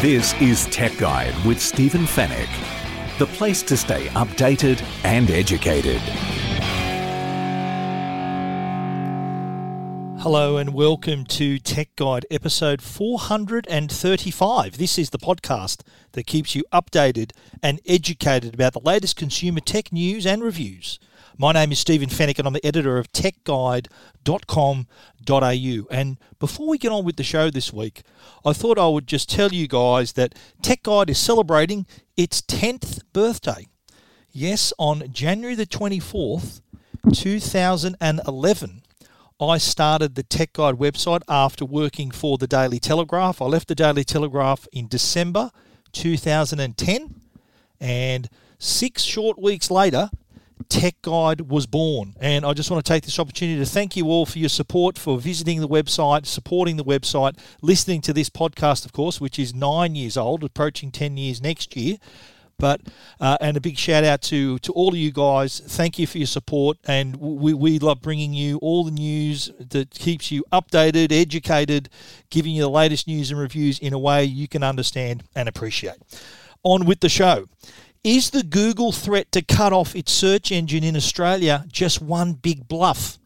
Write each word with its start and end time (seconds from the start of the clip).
This 0.00 0.32
is 0.40 0.64
Tech 0.68 0.96
Guide 0.96 1.34
with 1.44 1.60
Stephen 1.60 2.06
Fenech, 2.06 2.48
the 3.18 3.26
place 3.26 3.62
to 3.64 3.76
stay 3.76 4.06
updated 4.14 4.82
and 5.04 5.30
educated. 5.30 6.00
Hello 10.22 10.56
and 10.56 10.72
welcome 10.72 11.26
to 11.26 11.58
Tech 11.58 11.94
Guide 11.96 12.24
episode 12.30 12.80
435. 12.80 14.78
This 14.78 14.98
is 14.98 15.10
the 15.10 15.18
podcast 15.18 15.82
that 16.12 16.26
keeps 16.26 16.54
you 16.54 16.64
updated 16.72 17.32
and 17.62 17.78
educated 17.84 18.54
about 18.54 18.72
the 18.72 18.80
latest 18.80 19.16
consumer 19.16 19.60
tech 19.60 19.92
news 19.92 20.24
and 20.24 20.42
reviews. 20.42 20.98
My 21.40 21.52
name 21.52 21.72
is 21.72 21.78
Stephen 21.78 22.10
Fenech, 22.10 22.38
and 22.38 22.46
I'm 22.46 22.52
the 22.52 22.66
editor 22.66 22.98
of 22.98 23.10
techguide.com.au. 23.12 25.86
And 25.90 26.18
before 26.38 26.68
we 26.68 26.76
get 26.76 26.92
on 26.92 27.06
with 27.06 27.16
the 27.16 27.22
show 27.22 27.48
this 27.48 27.72
week, 27.72 28.02
I 28.44 28.52
thought 28.52 28.78
I 28.78 28.88
would 28.88 29.06
just 29.06 29.30
tell 29.30 29.50
you 29.50 29.66
guys 29.66 30.12
that 30.12 30.34
Tech 30.60 30.82
Guide 30.82 31.08
is 31.08 31.16
celebrating 31.16 31.86
its 32.14 32.42
10th 32.42 33.00
birthday. 33.14 33.68
Yes, 34.30 34.74
on 34.78 35.10
January 35.10 35.54
the 35.54 35.64
24th, 35.64 36.60
2011 37.10 38.82
I 39.40 39.56
started 39.56 40.16
the 40.16 40.22
Tech 40.22 40.52
Guide 40.52 40.74
website 40.74 41.22
after 41.26 41.64
working 41.64 42.10
for 42.10 42.36
the 42.36 42.46
Daily 42.46 42.78
Telegraph. 42.78 43.40
I 43.40 43.46
left 43.46 43.68
the 43.68 43.74
Daily 43.74 44.04
Telegraph 44.04 44.68
in 44.74 44.88
December 44.88 45.52
2010, 45.92 47.14
and 47.80 48.28
six 48.58 49.04
short 49.04 49.40
weeks 49.40 49.70
later, 49.70 50.10
Tech 50.68 51.00
Guide 51.02 51.42
was 51.42 51.66
born. 51.66 52.14
And 52.20 52.44
I 52.44 52.52
just 52.52 52.70
want 52.70 52.84
to 52.84 52.92
take 52.92 53.04
this 53.04 53.18
opportunity 53.18 53.58
to 53.58 53.66
thank 53.66 53.96
you 53.96 54.06
all 54.06 54.26
for 54.26 54.38
your 54.38 54.48
support, 54.48 54.98
for 54.98 55.18
visiting 55.18 55.60
the 55.60 55.68
website, 55.68 56.26
supporting 56.26 56.76
the 56.76 56.84
website, 56.84 57.38
listening 57.62 58.00
to 58.02 58.12
this 58.12 58.28
podcast, 58.28 58.84
of 58.84 58.92
course, 58.92 59.20
which 59.20 59.38
is 59.38 59.54
nine 59.54 59.94
years 59.94 60.16
old, 60.16 60.44
approaching 60.44 60.90
10 60.90 61.16
years 61.16 61.42
next 61.42 61.76
year. 61.76 61.96
But 62.58 62.82
uh, 63.18 63.38
and 63.40 63.56
a 63.56 63.60
big 63.60 63.78
shout 63.78 64.04
out 64.04 64.20
to 64.22 64.58
to 64.58 64.72
all 64.72 64.90
of 64.90 64.96
you 64.96 65.10
guys. 65.10 65.60
Thank 65.60 65.98
you 65.98 66.06
for 66.06 66.18
your 66.18 66.26
support, 66.26 66.76
and 66.84 67.16
we 67.16 67.54
we 67.54 67.78
love 67.78 68.02
bringing 68.02 68.34
you 68.34 68.58
all 68.58 68.84
the 68.84 68.90
news 68.90 69.50
that 69.58 69.90
keeps 69.92 70.30
you 70.30 70.44
updated, 70.52 71.10
educated, 71.10 71.88
giving 72.28 72.54
you 72.54 72.60
the 72.60 72.68
latest 72.68 73.08
news 73.08 73.30
and 73.30 73.40
reviews 73.40 73.78
in 73.78 73.94
a 73.94 73.98
way 73.98 74.24
you 74.24 74.46
can 74.46 74.62
understand 74.62 75.22
and 75.34 75.48
appreciate. 75.48 75.96
On 76.62 76.84
with 76.84 77.00
the 77.00 77.08
show. 77.08 77.46
Is 78.02 78.30
the 78.30 78.42
Google 78.42 78.92
threat 78.92 79.30
to 79.32 79.42
cut 79.42 79.72
off 79.72 79.94
its 79.94 80.12
search 80.12 80.50
engine 80.50 80.84
in 80.84 80.96
Australia 80.96 81.66
just 81.68 82.00
one 82.00 82.32
big 82.32 82.66
bluff? 82.66 83.18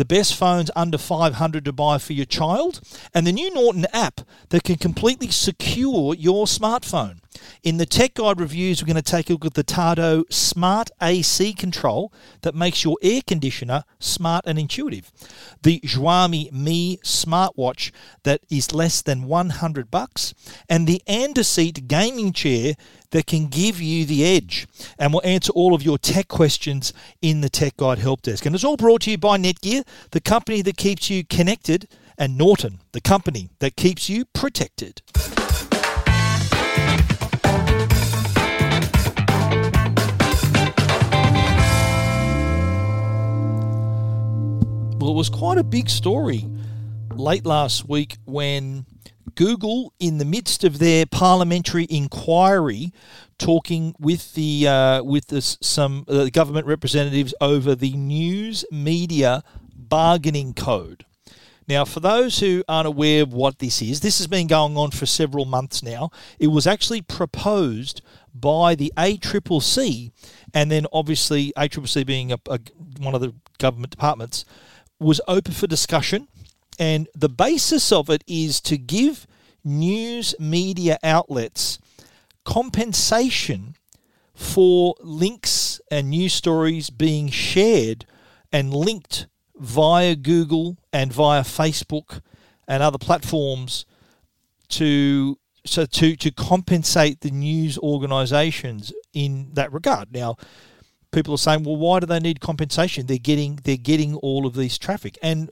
the 0.00 0.04
best 0.06 0.34
phones 0.34 0.70
under 0.74 0.96
500 0.96 1.62
to 1.62 1.72
buy 1.72 1.98
for 1.98 2.14
your 2.14 2.24
child, 2.24 2.80
and 3.12 3.26
the 3.26 3.32
new 3.32 3.52
Norton 3.52 3.84
app 3.92 4.22
that 4.48 4.62
can 4.62 4.76
completely 4.76 5.28
secure 5.28 6.14
your 6.14 6.46
smartphone. 6.46 7.18
In 7.62 7.76
the 7.76 7.86
Tech 7.86 8.14
Guide 8.14 8.40
reviews, 8.40 8.82
we're 8.82 8.86
going 8.86 8.96
to 8.96 9.02
take 9.02 9.28
a 9.28 9.34
look 9.34 9.44
at 9.44 9.54
the 9.54 9.64
Tado 9.64 10.24
Smart 10.32 10.90
AC 11.00 11.52
control 11.52 12.12
that 12.42 12.54
makes 12.54 12.84
your 12.84 12.96
air 13.02 13.20
conditioner 13.26 13.84
smart 13.98 14.44
and 14.46 14.58
intuitive. 14.58 15.12
The 15.62 15.80
Xiaomi 15.80 16.50
Mi 16.52 16.96
smartwatch 16.98 17.92
that 18.22 18.40
is 18.50 18.72
less 18.72 19.02
than 19.02 19.24
100 19.24 19.90
bucks, 19.90 20.34
and 20.68 20.86
the 20.86 21.02
AndaSeat 21.06 21.86
gaming 21.86 22.32
chair 22.32 22.74
that 23.10 23.26
can 23.26 23.48
give 23.48 23.80
you 23.80 24.04
the 24.06 24.24
edge. 24.24 24.66
And 24.98 25.12
we'll 25.12 25.24
answer 25.24 25.52
all 25.52 25.74
of 25.74 25.82
your 25.82 25.98
tech 25.98 26.28
questions 26.28 26.92
in 27.20 27.40
the 27.40 27.50
Tech 27.50 27.76
Guide 27.76 27.98
Help 27.98 28.22
Desk. 28.22 28.46
And 28.46 28.54
it's 28.54 28.64
all 28.64 28.76
brought 28.76 29.02
to 29.02 29.10
you 29.10 29.18
by 29.18 29.36
Netgear, 29.36 29.86
the 30.12 30.20
company 30.20 30.62
that 30.62 30.76
keeps 30.76 31.10
you 31.10 31.24
connected, 31.24 31.88
and 32.16 32.36
Norton, 32.36 32.80
the 32.92 33.00
company 33.00 33.50
that 33.58 33.76
keeps 33.76 34.08
you 34.08 34.24
protected. 34.26 35.02
It 45.10 45.14
was 45.14 45.28
quite 45.28 45.58
a 45.58 45.64
big 45.64 45.90
story 45.90 46.46
late 47.12 47.44
last 47.44 47.88
week 47.88 48.16
when 48.26 48.86
Google, 49.34 49.92
in 49.98 50.18
the 50.18 50.24
midst 50.24 50.62
of 50.62 50.78
their 50.78 51.04
parliamentary 51.04 51.86
inquiry, 51.90 52.92
talking 53.36 53.96
with 53.98 54.34
the 54.34 54.68
uh, 54.68 55.02
with 55.02 55.42
some 55.42 56.04
uh, 56.06 56.26
government 56.26 56.68
representatives 56.68 57.34
over 57.40 57.74
the 57.74 57.92
news 57.92 58.64
media 58.70 59.42
bargaining 59.74 60.54
code. 60.54 61.04
Now, 61.66 61.84
for 61.84 61.98
those 61.98 62.38
who 62.38 62.62
aren't 62.68 62.86
aware 62.86 63.22
of 63.22 63.32
what 63.32 63.58
this 63.58 63.82
is, 63.82 64.00
this 64.00 64.18
has 64.18 64.28
been 64.28 64.46
going 64.46 64.76
on 64.76 64.92
for 64.92 65.06
several 65.06 65.44
months 65.44 65.82
now. 65.82 66.10
It 66.38 66.48
was 66.48 66.68
actually 66.68 67.02
proposed 67.02 68.00
by 68.32 68.76
the 68.76 68.92
ACCC, 68.96 70.12
and 70.54 70.70
then 70.70 70.86
obviously 70.92 71.52
ACCC 71.56 72.06
being 72.06 72.32
a, 72.32 72.38
a, 72.48 72.60
one 72.98 73.14
of 73.14 73.20
the 73.20 73.34
government 73.58 73.90
departments, 73.90 74.44
was 75.00 75.20
open 75.26 75.52
for 75.52 75.66
discussion. 75.66 76.28
And 76.78 77.08
the 77.14 77.28
basis 77.28 77.90
of 77.90 78.08
it 78.08 78.22
is 78.26 78.60
to 78.62 78.78
give 78.78 79.26
news 79.64 80.34
media 80.38 80.98
outlets 81.02 81.78
compensation 82.44 83.76
for 84.34 84.94
links 85.00 85.80
and 85.90 86.08
news 86.08 86.32
stories 86.32 86.88
being 86.88 87.28
shared 87.28 88.06
and 88.50 88.72
linked 88.72 89.26
via 89.56 90.16
Google 90.16 90.78
and 90.92 91.12
via 91.12 91.42
Facebook 91.42 92.22
and 92.66 92.82
other 92.82 92.98
platforms 92.98 93.84
to 94.68 95.38
so 95.66 95.84
to 95.84 96.16
to 96.16 96.30
compensate 96.30 97.20
the 97.20 97.30
news 97.30 97.76
organizations 97.78 98.92
in 99.12 99.50
that 99.52 99.70
regard. 99.72 100.12
Now, 100.12 100.36
people 101.12 101.34
are 101.34 101.38
saying, 101.38 101.64
well, 101.64 101.76
why 101.76 102.00
do 102.00 102.06
they 102.06 102.20
need 102.20 102.40
compensation? 102.40 103.06
They're 103.06 103.18
getting 103.18 103.60
they're 103.64 103.76
getting 103.76 104.14
all 104.16 104.46
of 104.46 104.54
these 104.54 104.78
traffic, 104.78 105.18
and 105.22 105.50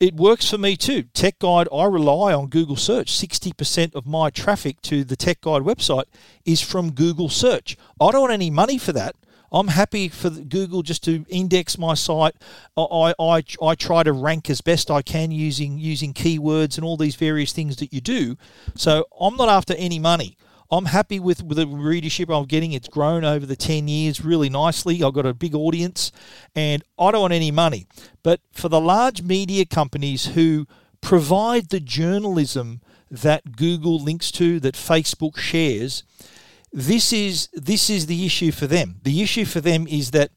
it 0.00 0.14
works 0.14 0.50
for 0.50 0.58
me 0.58 0.76
too. 0.76 1.04
Tech 1.14 1.38
Guide, 1.38 1.68
I 1.72 1.84
rely 1.84 2.32
on 2.32 2.48
Google 2.48 2.74
Search. 2.74 3.12
60% 3.12 3.94
of 3.94 4.04
my 4.04 4.30
traffic 4.30 4.82
to 4.82 5.04
the 5.04 5.14
Tech 5.14 5.40
Guide 5.40 5.62
website 5.62 6.06
is 6.44 6.60
from 6.60 6.90
Google 6.90 7.28
Search. 7.28 7.76
I 8.00 8.10
don't 8.10 8.22
want 8.22 8.32
any 8.32 8.50
money 8.50 8.78
for 8.78 8.92
that. 8.92 9.14
I'm 9.52 9.68
happy 9.68 10.08
for 10.08 10.30
Google 10.30 10.82
just 10.82 11.04
to 11.04 11.24
index 11.28 11.78
my 11.78 11.94
site. 11.94 12.34
I, 12.76 13.14
I, 13.16 13.44
I 13.62 13.74
try 13.74 14.02
to 14.02 14.12
rank 14.12 14.48
as 14.50 14.60
best 14.60 14.90
I 14.90 15.02
can 15.02 15.30
using 15.30 15.78
using 15.78 16.14
keywords 16.14 16.76
and 16.76 16.84
all 16.84 16.96
these 16.96 17.16
various 17.16 17.52
things 17.52 17.76
that 17.76 17.92
you 17.92 18.00
do. 18.00 18.36
So 18.74 19.06
I'm 19.20 19.36
not 19.36 19.48
after 19.48 19.74
any 19.74 19.98
money. 20.00 20.36
I'm 20.72 20.86
happy 20.86 21.20
with, 21.20 21.44
with 21.44 21.58
the 21.58 21.66
readership 21.66 22.30
I'm 22.30 22.46
getting. 22.46 22.72
It's 22.72 22.88
grown 22.88 23.26
over 23.26 23.44
the 23.44 23.56
10 23.56 23.88
years 23.88 24.24
really 24.24 24.48
nicely. 24.48 25.02
I've 25.02 25.12
got 25.12 25.26
a 25.26 25.34
big 25.34 25.54
audience 25.54 26.10
and 26.54 26.82
I 26.98 27.10
don't 27.10 27.20
want 27.20 27.34
any 27.34 27.50
money. 27.50 27.86
But 28.22 28.40
for 28.52 28.70
the 28.70 28.80
large 28.80 29.20
media 29.20 29.66
companies 29.66 30.28
who 30.28 30.66
provide 31.02 31.68
the 31.68 31.78
journalism 31.78 32.80
that 33.10 33.54
Google 33.54 34.02
links 34.02 34.30
to, 34.32 34.58
that 34.60 34.74
Facebook 34.74 35.36
shares, 35.36 36.04
this 36.72 37.12
is 37.12 37.50
this 37.52 37.90
is 37.90 38.06
the 38.06 38.24
issue 38.24 38.50
for 38.50 38.66
them. 38.66 38.96
The 39.02 39.22
issue 39.22 39.44
for 39.44 39.60
them 39.60 39.86
is 39.86 40.12
that 40.12 40.30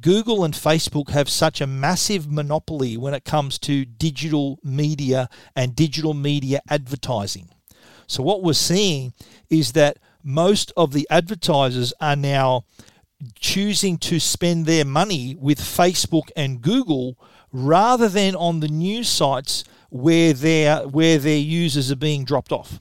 Google 0.00 0.42
and 0.42 0.54
Facebook 0.54 1.10
have 1.10 1.28
such 1.28 1.60
a 1.60 1.66
massive 1.66 2.32
monopoly 2.32 2.96
when 2.96 3.12
it 3.12 3.26
comes 3.26 3.58
to 3.58 3.84
digital 3.84 4.58
media 4.64 5.28
and 5.54 5.76
digital 5.76 6.14
media 6.14 6.62
advertising. 6.70 7.50
So 8.06 8.22
what 8.22 8.42
we're 8.42 8.52
seeing 8.52 9.12
is 9.50 9.72
that 9.72 9.98
most 10.22 10.72
of 10.76 10.92
the 10.92 11.06
advertisers 11.10 11.92
are 12.00 12.16
now 12.16 12.64
choosing 13.34 13.98
to 13.98 14.18
spend 14.18 14.66
their 14.66 14.84
money 14.84 15.36
with 15.38 15.58
Facebook 15.58 16.30
and 16.36 16.60
Google 16.60 17.16
rather 17.52 18.08
than 18.08 18.34
on 18.34 18.60
the 18.60 18.68
news 18.68 19.08
sites 19.08 19.64
where 19.90 20.32
their 20.32 20.88
where 20.88 21.18
their 21.18 21.38
users 21.38 21.92
are 21.92 21.96
being 21.96 22.24
dropped 22.24 22.50
off. 22.50 22.80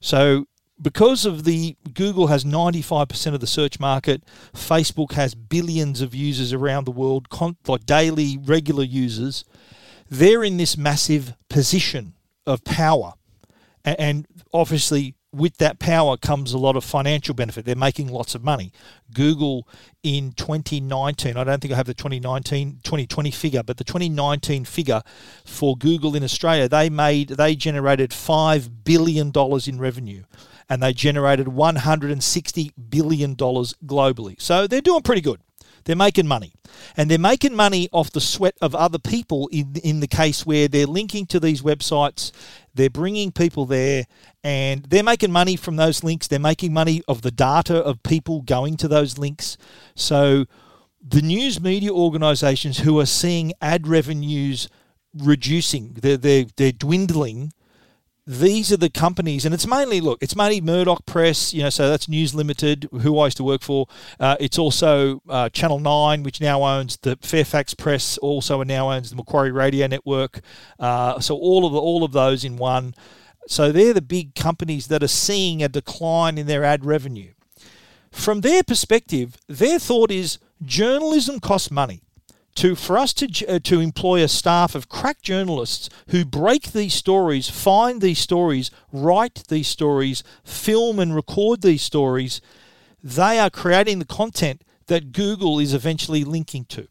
So 0.00 0.46
because 0.80 1.26
of 1.26 1.44
the 1.44 1.76
Google 1.92 2.28
has 2.28 2.44
95% 2.44 3.34
of 3.34 3.40
the 3.40 3.46
search 3.46 3.80
market, 3.80 4.22
Facebook 4.54 5.12
has 5.12 5.34
billions 5.34 6.00
of 6.00 6.14
users 6.14 6.52
around 6.52 6.84
the 6.84 6.92
world, 6.92 7.26
like 7.66 7.84
daily 7.84 8.38
regular 8.40 8.84
users, 8.84 9.44
they're 10.08 10.44
in 10.44 10.56
this 10.56 10.76
massive 10.76 11.34
position 11.50 12.14
of 12.46 12.62
power 12.64 13.14
and, 13.98 14.26
obviously 14.52 15.14
with 15.32 15.58
that 15.58 15.78
power 15.78 16.16
comes 16.16 16.52
a 16.52 16.58
lot 16.58 16.76
of 16.76 16.84
financial 16.84 17.34
benefit. 17.34 17.64
They're 17.64 17.76
making 17.76 18.08
lots 18.08 18.34
of 18.34 18.42
money. 18.42 18.72
Google 19.12 19.68
in 20.02 20.32
2019, 20.32 21.36
I 21.36 21.44
don't 21.44 21.60
think 21.60 21.72
I 21.72 21.76
have 21.76 21.86
the 21.86 21.94
2019 21.94 22.80
2020 22.82 23.30
figure, 23.30 23.62
but 23.62 23.76
the 23.76 23.84
2019 23.84 24.64
figure 24.64 25.02
for 25.44 25.76
Google 25.76 26.16
in 26.16 26.24
Australia, 26.24 26.68
they 26.68 26.88
made 26.88 27.30
they 27.30 27.54
generated 27.54 28.12
5 28.12 28.84
billion 28.84 29.30
dollars 29.30 29.68
in 29.68 29.78
revenue 29.78 30.24
and 30.68 30.82
they 30.82 30.92
generated 30.92 31.48
160 31.48 32.72
billion 32.88 33.34
dollars 33.34 33.74
globally. 33.84 34.40
So 34.40 34.66
they're 34.66 34.80
doing 34.80 35.02
pretty 35.02 35.22
good. 35.22 35.40
They're 35.88 35.96
making 35.96 36.26
money. 36.28 36.52
And 36.98 37.10
they're 37.10 37.18
making 37.18 37.56
money 37.56 37.88
off 37.92 38.12
the 38.12 38.20
sweat 38.20 38.54
of 38.60 38.74
other 38.74 38.98
people 38.98 39.48
in, 39.50 39.74
in 39.82 40.00
the 40.00 40.06
case 40.06 40.44
where 40.44 40.68
they're 40.68 40.84
linking 40.84 41.24
to 41.28 41.40
these 41.40 41.62
websites, 41.62 42.30
they're 42.74 42.90
bringing 42.90 43.32
people 43.32 43.64
there, 43.64 44.04
and 44.44 44.84
they're 44.84 45.02
making 45.02 45.32
money 45.32 45.56
from 45.56 45.76
those 45.76 46.04
links. 46.04 46.28
They're 46.28 46.38
making 46.38 46.74
money 46.74 47.02
of 47.08 47.22
the 47.22 47.30
data 47.30 47.76
of 47.76 48.02
people 48.02 48.42
going 48.42 48.76
to 48.76 48.86
those 48.86 49.16
links. 49.16 49.56
So 49.94 50.44
the 51.00 51.22
news 51.22 51.58
media 51.58 51.90
organizations 51.90 52.80
who 52.80 53.00
are 53.00 53.06
seeing 53.06 53.54
ad 53.62 53.88
revenues 53.88 54.68
reducing, 55.16 55.94
they're, 55.94 56.18
they're, 56.18 56.44
they're 56.56 56.72
dwindling 56.72 57.54
these 58.28 58.70
are 58.70 58.76
the 58.76 58.90
companies, 58.90 59.46
and 59.46 59.54
it's 59.54 59.66
mainly 59.66 60.02
look, 60.02 60.22
it's 60.22 60.36
mainly 60.36 60.60
Murdoch 60.60 61.06
Press, 61.06 61.54
you 61.54 61.62
know, 61.62 61.70
so 61.70 61.88
that's 61.88 62.10
News 62.10 62.34
Limited, 62.34 62.86
who 63.00 63.18
I 63.18 63.28
used 63.28 63.38
to 63.38 63.42
work 63.44 63.62
for. 63.62 63.86
Uh, 64.20 64.36
it's 64.38 64.58
also 64.58 65.22
uh, 65.30 65.48
Channel 65.48 65.78
Nine, 65.78 66.22
which 66.22 66.38
now 66.38 66.62
owns 66.62 66.98
the 66.98 67.16
Fairfax 67.22 67.72
Press, 67.72 68.18
also 68.18 68.62
now 68.62 68.92
owns 68.92 69.08
the 69.08 69.16
Macquarie 69.16 69.50
Radio 69.50 69.86
Network. 69.86 70.40
Uh, 70.78 71.18
so 71.20 71.36
all 71.36 71.64
of 71.64 71.72
the, 71.72 71.78
all 71.78 72.04
of 72.04 72.12
those 72.12 72.44
in 72.44 72.58
one. 72.58 72.94
So 73.46 73.72
they're 73.72 73.94
the 73.94 74.02
big 74.02 74.34
companies 74.34 74.88
that 74.88 75.02
are 75.02 75.08
seeing 75.08 75.62
a 75.62 75.68
decline 75.70 76.36
in 76.36 76.46
their 76.46 76.64
ad 76.64 76.84
revenue. 76.84 77.32
From 78.12 78.42
their 78.42 78.62
perspective, 78.62 79.38
their 79.46 79.78
thought 79.78 80.10
is 80.10 80.38
journalism 80.62 81.40
costs 81.40 81.70
money 81.70 82.02
to 82.58 82.74
for 82.74 82.98
us 82.98 83.12
to 83.14 83.46
uh, 83.46 83.60
to 83.60 83.78
employ 83.78 84.20
a 84.22 84.28
staff 84.28 84.74
of 84.74 84.88
crack 84.88 85.22
journalists 85.22 85.88
who 86.08 86.24
break 86.24 86.72
these 86.72 86.92
stories, 86.92 87.48
find 87.48 88.00
these 88.00 88.18
stories, 88.18 88.72
write 88.92 89.44
these 89.48 89.68
stories, 89.68 90.24
film 90.42 90.98
and 90.98 91.14
record 91.14 91.62
these 91.62 91.82
stories, 91.82 92.40
they 93.02 93.38
are 93.38 93.48
creating 93.48 94.00
the 94.00 94.04
content 94.04 94.62
that 94.88 95.12
Google 95.12 95.60
is 95.60 95.72
eventually 95.72 96.24
linking 96.24 96.64
to. 96.64 96.88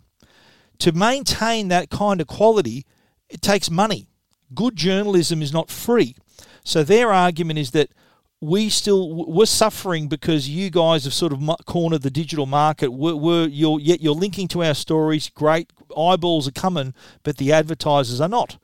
To 0.79 0.93
maintain 0.93 1.67
that 1.67 1.89
kind 1.89 2.21
of 2.21 2.27
quality, 2.27 2.85
it 3.27 3.41
takes 3.41 3.69
money. 3.69 4.07
Good 4.53 4.77
journalism 4.77 5.41
is 5.41 5.51
not 5.51 5.69
free. 5.69 6.15
So 6.63 6.83
their 6.83 7.11
argument 7.11 7.59
is 7.59 7.71
that 7.71 7.89
we 8.39 8.69
still 8.69 9.25
we're 9.27 9.45
suffering 9.45 10.07
because 10.07 10.47
you 10.47 10.69
guys 10.69 11.05
have 11.05 11.13
sort 11.13 11.33
of 11.33 11.41
cornered 11.65 12.03
the 12.03 12.11
digital 12.11 12.45
market. 12.45 12.91
We're, 12.91 13.15
we're 13.15 13.47
you're 13.47 13.79
yet 13.79 14.01
you're 14.01 14.13
linking 14.13 14.47
to 14.49 14.63
our 14.63 14.75
stories. 14.75 15.29
Great 15.29 15.71
eyeballs 15.97 16.47
are 16.47 16.51
coming, 16.51 16.93
but 17.23 17.37
the 17.37 17.51
advertisers 17.51 18.21
are 18.21 18.29
not. 18.29 18.57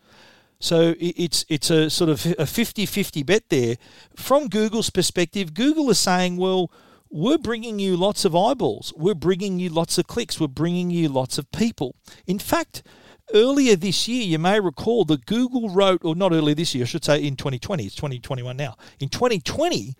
So 0.59 0.95
it's 0.99 1.45
it's 1.49 1.69
a 1.69 1.89
sort 1.89 2.09
of 2.09 2.25
a 2.25 2.45
50-50 2.45 3.25
bet 3.25 3.49
there. 3.49 3.75
From 4.15 4.47
Google's 4.47 4.89
perspective, 4.89 5.53
Google 5.53 5.89
is 5.89 5.99
saying, 5.99 6.37
well, 6.37 6.71
we're 7.09 7.37
bringing 7.37 7.79
you 7.79 7.97
lots 7.97 8.25
of 8.25 8.35
eyeballs. 8.35 8.93
We're 8.95 9.13
bringing 9.13 9.59
you 9.59 9.69
lots 9.69 9.97
of 9.97 10.07
clicks. 10.07 10.39
We're 10.39 10.47
bringing 10.47 10.89
you 10.89 11.09
lots 11.09 11.37
of 11.37 11.51
people. 11.51 11.95
In 12.27 12.39
fact, 12.39 12.81
Earlier 13.33 13.75
this 13.75 14.07
year, 14.07 14.23
you 14.23 14.39
may 14.39 14.59
recall 14.59 15.05
that 15.05 15.25
Google 15.25 15.69
wrote, 15.69 16.03
or 16.03 16.15
not 16.15 16.33
earlier 16.33 16.55
this 16.55 16.75
year, 16.75 16.83
I 16.83 16.87
should 16.87 17.05
say 17.05 17.23
in 17.23 17.35
2020, 17.35 17.85
it's 17.85 17.95
2021 17.95 18.57
now. 18.57 18.75
In 18.99 19.09
2020, 19.09 19.95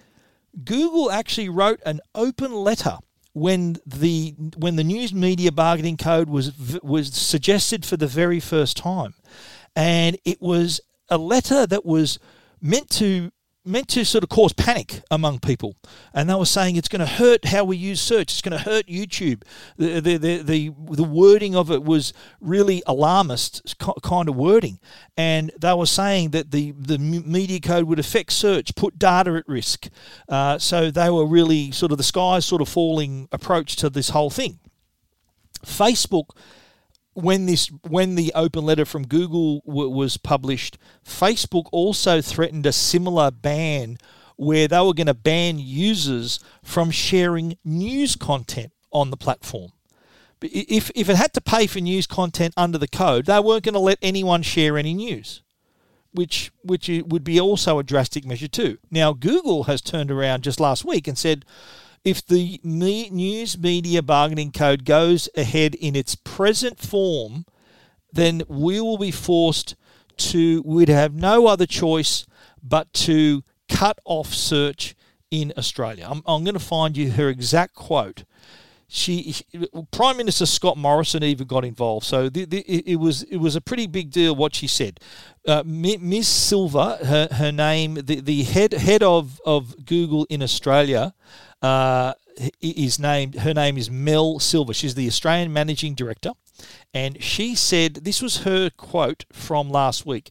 Google 0.63 1.11
actually 1.11 1.49
wrote 1.49 1.79
an 1.85 1.99
open 2.13 2.53
letter 2.53 2.97
when 3.33 3.77
the 3.85 4.35
when 4.57 4.75
the 4.75 4.83
news 4.83 5.13
media 5.13 5.51
bargaining 5.51 5.97
code 5.97 6.29
was 6.29 6.79
was 6.83 7.13
suggested 7.13 7.85
for 7.85 7.97
the 7.97 8.07
very 8.07 8.39
first 8.39 8.77
time, 8.77 9.15
and 9.75 10.17
it 10.23 10.41
was 10.41 10.79
a 11.09 11.17
letter 11.17 11.65
that 11.65 11.85
was 11.85 12.19
meant 12.61 12.89
to 12.91 13.31
meant 13.65 13.87
to 13.87 14.03
sort 14.03 14.23
of 14.23 14.29
cause 14.29 14.53
panic 14.53 15.01
among 15.09 15.39
people. 15.39 15.75
And 16.13 16.29
they 16.29 16.35
were 16.35 16.45
saying 16.45 16.75
it's 16.75 16.89
going 16.89 16.99
to 16.99 17.05
hurt 17.05 17.45
how 17.45 17.63
we 17.63 17.77
use 17.77 18.01
search. 18.01 18.31
It's 18.31 18.41
going 18.41 18.57
to 18.57 18.63
hurt 18.63 18.87
YouTube. 18.87 19.43
The, 19.77 19.99
the, 19.99 20.17
the, 20.17 20.37
the, 20.37 20.71
the 20.91 21.03
wording 21.03 21.55
of 21.55 21.71
it 21.71 21.83
was 21.83 22.13
really 22.41 22.83
alarmist 22.85 23.75
kind 24.03 24.27
of 24.27 24.35
wording. 24.35 24.79
And 25.15 25.51
they 25.59 25.73
were 25.73 25.85
saying 25.85 26.31
that 26.31 26.51
the, 26.51 26.71
the 26.71 26.97
media 26.97 27.59
code 27.59 27.85
would 27.85 27.99
affect 27.99 28.33
search, 28.33 28.75
put 28.75 28.99
data 28.99 29.35
at 29.35 29.47
risk. 29.47 29.87
Uh, 30.27 30.57
so 30.57 30.91
they 30.91 31.09
were 31.09 31.25
really 31.25 31.71
sort 31.71 31.91
of 31.91 31.97
the 31.97 32.03
sky's 32.03 32.45
sort 32.45 32.61
of 32.61 32.67
falling 32.67 33.29
approach 33.31 33.75
to 33.77 33.89
this 33.89 34.09
whole 34.09 34.29
thing. 34.29 34.59
Facebook 35.65 36.35
when 37.13 37.45
this 37.45 37.67
when 37.87 38.15
the 38.15 38.31
open 38.35 38.65
letter 38.65 38.85
from 38.85 39.07
Google 39.07 39.61
w- 39.65 39.89
was 39.89 40.17
published, 40.17 40.77
Facebook 41.05 41.65
also 41.71 42.21
threatened 42.21 42.65
a 42.65 42.71
similar 42.71 43.31
ban 43.31 43.97
where 44.35 44.67
they 44.67 44.79
were 44.79 44.93
going 44.93 45.07
to 45.07 45.13
ban 45.13 45.59
users 45.59 46.39
from 46.63 46.91
sharing 46.91 47.57
news 47.63 48.15
content 48.15 48.71
on 48.91 49.11
the 49.11 49.17
platform. 49.17 49.71
If, 50.41 50.91
if 50.93 51.07
it 51.07 51.15
had 51.15 51.33
to 51.33 51.41
pay 51.41 51.67
for 51.67 51.79
news 51.79 52.05
content 52.05 52.53
under 52.57 52.77
the 52.77 52.87
code, 52.87 53.27
they 53.27 53.39
weren't 53.39 53.63
going 53.63 53.73
to 53.73 53.79
let 53.79 53.99
anyone 54.01 54.41
share 54.41 54.77
any 54.77 54.93
news, 54.93 55.41
which 56.11 56.51
which 56.63 56.89
would 56.89 57.23
be 57.23 57.39
also 57.39 57.79
a 57.79 57.83
drastic 57.83 58.25
measure 58.25 58.49
too. 58.49 58.77
Now 58.91 59.13
Google 59.13 59.63
has 59.65 59.81
turned 59.81 60.11
around 60.11 60.43
just 60.43 60.59
last 60.59 60.83
week 60.83 61.07
and 61.07 61.17
said, 61.17 61.45
if 62.03 62.25
the 62.25 62.59
me- 62.63 63.09
news 63.09 63.57
media 63.57 64.01
bargaining 64.01 64.51
code 64.51 64.85
goes 64.85 65.29
ahead 65.35 65.75
in 65.75 65.95
its 65.95 66.15
present 66.15 66.79
form, 66.79 67.45
then 68.11 68.43
we 68.47 68.79
will 68.81 68.97
be 68.97 69.11
forced 69.11 69.75
to, 70.17 70.61
we'd 70.65 70.89
have 70.89 71.13
no 71.13 71.47
other 71.47 71.65
choice 71.65 72.25
but 72.61 72.91
to 72.93 73.43
cut 73.69 73.99
off 74.05 74.33
search 74.33 74.95
in 75.31 75.53
Australia. 75.57 76.07
I'm, 76.09 76.21
I'm 76.25 76.43
going 76.43 76.53
to 76.53 76.59
find 76.59 76.95
you 76.95 77.11
her 77.11 77.29
exact 77.29 77.73
quote. 77.73 78.23
She, 78.87 79.35
Prime 79.89 80.17
Minister 80.17 80.45
Scott 80.45 80.77
Morrison 80.77 81.23
even 81.23 81.47
got 81.47 81.65
involved, 81.65 82.05
so 82.05 82.29
the, 82.29 82.45
the, 82.45 82.59
it 82.59 82.97
was 82.97 83.23
it 83.23 83.37
was 83.37 83.55
a 83.55 83.61
pretty 83.61 83.87
big 83.87 84.11
deal 84.11 84.35
what 84.35 84.53
she 84.53 84.67
said. 84.67 84.99
Uh, 85.47 85.63
Ms. 85.65 86.27
Silva, 86.27 86.97
her, 87.03 87.27
her 87.31 87.51
name, 87.51 87.95
the, 87.95 88.21
the 88.21 88.43
head 88.43 88.73
head 88.73 89.01
of, 89.01 89.41
of 89.47 89.83
Google 89.87 90.27
in 90.29 90.43
Australia, 90.43 91.15
uh, 91.63 92.13
is 92.61 92.99
named. 92.99 93.35
Her 93.35 93.53
name 93.53 93.77
is 93.77 93.89
Mel 93.89 94.39
Silva. 94.39 94.73
She's 94.73 94.95
the 94.95 95.07
Australian 95.07 95.53
Managing 95.53 95.95
Director, 95.95 96.31
and 96.93 97.23
she 97.23 97.55
said 97.55 97.95
this 97.95 98.21
was 98.21 98.43
her 98.43 98.69
quote 98.69 99.25
from 99.31 99.69
last 99.69 100.05
week. 100.05 100.29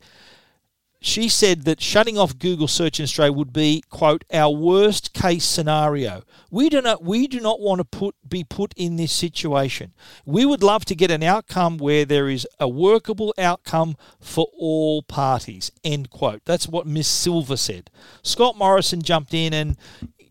She 1.04 1.28
said 1.28 1.62
that 1.64 1.80
shutting 1.80 2.16
off 2.16 2.38
Google 2.38 2.68
search 2.68 3.00
in 3.00 3.02
Australia 3.02 3.32
would 3.32 3.52
be 3.52 3.82
quote 3.90 4.22
our 4.32 4.50
worst 4.50 5.12
case 5.12 5.44
scenario. 5.44 6.22
We 6.48 6.68
do 6.68 6.80
not 6.80 7.02
we 7.02 7.26
do 7.26 7.40
not 7.40 7.60
want 7.60 7.80
to 7.80 7.84
put 7.84 8.14
be 8.28 8.44
put 8.44 8.72
in 8.76 8.96
this 8.96 9.10
situation. 9.10 9.94
We 10.24 10.44
would 10.44 10.62
love 10.62 10.84
to 10.84 10.94
get 10.94 11.10
an 11.10 11.24
outcome 11.24 11.78
where 11.78 12.04
there 12.04 12.28
is 12.28 12.46
a 12.60 12.68
workable 12.68 13.34
outcome 13.36 13.96
for 14.20 14.46
all 14.56 15.02
parties. 15.02 15.72
End 15.82 16.08
quote. 16.08 16.42
That's 16.44 16.68
what 16.68 16.86
Miss 16.86 17.08
Silva 17.08 17.56
said. 17.56 17.90
Scott 18.22 18.56
Morrison 18.56 19.02
jumped 19.02 19.34
in 19.34 19.52
and 19.52 19.76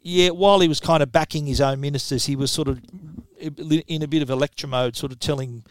yeah, 0.02 0.30
while 0.30 0.60
he 0.60 0.68
was 0.68 0.80
kind 0.80 1.04
of 1.04 1.12
backing 1.12 1.46
his 1.46 1.62
own 1.62 1.80
ministers, 1.80 2.26
he 2.26 2.36
was 2.36 2.52
sort 2.52 2.68
of 2.68 2.82
in 3.38 4.04
a 4.04 4.08
bit 4.08 4.22
of 4.22 4.30
a 4.30 4.36
lecture 4.36 4.68
mode, 4.68 4.96
sort 4.96 5.12
of 5.12 5.20
telling 5.20 5.64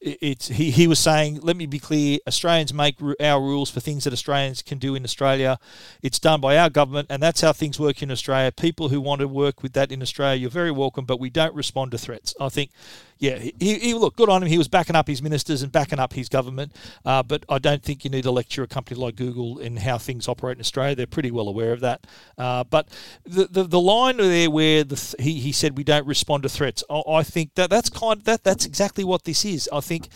it's 0.00 0.46
he, 0.48 0.70
he 0.70 0.86
was 0.86 0.98
saying, 0.98 1.40
let 1.40 1.56
me 1.56 1.66
be 1.66 1.78
clear, 1.78 2.18
Australians 2.26 2.72
make 2.72 2.96
our 3.20 3.40
rules 3.40 3.68
for 3.68 3.80
things 3.80 4.04
that 4.04 4.12
Australians 4.12 4.62
can 4.62 4.78
do 4.78 4.94
in 4.94 5.02
Australia. 5.02 5.58
It's 6.02 6.20
done 6.20 6.40
by 6.40 6.56
our 6.56 6.70
government, 6.70 7.08
and 7.10 7.22
that's 7.22 7.40
how 7.40 7.52
things 7.52 7.80
work 7.80 8.02
in 8.02 8.10
Australia. 8.10 8.52
People 8.52 8.90
who 8.90 9.00
want 9.00 9.20
to 9.20 9.28
work 9.28 9.62
with 9.62 9.72
that 9.72 9.90
in 9.90 10.00
Australia, 10.00 10.40
you're 10.40 10.50
very 10.50 10.70
welcome, 10.70 11.04
but 11.04 11.18
we 11.18 11.30
don't 11.30 11.54
respond 11.54 11.90
to 11.90 11.98
threats. 11.98 12.34
I 12.40 12.48
think 12.48 12.70
yeah, 13.18 13.38
he, 13.38 13.52
he 13.78 13.94
look 13.94 14.16
good 14.16 14.28
on 14.28 14.42
him. 14.42 14.48
He 14.48 14.58
was 14.58 14.68
backing 14.68 14.94
up 14.94 15.08
his 15.08 15.22
ministers 15.22 15.62
and 15.62 15.72
backing 15.72 15.98
up 15.98 16.12
his 16.12 16.28
government. 16.28 16.72
Uh, 17.04 17.22
but 17.22 17.44
I 17.48 17.58
don't 17.58 17.82
think 17.82 18.04
you 18.04 18.10
need 18.10 18.22
to 18.22 18.30
lecture 18.30 18.62
a 18.62 18.66
company 18.66 19.00
like 19.00 19.16
Google 19.16 19.58
in 19.58 19.76
how 19.76 19.98
things 19.98 20.28
operate 20.28 20.56
in 20.56 20.60
Australia. 20.60 20.94
They're 20.94 21.06
pretty 21.06 21.30
well 21.30 21.48
aware 21.48 21.72
of 21.72 21.80
that. 21.80 22.06
Uh, 22.36 22.64
but 22.64 22.88
the, 23.24 23.46
the, 23.46 23.64
the 23.64 23.80
line 23.80 24.18
there 24.18 24.50
where 24.50 24.84
the 24.84 25.16
he, 25.18 25.40
he 25.40 25.52
said 25.52 25.76
we 25.76 25.84
don't 25.84 26.06
respond 26.06 26.44
to 26.44 26.48
threats, 26.48 26.84
I, 26.88 27.02
I 27.08 27.22
think 27.22 27.54
that 27.54 27.70
that's 27.70 27.90
kind 27.90 28.18
of, 28.18 28.24
that 28.24 28.44
that's 28.44 28.64
exactly 28.64 29.04
what 29.04 29.24
this 29.24 29.44
is. 29.44 29.68
I 29.72 29.80
think 29.80 30.08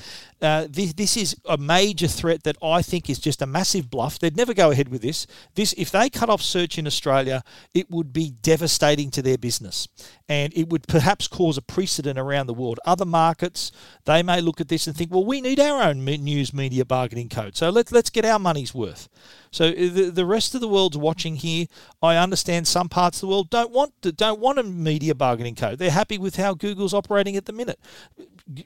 uh, 0.42 0.66
this, 0.68 0.92
this 0.94 1.16
is 1.16 1.36
a 1.48 1.56
major 1.56 2.08
threat 2.08 2.42
that 2.42 2.56
I 2.62 2.82
think 2.82 3.08
is 3.08 3.18
just 3.18 3.40
a 3.40 3.46
massive 3.46 3.88
bluff. 3.88 4.18
They'd 4.18 4.36
never 4.36 4.52
go 4.52 4.70
ahead 4.70 4.88
with 4.88 5.00
this. 5.00 5.26
This, 5.54 5.72
if 5.78 5.90
they 5.90 6.10
cut 6.10 6.28
off 6.28 6.42
search 6.42 6.78
in 6.78 6.86
Australia, 6.86 7.42
it 7.72 7.90
would 7.90 8.12
be 8.12 8.32
devastating 8.42 9.10
to 9.12 9.22
their 9.22 9.38
business, 9.38 9.88
and 10.28 10.52
it 10.56 10.68
would 10.68 10.88
perhaps 10.88 11.28
cause 11.28 11.56
a 11.56 11.62
precedent 11.62 12.18
around 12.18 12.48
the 12.48 12.54
world. 12.54 12.80
Other 12.84 13.04
markets 13.04 13.70
they 14.04 14.22
may 14.22 14.40
look 14.40 14.60
at 14.60 14.68
this 14.68 14.86
and 14.86 14.96
think, 14.96 15.12
well, 15.12 15.24
we 15.24 15.40
need 15.40 15.60
our 15.60 15.82
own 15.82 16.04
news 16.04 16.52
media 16.52 16.84
bargaining 16.84 17.28
code, 17.28 17.56
so 17.56 17.70
let's 17.70 17.92
let's 17.92 18.10
get 18.10 18.24
our 18.24 18.38
money's 18.38 18.74
worth. 18.74 19.08
So 19.52 19.66
uh, 19.66 19.74
the, 19.74 20.10
the 20.12 20.26
rest 20.26 20.54
of 20.54 20.60
the 20.60 20.68
world's 20.68 20.96
watching 20.96 21.36
here. 21.36 21.66
I 22.02 22.16
understand 22.16 22.66
some 22.66 22.88
parts 22.88 23.18
of 23.18 23.20
the 23.20 23.26
world 23.28 23.50
don't 23.50 23.70
want 23.70 24.00
to, 24.02 24.10
don't 24.10 24.40
want 24.40 24.58
a 24.58 24.62
media 24.62 25.14
bargaining 25.14 25.54
code. 25.54 25.78
They're 25.78 25.90
happy 25.90 26.18
with 26.18 26.36
how 26.36 26.54
Google's 26.54 26.94
operating 26.94 27.36
at 27.36 27.44
the 27.44 27.52
minute. 27.52 27.78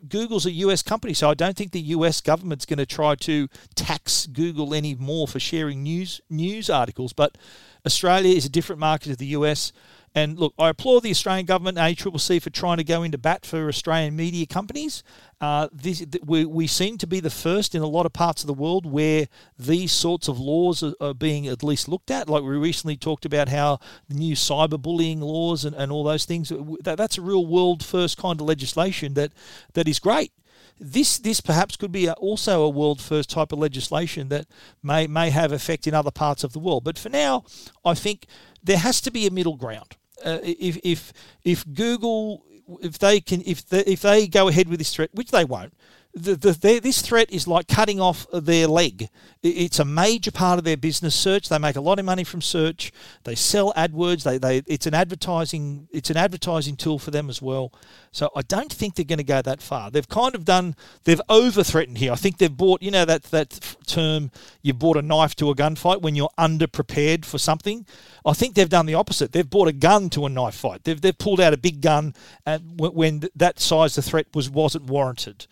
Google's 0.08 0.46
a 0.46 0.52
US 0.52 0.82
company, 0.82 1.14
so 1.14 1.30
I 1.30 1.34
don't 1.34 1.56
think 1.56 1.72
the 1.72 1.80
US 1.80 2.20
government's 2.20 2.66
going 2.66 2.78
to 2.78 2.86
try 2.86 3.14
to 3.16 3.48
tax 3.74 4.26
Google 4.26 4.74
any 4.74 4.94
more 4.94 5.26
for 5.26 5.40
sharing 5.40 5.82
news 5.82 6.20
news 6.28 6.70
articles. 6.70 7.12
But 7.12 7.36
Australia 7.84 8.34
is 8.34 8.44
a 8.44 8.50
different 8.50 8.80
market 8.80 9.10
to 9.10 9.16
the 9.16 9.26
US. 9.26 9.72
And 10.16 10.38
look, 10.38 10.54
I 10.58 10.70
applaud 10.70 11.00
the 11.00 11.10
Australian 11.10 11.44
government 11.44 11.76
ACCC 11.76 12.40
for 12.40 12.48
trying 12.48 12.78
to 12.78 12.84
go 12.84 13.02
into 13.02 13.18
bat 13.18 13.44
for 13.44 13.68
Australian 13.68 14.16
media 14.16 14.46
companies. 14.46 15.02
Uh, 15.42 15.68
this, 15.70 16.06
we, 16.24 16.46
we 16.46 16.66
seem 16.66 16.96
to 16.96 17.06
be 17.06 17.20
the 17.20 17.28
first 17.28 17.74
in 17.74 17.82
a 17.82 17.86
lot 17.86 18.06
of 18.06 18.14
parts 18.14 18.42
of 18.42 18.46
the 18.46 18.54
world 18.54 18.86
where 18.86 19.28
these 19.58 19.92
sorts 19.92 20.26
of 20.26 20.40
laws 20.40 20.82
are, 20.82 20.94
are 21.02 21.12
being 21.12 21.46
at 21.46 21.62
least 21.62 21.86
looked 21.86 22.10
at. 22.10 22.30
Like 22.30 22.42
we 22.42 22.56
recently 22.56 22.96
talked 22.96 23.26
about 23.26 23.50
how 23.50 23.78
the 24.08 24.14
new 24.14 24.34
cyberbullying 24.34 25.20
laws 25.20 25.66
and, 25.66 25.76
and 25.76 25.92
all 25.92 26.02
those 26.02 26.24
things, 26.24 26.48
that, 26.48 26.96
that's 26.96 27.18
a 27.18 27.22
real 27.22 27.44
world 27.44 27.84
first 27.84 28.16
kind 28.16 28.40
of 28.40 28.46
legislation 28.46 29.12
that, 29.14 29.32
that 29.74 29.86
is 29.86 29.98
great 29.98 30.32
this 30.78 31.18
this 31.18 31.40
perhaps 31.40 31.74
could 31.74 31.90
be 31.90 32.04
a, 32.04 32.12
also 32.14 32.62
a 32.62 32.68
world 32.68 33.00
first 33.00 33.30
type 33.30 33.50
of 33.50 33.58
legislation 33.58 34.28
that 34.28 34.46
may 34.82 35.06
may 35.06 35.30
have 35.30 35.50
effect 35.50 35.86
in 35.86 35.94
other 35.94 36.10
parts 36.10 36.44
of 36.44 36.52
the 36.52 36.58
world. 36.58 36.84
But 36.84 36.98
for 36.98 37.08
now, 37.08 37.44
I 37.82 37.94
think 37.94 38.26
there 38.62 38.76
has 38.76 39.00
to 39.02 39.10
be 39.10 39.26
a 39.26 39.30
middle 39.30 39.56
ground 39.56 39.96
uh, 40.24 40.38
if 40.42 40.78
if 40.82 41.12
if 41.44 41.64
Google 41.72 42.44
if 42.82 42.98
they 42.98 43.20
can 43.20 43.42
if 43.46 43.68
they, 43.68 43.80
if 43.80 44.02
they 44.02 44.26
go 44.26 44.48
ahead 44.48 44.68
with 44.68 44.78
this 44.78 44.94
threat, 44.94 45.10
which 45.12 45.30
they 45.30 45.44
won't, 45.44 45.74
the, 46.16 46.34
the, 46.34 46.80
this 46.80 47.02
threat 47.02 47.30
is 47.30 47.46
like 47.46 47.68
cutting 47.68 48.00
off 48.00 48.26
their 48.32 48.66
leg. 48.66 49.10
It's 49.42 49.78
a 49.78 49.84
major 49.84 50.30
part 50.30 50.58
of 50.58 50.64
their 50.64 50.76
business. 50.76 51.14
Search. 51.14 51.50
They 51.50 51.58
make 51.58 51.76
a 51.76 51.80
lot 51.80 51.98
of 51.98 52.06
money 52.06 52.24
from 52.24 52.40
search. 52.40 52.90
They 53.24 53.34
sell 53.34 53.72
AdWords. 53.74 54.22
They, 54.24 54.38
they 54.38 54.62
it's 54.66 54.86
an 54.86 54.94
advertising 54.94 55.88
it's 55.92 56.08
an 56.08 56.16
advertising 56.16 56.76
tool 56.76 56.98
for 56.98 57.10
them 57.10 57.28
as 57.28 57.42
well. 57.42 57.70
So 58.12 58.30
I 58.34 58.40
don't 58.42 58.72
think 58.72 58.94
they're 58.94 59.04
going 59.04 59.18
to 59.18 59.24
go 59.24 59.42
that 59.42 59.60
far. 59.60 59.90
They've 59.90 60.08
kind 60.08 60.34
of 60.34 60.46
done 60.46 60.74
they've 61.04 61.20
over 61.28 61.62
threatened 61.62 61.98
here. 61.98 62.12
I 62.12 62.16
think 62.16 62.38
they've 62.38 62.56
bought 62.56 62.82
you 62.82 62.90
know 62.90 63.04
that 63.04 63.24
that 63.24 63.76
term 63.86 64.30
you 64.62 64.72
bought 64.72 64.96
a 64.96 65.02
knife 65.02 65.36
to 65.36 65.50
a 65.50 65.54
gunfight 65.54 66.00
when 66.00 66.14
you're 66.14 66.30
underprepared 66.38 67.26
for 67.26 67.36
something. 67.36 67.86
I 68.24 68.32
think 68.32 68.54
they've 68.54 68.68
done 68.68 68.86
the 68.86 68.94
opposite. 68.94 69.32
They've 69.32 69.48
bought 69.48 69.68
a 69.68 69.72
gun 69.72 70.08
to 70.10 70.24
a 70.24 70.30
knife 70.30 70.54
fight. 70.54 70.84
They've 70.84 71.00
they've 71.00 71.16
pulled 71.16 71.42
out 71.42 71.52
a 71.52 71.58
big 71.58 71.82
gun 71.82 72.14
and 72.46 72.80
when 72.80 73.24
that 73.36 73.60
size 73.60 73.98
of 73.98 74.04
threat 74.06 74.26
was 74.34 74.48
wasn't 74.48 74.86
warranted 74.86 75.46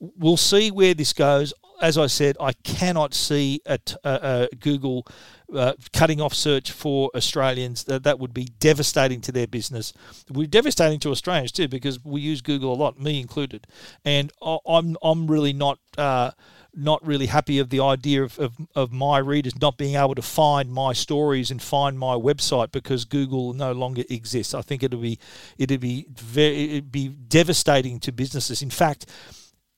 we'll 0.00 0.36
see 0.36 0.70
where 0.70 0.94
this 0.94 1.12
goes. 1.12 1.52
As 1.80 1.96
I 1.96 2.08
said, 2.08 2.36
I 2.40 2.52
cannot 2.52 3.14
see 3.14 3.60
a, 3.64 3.78
a, 4.04 4.48
a 4.52 4.56
Google 4.56 5.06
uh, 5.54 5.74
cutting 5.92 6.20
off 6.20 6.34
search 6.34 6.72
for 6.72 7.10
Australians. 7.14 7.84
That, 7.84 8.02
that 8.04 8.18
would 8.18 8.34
be 8.34 8.44
devastating 8.58 9.20
to 9.22 9.32
their 9.32 9.46
business. 9.46 9.92
It 10.28 10.36
would 10.36 10.44
be 10.44 10.46
devastating 10.58 10.98
to 11.00 11.10
Australians 11.10 11.52
too 11.52 11.68
because 11.68 12.04
we 12.04 12.20
use 12.20 12.42
Google 12.42 12.74
a 12.74 12.76
lot, 12.76 13.00
me 13.00 13.20
included. 13.20 13.66
And 14.04 14.32
I'm 14.42 14.96
I'm 15.02 15.26
really 15.26 15.52
not. 15.52 15.78
Uh, 15.96 16.32
not 16.72 17.04
really 17.04 17.26
happy 17.26 17.58
of 17.58 17.70
the 17.70 17.80
idea 17.80 18.22
of, 18.22 18.38
of, 18.38 18.54
of, 18.76 18.92
my 18.92 19.18
readers 19.18 19.60
not 19.60 19.76
being 19.76 19.96
able 19.96 20.14
to 20.14 20.22
find 20.22 20.72
my 20.72 20.92
stories 20.92 21.50
and 21.50 21.60
find 21.60 21.98
my 21.98 22.14
website 22.14 22.70
because 22.70 23.04
Google 23.04 23.52
no 23.54 23.72
longer 23.72 24.04
exists. 24.08 24.54
I 24.54 24.62
think 24.62 24.84
it'll 24.84 25.00
be 25.00 25.18
it'd 25.58 25.80
be 25.80 26.06
very 26.10 26.70
it'd 26.70 26.92
be 26.92 27.08
devastating 27.08 27.98
to 28.00 28.12
businesses. 28.12 28.62
In 28.62 28.70
fact, 28.70 29.06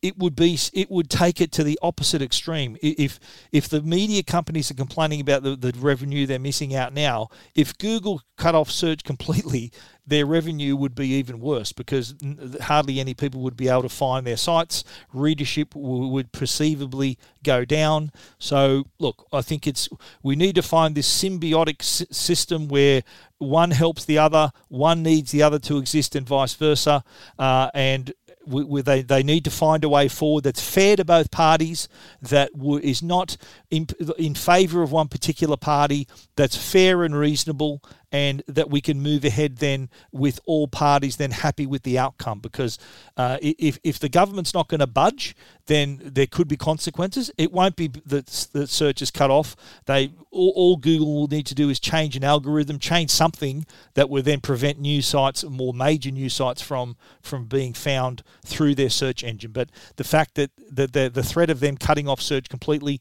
it 0.02 0.18
would 0.18 0.34
be 0.34 0.58
it 0.72 0.90
would 0.90 1.08
take 1.08 1.40
it 1.40 1.52
to 1.52 1.64
the 1.64 1.78
opposite 1.80 2.20
extreme. 2.20 2.76
If 2.82 3.20
if 3.52 3.68
the 3.68 3.80
media 3.80 4.22
companies 4.24 4.70
are 4.70 4.74
complaining 4.74 5.20
about 5.20 5.44
the, 5.44 5.54
the 5.54 5.72
revenue 5.78 6.26
they're 6.26 6.40
missing 6.40 6.74
out 6.74 6.92
now, 6.92 7.28
if 7.54 7.78
Google 7.78 8.20
cut 8.36 8.56
off 8.56 8.70
search 8.70 9.04
completely, 9.04 9.72
their 10.04 10.26
revenue 10.26 10.74
would 10.74 10.96
be 10.96 11.08
even 11.10 11.38
worse 11.38 11.72
because 11.72 12.14
hardly 12.62 12.98
any 12.98 13.14
people 13.14 13.40
would 13.42 13.56
be 13.56 13.68
able 13.68 13.82
to 13.82 13.88
find 13.88 14.26
their 14.26 14.36
sites. 14.36 14.82
Readership 15.12 15.74
would 15.76 16.32
perceivably 16.32 17.16
go 17.44 17.64
down. 17.64 18.10
So 18.38 18.84
look, 18.98 19.26
I 19.32 19.42
think 19.42 19.68
it's 19.68 19.88
we 20.22 20.34
need 20.34 20.56
to 20.56 20.62
find 20.62 20.96
this 20.96 21.08
symbiotic 21.08 21.82
system 21.82 22.66
where 22.66 23.02
one 23.38 23.72
helps 23.72 24.04
the 24.04 24.18
other, 24.18 24.52
one 24.68 25.02
needs 25.02 25.30
the 25.30 25.42
other 25.42 25.58
to 25.60 25.78
exist, 25.78 26.14
and 26.14 26.26
vice 26.26 26.54
versa. 26.54 27.04
Uh, 27.38 27.70
and 27.74 28.12
we, 28.46 28.64
we, 28.64 28.82
they, 28.82 29.02
they 29.02 29.22
need 29.22 29.44
to 29.44 29.50
find 29.50 29.84
a 29.84 29.88
way 29.88 30.08
forward 30.08 30.44
that's 30.44 30.60
fair 30.62 30.96
to 30.96 31.04
both 31.04 31.30
parties, 31.30 31.88
that 32.20 32.52
w- 32.52 32.80
is 32.82 33.02
not 33.02 33.36
in, 33.70 33.86
in 34.18 34.34
favour 34.34 34.82
of 34.82 34.92
one 34.92 35.08
particular 35.08 35.56
party, 35.56 36.08
that's 36.36 36.56
fair 36.56 37.02
and 37.02 37.16
reasonable, 37.16 37.82
and 38.12 38.42
that 38.46 38.68
we 38.68 38.80
can 38.82 39.00
move 39.00 39.24
ahead 39.24 39.56
then 39.56 39.88
with 40.12 40.38
all 40.44 40.68
parties 40.68 41.16
then 41.16 41.30
happy 41.30 41.64
with 41.66 41.82
the 41.82 41.98
outcome. 41.98 42.38
Because 42.38 42.78
uh, 43.16 43.38
if, 43.40 43.78
if 43.82 43.98
the 43.98 44.10
government's 44.10 44.52
not 44.52 44.68
going 44.68 44.80
to 44.80 44.86
budge, 44.86 45.34
then 45.66 46.00
there 46.04 46.26
could 46.26 46.46
be 46.46 46.56
consequences. 46.56 47.30
It 47.38 47.50
won't 47.50 47.74
be 47.74 47.88
that 48.06 48.26
the 48.52 48.66
search 48.66 49.00
is 49.00 49.10
cut 49.10 49.30
off. 49.30 49.56
They 49.86 50.12
all, 50.30 50.52
all, 50.54 50.76
Google 50.76 51.14
will 51.14 51.28
need 51.28 51.46
to 51.46 51.54
do 51.54 51.70
is 51.70 51.80
change 51.80 52.16
an 52.16 52.24
algorithm, 52.24 52.78
change 52.78 53.10
something 53.10 53.64
that 53.94 54.10
will 54.10 54.22
then 54.22 54.40
prevent 54.40 54.78
new 54.78 55.00
sites, 55.00 55.44
more 55.44 55.72
major 55.72 56.10
new 56.10 56.28
sites, 56.28 56.60
from 56.60 56.96
from 57.22 57.46
being 57.46 57.72
found 57.72 58.22
through 58.44 58.74
their 58.74 58.90
search 58.90 59.24
engine. 59.24 59.52
But 59.52 59.70
the 59.96 60.04
fact 60.04 60.34
that 60.34 60.50
the, 60.56 60.86
the, 60.86 61.10
the 61.12 61.22
threat 61.22 61.50
of 61.50 61.60
them 61.60 61.76
cutting 61.76 62.08
off 62.08 62.20
search 62.20 62.48
completely 62.48 63.00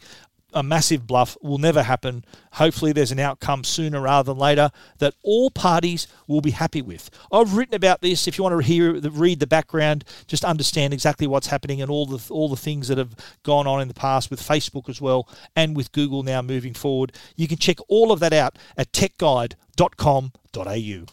a 0.54 0.64
massive 0.64 1.08
bluff 1.08 1.38
will 1.42 1.58
never 1.58 1.84
happen. 1.84 2.26
Hopefully, 2.54 2.92
there's 2.92 3.12
an 3.12 3.20
outcome 3.20 3.64
sooner 3.64 4.02
rather 4.02 4.32
than 4.32 4.38
later 4.38 4.72
that 5.00 5.14
all 5.24 5.52
parties 5.52 6.08
will 6.28 6.42
be 6.42 6.52
happy 6.52 6.82
with. 6.82 7.10
I've 7.32 7.56
written 7.56 7.76
about 7.76 8.02
this. 8.02 8.28
If 8.28 8.38
you 8.38 8.44
want 8.44 8.60
to 8.60 8.66
hear, 8.66 8.94
read 8.94 9.40
the 9.40 9.48
background, 9.48 10.04
just 10.28 10.44
understand 10.44 10.94
exactly 10.94 11.28
what's 11.28 11.48
happening 11.48 11.82
and 11.82 11.90
all 11.90 12.06
the 12.06 12.22
all 12.32 12.50
the 12.50 12.58
things 12.58 12.88
that 12.88 12.98
have 12.98 13.16
gone 13.44 13.68
on 13.68 13.82
in 13.82 13.88
the 13.88 13.94
past 13.94 14.30
with 14.30 14.42
Facebook 14.42 14.90
as 14.90 15.02
well, 15.02 15.28
and 15.56 15.76
with 15.76 15.92
Google 15.92 16.24
now 16.24 16.42
moving 16.42 16.74
forward. 16.74 17.14
You 17.36 17.48
can 17.48 17.58
check 17.58 17.78
all 17.88 18.12
of 18.12 18.20
that 18.20 18.34
out 18.34 18.58
at 18.78 18.92
techguide.com.au. 18.92 21.06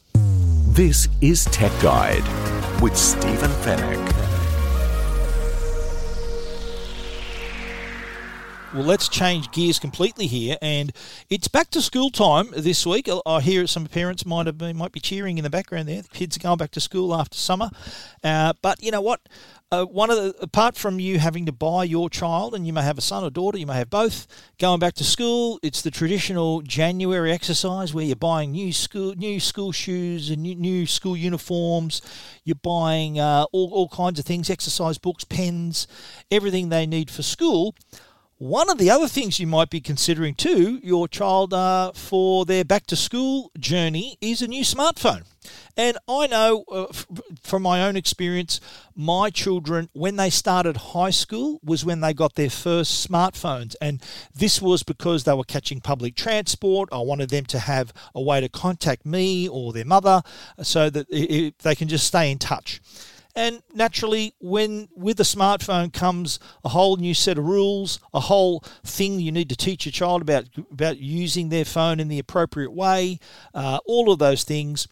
This 0.72 1.08
is 1.20 1.44
Tech 1.46 1.72
Guide 1.82 2.80
with 2.80 2.96
Stephen 2.96 3.50
Fenech. 3.62 4.27
Well, 8.74 8.84
let's 8.84 9.08
change 9.08 9.50
gears 9.50 9.78
completely 9.78 10.26
here, 10.26 10.58
and 10.60 10.92
it's 11.30 11.48
back 11.48 11.70
to 11.70 11.80
school 11.80 12.10
time 12.10 12.50
this 12.54 12.84
week. 12.84 13.08
I 13.24 13.40
hear 13.40 13.66
some 13.66 13.86
parents 13.86 14.26
might 14.26 14.44
have 14.44 14.58
been, 14.58 14.76
might 14.76 14.92
be 14.92 15.00
cheering 15.00 15.38
in 15.38 15.44
the 15.44 15.48
background 15.48 15.88
there. 15.88 16.02
The 16.02 16.08
kids 16.08 16.36
are 16.36 16.40
going 16.40 16.58
back 16.58 16.72
to 16.72 16.80
school 16.80 17.14
after 17.14 17.38
summer, 17.38 17.70
uh, 18.22 18.52
but 18.60 18.82
you 18.82 18.90
know 18.90 19.00
what? 19.00 19.26
Uh, 19.72 19.84
one 19.86 20.10
of 20.10 20.16
the 20.16 20.34
apart 20.42 20.76
from 20.76 21.00
you 21.00 21.18
having 21.18 21.46
to 21.46 21.52
buy 21.52 21.84
your 21.84 22.10
child, 22.10 22.54
and 22.54 22.66
you 22.66 22.74
may 22.74 22.82
have 22.82 22.98
a 22.98 23.00
son 23.00 23.24
or 23.24 23.30
daughter, 23.30 23.56
you 23.56 23.66
may 23.66 23.76
have 23.76 23.88
both 23.88 24.26
going 24.58 24.80
back 24.80 24.92
to 24.94 25.04
school. 25.04 25.58
It's 25.62 25.80
the 25.80 25.90
traditional 25.90 26.60
January 26.60 27.32
exercise 27.32 27.94
where 27.94 28.04
you're 28.04 28.16
buying 28.16 28.52
new 28.52 28.74
school 28.74 29.14
new 29.14 29.40
school 29.40 29.72
shoes 29.72 30.28
and 30.28 30.42
new, 30.42 30.54
new 30.54 30.86
school 30.86 31.16
uniforms. 31.16 32.02
You're 32.44 32.56
buying 32.56 33.18
uh, 33.18 33.46
all 33.50 33.70
all 33.72 33.88
kinds 33.88 34.18
of 34.18 34.26
things, 34.26 34.50
exercise 34.50 34.98
books, 34.98 35.24
pens, 35.24 35.86
everything 36.30 36.68
they 36.68 36.84
need 36.84 37.10
for 37.10 37.22
school. 37.22 37.74
One 38.38 38.70
of 38.70 38.78
the 38.78 38.88
other 38.88 39.08
things 39.08 39.40
you 39.40 39.48
might 39.48 39.68
be 39.68 39.80
considering 39.80 40.36
too, 40.36 40.78
your 40.84 41.08
child 41.08 41.52
uh, 41.52 41.90
for 41.92 42.44
their 42.44 42.64
back 42.64 42.86
to 42.86 42.94
school 42.94 43.50
journey, 43.58 44.16
is 44.20 44.40
a 44.40 44.46
new 44.46 44.62
smartphone. 44.62 45.24
And 45.76 45.98
I 46.06 46.28
know 46.28 46.64
uh, 46.70 46.84
f- 46.84 47.08
from 47.42 47.62
my 47.62 47.82
own 47.82 47.96
experience, 47.96 48.60
my 48.94 49.30
children, 49.30 49.88
when 49.92 50.14
they 50.14 50.30
started 50.30 50.76
high 50.76 51.10
school, 51.10 51.58
was 51.64 51.84
when 51.84 51.98
they 51.98 52.14
got 52.14 52.36
their 52.36 52.48
first 52.48 53.08
smartphones. 53.08 53.74
And 53.80 54.00
this 54.32 54.62
was 54.62 54.84
because 54.84 55.24
they 55.24 55.34
were 55.34 55.42
catching 55.42 55.80
public 55.80 56.14
transport. 56.14 56.90
I 56.92 57.00
wanted 57.00 57.30
them 57.30 57.46
to 57.46 57.58
have 57.58 57.92
a 58.14 58.22
way 58.22 58.40
to 58.40 58.48
contact 58.48 59.04
me 59.04 59.48
or 59.48 59.72
their 59.72 59.84
mother 59.84 60.22
so 60.62 60.90
that 60.90 61.08
it, 61.10 61.30
it, 61.30 61.58
they 61.58 61.74
can 61.74 61.88
just 61.88 62.06
stay 62.06 62.30
in 62.30 62.38
touch. 62.38 62.80
And 63.38 63.62
naturally, 63.72 64.34
when 64.40 64.88
with 64.96 65.20
a 65.20 65.22
smartphone 65.22 65.92
comes 65.92 66.40
a 66.64 66.70
whole 66.70 66.96
new 66.96 67.14
set 67.14 67.38
of 67.38 67.44
rules, 67.44 68.00
a 68.12 68.18
whole 68.18 68.64
thing 68.82 69.20
you 69.20 69.30
need 69.30 69.48
to 69.50 69.56
teach 69.56 69.86
your 69.86 69.92
child 69.92 70.22
about 70.22 70.46
about 70.72 70.98
using 70.98 71.48
their 71.48 71.64
phone 71.64 72.00
in 72.00 72.08
the 72.08 72.18
appropriate 72.18 72.72
way, 72.72 73.20
uh, 73.54 73.78
all 73.86 74.10
of 74.10 74.18
those 74.18 74.42
things. 74.42 74.88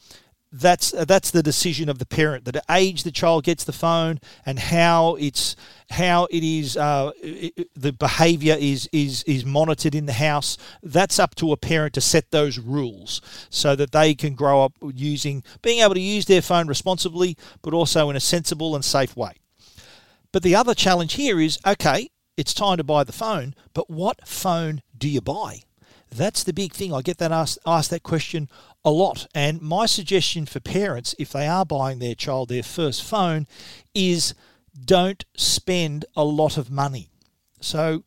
That's 0.61 0.95
uh, 0.95 1.05
that's 1.05 1.31
the 1.31 1.43
decision 1.43 1.89
of 1.89 1.99
the 1.99 2.07
parent. 2.07 2.45
The 2.45 2.63
age 2.71 3.03
the 3.03 3.11
child 3.11 3.45
gets 3.45 3.65
the 3.65 3.73
phone 3.73 4.21
and 4.45 4.59
how 4.59 5.17
it's 5.17 5.57
how 5.91 6.27
it 6.31 6.43
is 6.43 6.77
uh, 6.77 7.13
it, 7.23 7.69
the 7.75 7.93
behaviour 7.93 8.57
is 8.59 8.89
is 8.93 9.23
is 9.25 9.45
monitored 9.45 9.95
in 9.95 10.07
the 10.07 10.15
house. 10.15 10.57
That's 10.83 11.19
up 11.19 11.35
to 11.37 11.53
a 11.53 11.57
parent 11.57 11.95
to 11.95 12.01
set 12.01 12.31
those 12.31 12.59
rules 12.59 13.21
so 13.51 13.77
that 13.77 13.93
they 13.93 14.15
can 14.15 14.35
grow 14.35 14.65
up 14.65 14.73
using 14.95 15.43
being 15.63 15.81
able 15.81 15.95
to 15.95 16.01
use 16.01 16.25
their 16.25 16.43
phone 16.43 16.69
responsibly, 16.69 17.37
but 17.63 17.75
also 17.75 18.09
in 18.11 18.17
a 18.17 18.21
sensible 18.21 18.75
and 18.75 18.85
safe 18.85 19.17
way. 19.17 19.33
But 20.33 20.43
the 20.43 20.57
other 20.57 20.75
challenge 20.75 21.15
here 21.15 21.41
is 21.41 21.59
okay, 21.67 22.11
it's 22.37 22.55
time 22.55 22.79
to 22.79 22.85
buy 22.85 23.05
the 23.05 23.13
phone, 23.13 23.55
but 23.75 23.91
what 23.91 24.27
phone 24.27 24.83
do 24.97 25.09
you 25.09 25.21
buy? 25.21 25.66
That's 26.11 26.43
the 26.43 26.53
big 26.53 26.73
thing. 26.73 26.93
I 26.93 27.03
get 27.03 27.19
that 27.19 27.33
asked, 27.33 27.59
asked 27.67 27.91
that 27.91 28.03
question 28.03 28.49
a 28.85 28.91
lot. 28.91 29.27
And 29.35 29.61
my 29.61 29.87
suggestion 29.87 30.47
for 30.47 30.61
parents, 30.61 31.15
if 31.19 31.33
they 31.33 31.47
are 31.47 31.67
buying 31.67 31.99
their 31.99 32.15
child 32.15 32.49
their 32.49 32.63
first 32.63 33.03
phone, 33.03 33.47
is 33.95 34.35
don't 34.85 35.25
spend 35.37 36.05
a 36.17 36.25
lot 36.25 36.57
of 36.57 36.71
money. 36.71 37.11
So, 37.61 38.05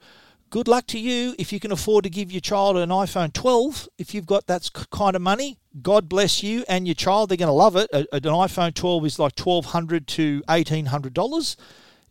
good 0.50 0.68
luck 0.68 0.88
to 0.88 1.00
you 1.00 1.36
if 1.38 1.52
you 1.52 1.60
can 1.60 1.72
afford 1.72 2.04
to 2.04 2.10
give 2.10 2.32
your 2.32 2.42
child 2.42 2.78
an 2.78 2.90
iPhone 2.90 3.34
12. 3.34 3.90
If 3.98 4.14
you've 4.14 4.26
got 4.26 4.48
that 4.48 4.70
kind 4.92 5.16
of 5.16 5.22
money, 5.22 5.58
God 5.82 6.08
bless 6.08 6.42
you 6.42 6.64
and 6.68 6.88
your 6.88 6.96
child. 6.96 7.30
They're 7.30 7.38
going 7.38 7.48
to 7.48 7.54
love 7.54 7.76
it. 7.76 7.90
An 7.92 8.06
iPhone 8.22 8.74
12 8.74 9.06
is 9.06 9.20
like 9.20 9.38
1,200 9.38 10.08
to 10.08 10.42
$1,800. 10.48 11.56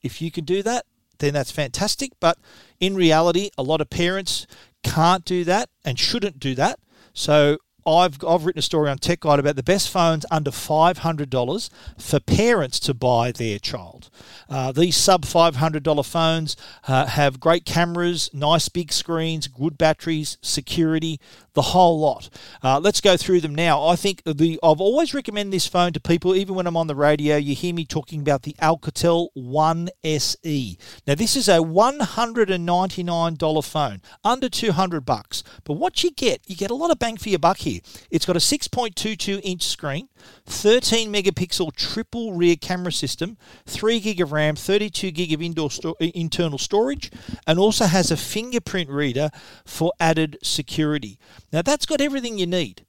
If 0.02 0.20
you 0.20 0.30
can 0.30 0.44
do 0.44 0.62
that, 0.62 0.86
then 1.18 1.34
that's 1.34 1.50
fantastic. 1.50 2.12
But 2.20 2.38
in 2.80 2.94
reality, 2.94 3.50
a 3.58 3.62
lot 3.62 3.80
of 3.80 3.90
parents 3.90 4.46
can't 4.82 5.24
do 5.24 5.44
that 5.44 5.68
and 5.84 5.98
shouldn't 5.98 6.38
do 6.38 6.54
that. 6.54 6.78
So 7.12 7.58
I've, 7.88 8.22
I've 8.24 8.44
written 8.44 8.58
a 8.58 8.62
story 8.62 8.90
on 8.90 8.98
Tech 8.98 9.20
Guide 9.20 9.38
about 9.38 9.56
the 9.56 9.62
best 9.62 9.90
phones 9.90 10.26
under 10.30 10.50
$500 10.50 11.70
for 11.98 12.20
parents 12.20 12.80
to 12.80 12.94
buy 12.94 13.32
their 13.32 13.58
child. 13.58 14.10
Uh, 14.48 14.72
these 14.72 14.96
sub 14.96 15.24
$500 15.24 16.06
phones 16.06 16.56
uh, 16.86 17.06
have 17.06 17.40
great 17.40 17.64
cameras, 17.64 18.30
nice 18.32 18.68
big 18.68 18.92
screens, 18.92 19.48
good 19.48 19.78
batteries, 19.78 20.36
security, 20.42 21.18
the 21.58 21.62
whole 21.62 21.98
lot. 21.98 22.30
Uh, 22.62 22.78
let's 22.78 23.00
go 23.00 23.16
through 23.16 23.40
them 23.40 23.52
now. 23.52 23.84
I 23.84 23.96
think 23.96 24.22
the 24.22 24.60
I've 24.62 24.80
always 24.80 25.12
recommended 25.12 25.52
this 25.52 25.66
phone 25.66 25.92
to 25.92 25.98
people, 25.98 26.36
even 26.36 26.54
when 26.54 26.68
I'm 26.68 26.76
on 26.76 26.86
the 26.86 26.94
radio. 26.94 27.34
You 27.34 27.56
hear 27.56 27.74
me 27.74 27.84
talking 27.84 28.20
about 28.20 28.44
the 28.44 28.54
Alcatel 28.62 29.30
One 29.34 29.88
SE. 30.04 30.78
Now 31.04 31.16
this 31.16 31.34
is 31.34 31.48
a 31.48 31.58
$199 31.58 33.64
phone, 33.64 34.02
under 34.22 34.48
200 34.48 35.04
bucks. 35.04 35.42
But 35.64 35.72
what 35.72 36.04
you 36.04 36.12
get, 36.12 36.42
you 36.46 36.54
get 36.54 36.70
a 36.70 36.76
lot 36.76 36.92
of 36.92 37.00
bang 37.00 37.16
for 37.16 37.28
your 37.28 37.40
buck 37.40 37.58
here. 37.58 37.80
It's 38.08 38.24
got 38.24 38.36
a 38.36 38.38
6.22 38.38 39.40
inch 39.42 39.64
screen, 39.64 40.10
13 40.46 41.12
megapixel 41.12 41.74
triple 41.74 42.34
rear 42.34 42.54
camera 42.54 42.92
system, 42.92 43.36
3 43.66 43.98
gig 43.98 44.20
of 44.20 44.30
RAM, 44.30 44.54
32 44.54 45.10
gig 45.10 45.32
of 45.32 45.42
indoor 45.42 45.72
sto- 45.72 45.96
internal 45.98 46.58
storage, 46.58 47.10
and 47.48 47.58
also 47.58 47.86
has 47.86 48.12
a 48.12 48.16
fingerprint 48.16 48.88
reader 48.88 49.30
for 49.64 49.92
added 49.98 50.38
security. 50.44 51.18
Now 51.52 51.62
that's 51.62 51.86
got 51.86 52.00
everything 52.00 52.38
you 52.38 52.46
need. 52.46 52.84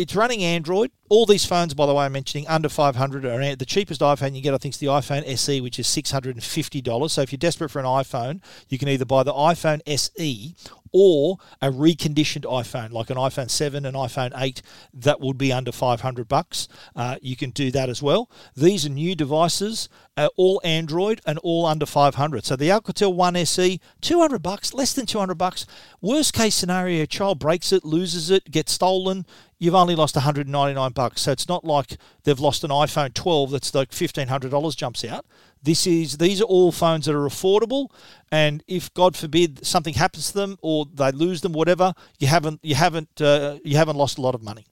It's 0.00 0.16
running 0.16 0.42
Android. 0.42 0.92
All 1.10 1.26
these 1.26 1.44
phones, 1.44 1.74
by 1.74 1.84
the 1.84 1.92
way, 1.92 2.06
I'm 2.06 2.12
mentioning 2.12 2.48
under 2.48 2.70
500 2.70 3.26
are 3.26 3.56
the 3.56 3.66
cheapest 3.66 4.00
iPhone 4.00 4.34
you 4.34 4.40
get. 4.40 4.54
I 4.54 4.58
think 4.58 4.74
is 4.74 4.80
the 4.80 4.86
iPhone 4.86 5.26
SE, 5.26 5.60
which 5.60 5.78
is 5.78 5.86
$650. 5.88 7.10
So 7.10 7.20
if 7.20 7.32
you're 7.32 7.36
desperate 7.36 7.70
for 7.70 7.80
an 7.80 7.84
iPhone, 7.84 8.40
you 8.70 8.78
can 8.78 8.88
either 8.88 9.04
buy 9.04 9.24
the 9.24 9.34
iPhone 9.34 9.80
SE 9.86 10.54
or 10.92 11.36
a 11.60 11.70
reconditioned 11.70 12.44
iPhone, 12.44 12.92
like 12.92 13.10
an 13.10 13.16
iPhone 13.16 13.50
7 13.50 13.84
and 13.84 13.96
iPhone 13.96 14.32
8, 14.36 14.62
that 14.94 15.20
would 15.20 15.38
be 15.38 15.52
under 15.52 15.72
500 15.72 16.28
bucks. 16.28 16.68
Uh, 16.96 17.16
you 17.22 17.36
can 17.36 17.50
do 17.50 17.70
that 17.70 17.88
as 17.88 18.02
well. 18.02 18.30
These 18.56 18.86
are 18.86 18.90
new 18.90 19.14
devices, 19.14 19.88
uh, 20.16 20.28
all 20.36 20.60
Android 20.64 21.20
and 21.26 21.38
all 21.38 21.66
under 21.66 21.86
500. 21.86 22.44
So 22.44 22.56
the 22.56 22.68
Alcatel 22.68 23.14
One 23.14 23.36
SE, 23.36 23.80
200 24.00 24.42
bucks, 24.42 24.74
less 24.74 24.92
than 24.92 25.06
200 25.06 25.36
bucks. 25.36 25.66
Worst 26.00 26.34
case 26.34 26.54
scenario, 26.54 27.06
child 27.06 27.38
breaks 27.38 27.72
it, 27.72 27.84
loses 27.84 28.30
it, 28.30 28.50
gets 28.50 28.72
stolen. 28.72 29.26
You've 29.60 29.74
only 29.74 29.94
lost 29.94 30.16
199 30.16 30.92
bucks. 30.92 31.20
So 31.20 31.32
it's 31.32 31.46
not 31.46 31.64
like 31.64 31.98
they've 32.24 32.40
lost 32.40 32.64
an 32.64 32.70
iPhone 32.70 33.12
12 33.12 33.50
that's 33.50 33.74
like 33.74 33.90
$1,500 33.90 34.76
jumps 34.76 35.04
out. 35.04 35.26
This 35.62 35.86
is 35.86 36.16
these 36.16 36.40
are 36.40 36.44
all 36.44 36.72
phones 36.72 37.04
that 37.04 37.14
are 37.14 37.28
affordable, 37.28 37.90
and 38.32 38.64
if 38.66 38.92
God 38.94 39.14
forbid 39.14 39.66
something 39.66 39.92
happens 39.92 40.28
to 40.28 40.38
them 40.38 40.56
or 40.62 40.86
they 40.86 41.10
lose 41.12 41.42
them, 41.42 41.52
whatever, 41.52 41.92
you 42.18 42.28
haven't 42.28 42.60
you 42.62 42.74
haven't 42.74 43.20
uh, 43.20 43.58
you 43.62 43.76
haven't 43.76 43.96
lost 43.96 44.16
a 44.16 44.22
lot 44.22 44.34
of 44.34 44.42
money. 44.42 44.64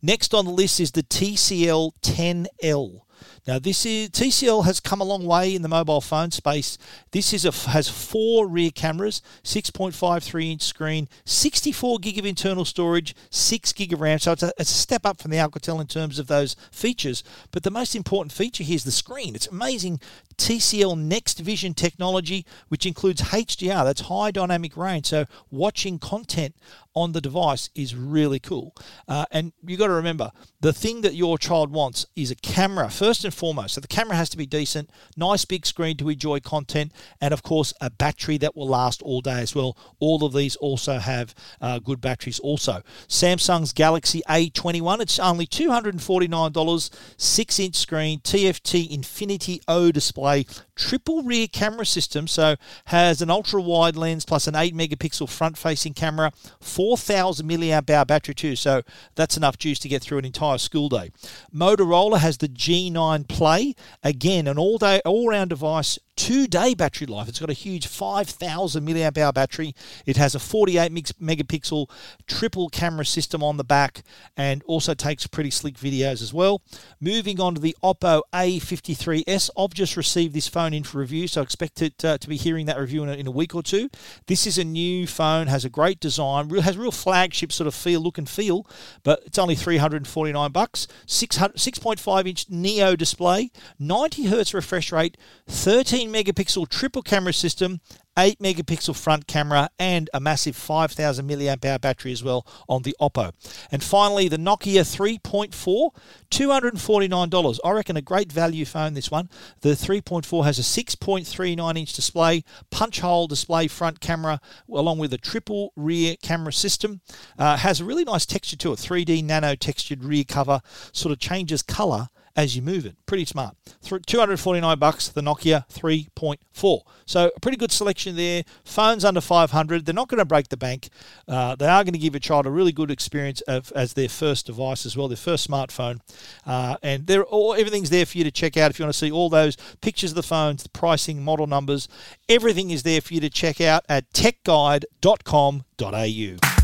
Next 0.00 0.32
on 0.34 0.44
the 0.44 0.52
list 0.52 0.78
is 0.78 0.92
the 0.92 1.02
TCL 1.02 1.94
10L. 2.00 3.00
Now, 3.46 3.60
this 3.60 3.86
is 3.86 4.10
TCL 4.10 4.64
has 4.64 4.80
come 4.80 5.00
a 5.00 5.04
long 5.04 5.24
way 5.24 5.54
in 5.54 5.62
the 5.62 5.68
mobile 5.68 6.00
phone 6.00 6.32
space. 6.32 6.78
This 7.12 7.32
is 7.32 7.44
a, 7.44 7.52
has 7.70 7.88
four 7.88 8.48
rear 8.48 8.70
cameras, 8.70 9.22
6.53 9.44 10.52
inch 10.52 10.62
screen, 10.62 11.08
64 11.24 11.98
gig 12.00 12.18
of 12.18 12.26
internal 12.26 12.64
storage, 12.64 13.14
6 13.30 13.72
gig 13.74 13.92
of 13.92 14.00
RAM. 14.00 14.18
So 14.18 14.32
it's 14.32 14.42
a, 14.42 14.52
it's 14.58 14.70
a 14.70 14.74
step 14.74 15.06
up 15.06 15.22
from 15.22 15.30
the 15.30 15.36
Alcatel 15.36 15.80
in 15.80 15.86
terms 15.86 16.18
of 16.18 16.26
those 16.26 16.56
features. 16.72 17.22
But 17.52 17.62
the 17.62 17.70
most 17.70 17.94
important 17.94 18.32
feature 18.32 18.64
here 18.64 18.74
is 18.74 18.84
the 18.84 18.90
screen. 18.90 19.36
It's 19.36 19.46
amazing 19.46 20.00
TCL 20.38 20.98
Next 20.98 21.38
Vision 21.38 21.74
technology, 21.74 22.44
which 22.68 22.84
includes 22.84 23.22
HDR, 23.22 23.84
that's 23.84 24.02
high 24.02 24.30
dynamic 24.30 24.76
range. 24.76 25.06
So 25.06 25.26
watching 25.50 25.98
content 25.98 26.54
on 26.94 27.12
the 27.12 27.20
device 27.20 27.70
is 27.74 27.94
really 27.94 28.38
cool. 28.38 28.74
Uh, 29.06 29.26
and 29.30 29.52
you've 29.64 29.78
got 29.78 29.86
to 29.86 29.92
remember 29.92 30.32
the 30.60 30.72
thing 30.72 31.02
that 31.02 31.14
your 31.14 31.38
child 31.38 31.70
wants 31.70 32.06
is 32.16 32.30
a 32.30 32.34
camera, 32.34 32.90
first 32.90 33.24
and 33.24 33.32
foremost. 33.36 33.74
So 33.74 33.80
the 33.80 33.88
camera 33.88 34.16
has 34.16 34.28
to 34.30 34.36
be 34.36 34.46
decent, 34.46 34.90
nice 35.16 35.44
big 35.44 35.66
screen 35.66 35.96
to 35.98 36.08
enjoy 36.08 36.40
content, 36.40 36.92
and 37.20 37.32
of 37.32 37.42
course, 37.42 37.72
a 37.80 37.90
battery 37.90 38.38
that 38.38 38.56
will 38.56 38.68
last 38.68 39.02
all 39.02 39.20
day 39.20 39.40
as 39.40 39.54
well. 39.54 39.76
All 40.00 40.24
of 40.24 40.32
these 40.32 40.56
also 40.56 40.98
have 40.98 41.34
uh, 41.60 41.78
good 41.78 42.00
batteries, 42.00 42.38
also. 42.40 42.82
Samsung's 43.08 43.72
Galaxy 43.72 44.22
A21, 44.28 45.00
it's 45.00 45.18
only 45.18 45.46
$249, 45.46 46.90
6 47.16 47.58
inch 47.60 47.76
screen, 47.76 48.20
TFT 48.20 48.90
Infinity 48.90 49.60
O 49.68 49.92
display, 49.92 50.46
triple 50.76 51.22
rear 51.22 51.48
camera 51.48 51.86
system, 51.86 52.28
so 52.28 52.56
has 52.86 53.20
an 53.20 53.30
ultra 53.30 53.60
wide 53.60 53.96
lens 53.96 54.24
plus 54.24 54.46
an 54.46 54.54
8 54.54 54.74
megapixel 54.74 55.28
front 55.28 55.58
facing 55.58 55.94
camera, 55.94 56.32
4,000 56.60 57.48
milliamp 57.48 57.90
hour 57.90 58.04
battery 58.04 58.34
too, 58.34 58.54
so 58.54 58.82
that's 59.14 59.36
enough 59.36 59.58
juice 59.58 59.78
to 59.80 59.88
get 59.88 60.02
through 60.02 60.18
an 60.18 60.24
entire 60.24 60.58
school 60.58 60.88
day. 60.88 61.10
Motorola 61.52 62.18
has 62.18 62.36
the 62.38 62.48
G9 62.48 63.26
Play, 63.26 63.74
again, 64.02 64.46
an 64.46 64.58
all 64.58 64.78
day, 64.78 65.00
all 65.04 65.28
round 65.28 65.50
device, 65.50 65.98
two 66.16 66.46
day 66.46 66.74
battery 66.74 67.06
life. 67.06 67.28
It's 67.28 67.38
got 67.38 67.50
a 67.50 67.54
huge 67.54 67.86
5,000 67.86 68.86
milliamp 68.86 69.18
hour 69.18 69.32
battery. 69.32 69.74
It 70.06 70.16
has 70.16 70.34
a 70.34 70.38
48 70.38 70.92
megapixel 70.92 71.90
triple 72.26 72.68
camera 72.68 73.04
system 73.04 73.42
on 73.42 73.58
the 73.58 73.64
back 73.64 74.02
and 74.36 74.62
also 74.64 74.94
takes 74.94 75.26
pretty 75.26 75.50
slick 75.50 75.74
videos 75.74 76.22
as 76.22 76.32
well. 76.32 76.62
Moving 77.00 77.40
on 77.40 77.54
to 77.54 77.60
the 77.60 77.76
Oppo 77.82 78.22
A53s, 78.32 79.50
I've 79.56 79.74
just 79.74 79.96
received 79.96 80.34
this 80.34 80.48
phone 80.48 80.72
in 80.72 80.84
for 80.84 80.98
review, 80.98 81.28
so 81.28 81.42
I 81.42 81.44
expect 81.44 81.82
it 81.82 82.04
uh, 82.04 82.18
to 82.18 82.28
be 82.28 82.36
hearing 82.36 82.66
that 82.66 82.78
review 82.80 83.02
in 83.02 83.08
a, 83.08 83.12
in 83.12 83.26
a 83.26 83.30
week 83.30 83.54
or 83.54 83.62
two. 83.62 83.90
This 84.26 84.46
is 84.46 84.58
a 84.58 84.64
new 84.64 85.06
phone, 85.06 85.46
has 85.48 85.64
a 85.64 85.70
great 85.70 86.00
design, 86.00 86.48
real, 86.48 86.62
has 86.62 86.78
real 86.78 86.90
flagship 86.90 87.52
sort 87.52 87.66
of 87.66 87.74
feel, 87.74 88.00
look 88.00 88.18
and 88.18 88.28
feel, 88.28 88.66
but 89.02 89.22
it's 89.26 89.38
only 89.38 89.54
349 89.54 90.50
bucks. 90.50 90.88
6.5 91.06 92.26
inch 92.26 92.46
Neo 92.48 92.96
display, 92.96 93.50
90 93.78 94.26
hertz 94.26 94.54
refresh 94.54 94.90
rate, 94.90 95.16
13 95.46 96.05
megapixel 96.08 96.68
triple 96.68 97.02
camera 97.02 97.32
system, 97.32 97.80
8 98.18 98.38
megapixel 98.38 98.96
front 98.96 99.26
camera, 99.26 99.68
and 99.78 100.08
a 100.14 100.20
massive 100.20 100.56
5000 100.56 101.28
milliamp 101.28 101.64
hour 101.64 101.78
battery 101.78 102.12
as 102.12 102.24
well 102.24 102.46
on 102.68 102.82
the 102.82 102.96
Oppo. 103.00 103.32
And 103.70 103.82
finally, 103.82 104.28
the 104.28 104.38
Nokia 104.38 104.82
3.4, 104.82 105.90
$249. 106.30 107.58
I 107.64 107.70
reckon 107.70 107.96
a 107.96 108.02
great 108.02 108.32
value 108.32 108.64
phone, 108.64 108.94
this 108.94 109.10
one. 109.10 109.28
The 109.60 109.70
3.4 109.70 110.44
has 110.44 110.58
a 110.58 110.62
6.39 110.62 111.78
inch 111.78 111.92
display, 111.92 112.44
punch 112.70 113.00
hole 113.00 113.26
display 113.26 113.68
front 113.68 114.00
camera, 114.00 114.40
along 114.72 114.98
with 114.98 115.12
a 115.12 115.18
triple 115.18 115.72
rear 115.76 116.16
camera 116.22 116.52
system. 116.52 117.00
Uh, 117.38 117.56
has 117.58 117.80
a 117.80 117.84
really 117.84 118.04
nice 118.04 118.26
texture 118.26 118.56
to 118.56 118.72
it, 118.72 118.76
3D 118.76 119.22
nano 119.22 119.54
textured 119.54 120.04
rear 120.04 120.24
cover, 120.24 120.60
sort 120.92 121.12
of 121.12 121.18
changes 121.18 121.62
color 121.62 122.08
as 122.36 122.54
you 122.54 122.62
move 122.62 122.84
it. 122.84 122.94
Pretty 123.06 123.24
smart. 123.24 123.56
249 123.82 124.78
bucks, 124.78 125.08
the 125.08 125.22
Nokia 125.22 125.66
3.4. 125.68 126.80
So 127.06 127.30
a 127.34 127.40
pretty 127.40 127.56
good 127.56 127.72
selection 127.72 128.14
there. 128.14 128.44
Phones 128.64 129.04
under 129.04 129.22
500. 129.22 129.86
They're 129.86 129.94
not 129.94 130.08
going 130.08 130.18
to 130.18 130.24
break 130.24 130.48
the 130.48 130.56
bank. 130.56 130.90
Uh, 131.26 131.56
they 131.56 131.66
are 131.66 131.82
going 131.82 131.94
to 131.94 131.98
give 131.98 132.14
a 132.14 132.20
child 132.20 132.46
a 132.46 132.50
really 132.50 132.72
good 132.72 132.90
experience 132.90 133.40
of, 133.42 133.72
as 133.74 133.94
their 133.94 134.08
first 134.08 134.46
device 134.46 134.84
as 134.84 134.96
well, 134.96 135.08
their 135.08 135.16
first 135.16 135.48
smartphone. 135.48 136.00
Uh, 136.44 136.76
and 136.82 137.06
they're 137.06 137.24
all, 137.24 137.54
everything's 137.54 137.90
there 137.90 138.04
for 138.04 138.18
you 138.18 138.24
to 138.24 138.30
check 138.30 138.56
out 138.56 138.70
if 138.70 138.78
you 138.78 138.84
want 138.84 138.92
to 138.92 138.98
see 138.98 139.10
all 139.10 139.30
those 139.30 139.56
pictures 139.80 140.10
of 140.10 140.16
the 140.16 140.22
phones, 140.22 140.62
the 140.62 140.68
pricing, 140.68 141.24
model 141.24 141.46
numbers. 141.46 141.88
Everything 142.28 142.70
is 142.70 142.82
there 142.82 143.00
for 143.00 143.14
you 143.14 143.20
to 143.20 143.30
check 143.30 143.60
out 143.60 143.84
at 143.88 144.12
techguide.com.au. 144.12 146.55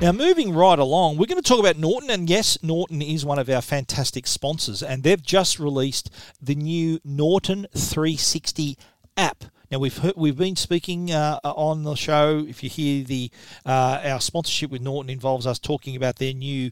Now, 0.00 0.12
moving 0.12 0.54
right 0.54 0.78
along, 0.78 1.18
we're 1.18 1.26
going 1.26 1.42
to 1.42 1.46
talk 1.46 1.60
about 1.60 1.76
Norton, 1.76 2.08
and 2.08 2.30
yes, 2.30 2.56
Norton 2.62 3.02
is 3.02 3.26
one 3.26 3.38
of 3.38 3.50
our 3.50 3.60
fantastic 3.60 4.26
sponsors, 4.26 4.82
and 4.82 5.02
they've 5.02 5.22
just 5.22 5.58
released 5.58 6.08
the 6.40 6.54
new 6.54 7.00
Norton 7.04 7.66
360 7.76 8.78
app. 9.18 9.44
Now 9.70 9.78
we've 9.78 9.98
heard, 9.98 10.14
we've 10.16 10.38
been 10.38 10.56
speaking 10.56 11.12
uh, 11.12 11.38
on 11.44 11.84
the 11.84 11.96
show. 11.96 12.46
If 12.48 12.64
you 12.64 12.70
hear 12.70 13.04
the 13.04 13.30
uh, 13.66 14.00
our 14.02 14.22
sponsorship 14.22 14.70
with 14.70 14.80
Norton 14.80 15.10
involves 15.10 15.46
us 15.46 15.58
talking 15.58 15.94
about 15.96 16.16
their 16.16 16.32
new 16.32 16.70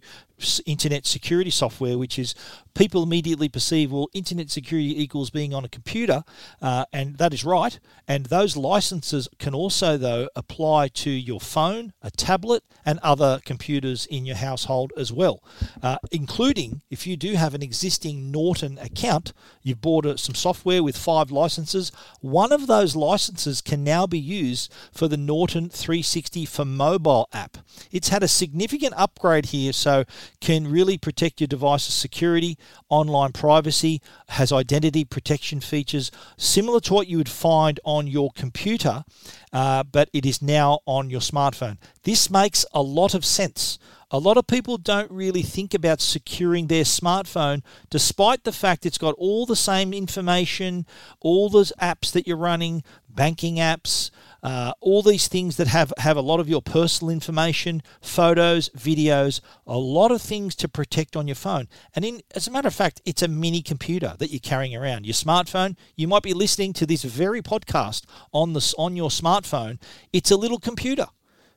internet 0.66 1.06
security 1.06 1.50
software, 1.50 1.98
which 1.98 2.18
is 2.18 2.34
people 2.74 3.02
immediately 3.02 3.48
perceive, 3.48 3.90
well, 3.90 4.08
internet 4.12 4.50
security 4.50 5.02
equals 5.02 5.30
being 5.30 5.52
on 5.52 5.64
a 5.64 5.68
computer, 5.68 6.22
uh, 6.62 6.84
and 6.92 7.18
that 7.18 7.34
is 7.34 7.44
right. 7.44 7.78
And 8.06 8.26
those 8.26 8.56
licenses 8.56 9.28
can 9.38 9.54
also, 9.54 9.96
though, 9.96 10.28
apply 10.36 10.88
to 10.88 11.10
your 11.10 11.40
phone, 11.40 11.92
a 12.02 12.10
tablet, 12.10 12.62
and 12.86 12.98
other 13.02 13.40
computers 13.44 14.06
in 14.06 14.24
your 14.24 14.36
household 14.36 14.92
as 14.96 15.12
well, 15.12 15.42
uh, 15.82 15.98
including 16.12 16.82
if 16.88 17.06
you 17.06 17.16
do 17.16 17.34
have 17.34 17.54
an 17.54 17.62
existing 17.62 18.30
Norton 18.30 18.78
account, 18.78 19.32
you've 19.62 19.80
bought 19.80 20.06
a, 20.06 20.16
some 20.16 20.34
software 20.34 20.82
with 20.82 20.96
five 20.96 21.30
licenses, 21.30 21.90
one 22.20 22.52
of 22.52 22.66
those 22.66 22.94
licenses 22.94 23.60
can 23.60 23.82
now 23.82 24.06
be 24.06 24.18
used 24.18 24.72
for 24.92 25.08
the 25.08 25.16
Norton 25.16 25.68
360 25.68 26.46
for 26.46 26.64
mobile 26.64 27.28
app. 27.32 27.58
It's 27.90 28.08
had 28.08 28.22
a 28.22 28.28
significant 28.28 28.94
upgrade 28.96 29.46
here, 29.46 29.72
so 29.72 30.04
can 30.40 30.70
really 30.70 30.98
protect 30.98 31.40
your 31.40 31.48
device's 31.48 31.94
security, 31.94 32.58
online 32.88 33.32
privacy, 33.32 34.00
has 34.28 34.52
identity 34.52 35.04
protection 35.04 35.60
features 35.60 36.10
similar 36.36 36.80
to 36.80 36.94
what 36.94 37.08
you 37.08 37.18
would 37.18 37.28
find 37.28 37.80
on 37.84 38.06
your 38.06 38.30
computer, 38.32 39.04
uh, 39.52 39.82
but 39.82 40.08
it 40.12 40.26
is 40.26 40.42
now 40.42 40.80
on 40.86 41.10
your 41.10 41.20
smartphone. 41.20 41.78
This 42.04 42.30
makes 42.30 42.64
a 42.72 42.82
lot 42.82 43.14
of 43.14 43.24
sense. 43.24 43.78
A 44.10 44.18
lot 44.18 44.38
of 44.38 44.46
people 44.46 44.78
don't 44.78 45.10
really 45.10 45.42
think 45.42 45.74
about 45.74 46.00
securing 46.00 46.68
their 46.68 46.84
smartphone, 46.84 47.62
despite 47.90 48.44
the 48.44 48.52
fact 48.52 48.86
it's 48.86 48.96
got 48.96 49.14
all 49.18 49.44
the 49.44 49.54
same 49.54 49.92
information, 49.92 50.86
all 51.20 51.50
those 51.50 51.74
apps 51.78 52.10
that 52.12 52.26
you're 52.26 52.38
running, 52.38 52.82
banking 53.10 53.56
apps, 53.56 54.10
uh, 54.48 54.72
all 54.80 55.02
these 55.02 55.28
things 55.28 55.58
that 55.58 55.66
have, 55.66 55.92
have 55.98 56.16
a 56.16 56.22
lot 56.22 56.40
of 56.40 56.48
your 56.48 56.62
personal 56.62 57.12
information, 57.12 57.82
photos, 58.00 58.70
videos, 58.70 59.42
a 59.66 59.76
lot 59.76 60.10
of 60.10 60.22
things 60.22 60.54
to 60.54 60.66
protect 60.66 61.16
on 61.16 61.28
your 61.28 61.34
phone. 61.34 61.68
And 61.94 62.02
in, 62.02 62.22
as 62.34 62.48
a 62.48 62.50
matter 62.50 62.68
of 62.68 62.74
fact, 62.74 63.02
it's 63.04 63.20
a 63.20 63.28
mini 63.28 63.60
computer 63.60 64.14
that 64.18 64.30
you're 64.30 64.40
carrying 64.40 64.74
around. 64.74 65.04
Your 65.04 65.12
smartphone, 65.12 65.76
you 65.96 66.08
might 66.08 66.22
be 66.22 66.32
listening 66.32 66.72
to 66.74 66.86
this 66.86 67.04
very 67.04 67.42
podcast 67.42 68.06
on, 68.32 68.54
this, 68.54 68.72
on 68.78 68.96
your 68.96 69.10
smartphone. 69.10 69.78
It's 70.14 70.30
a 70.30 70.36
little 70.36 70.58
computer. 70.58 71.08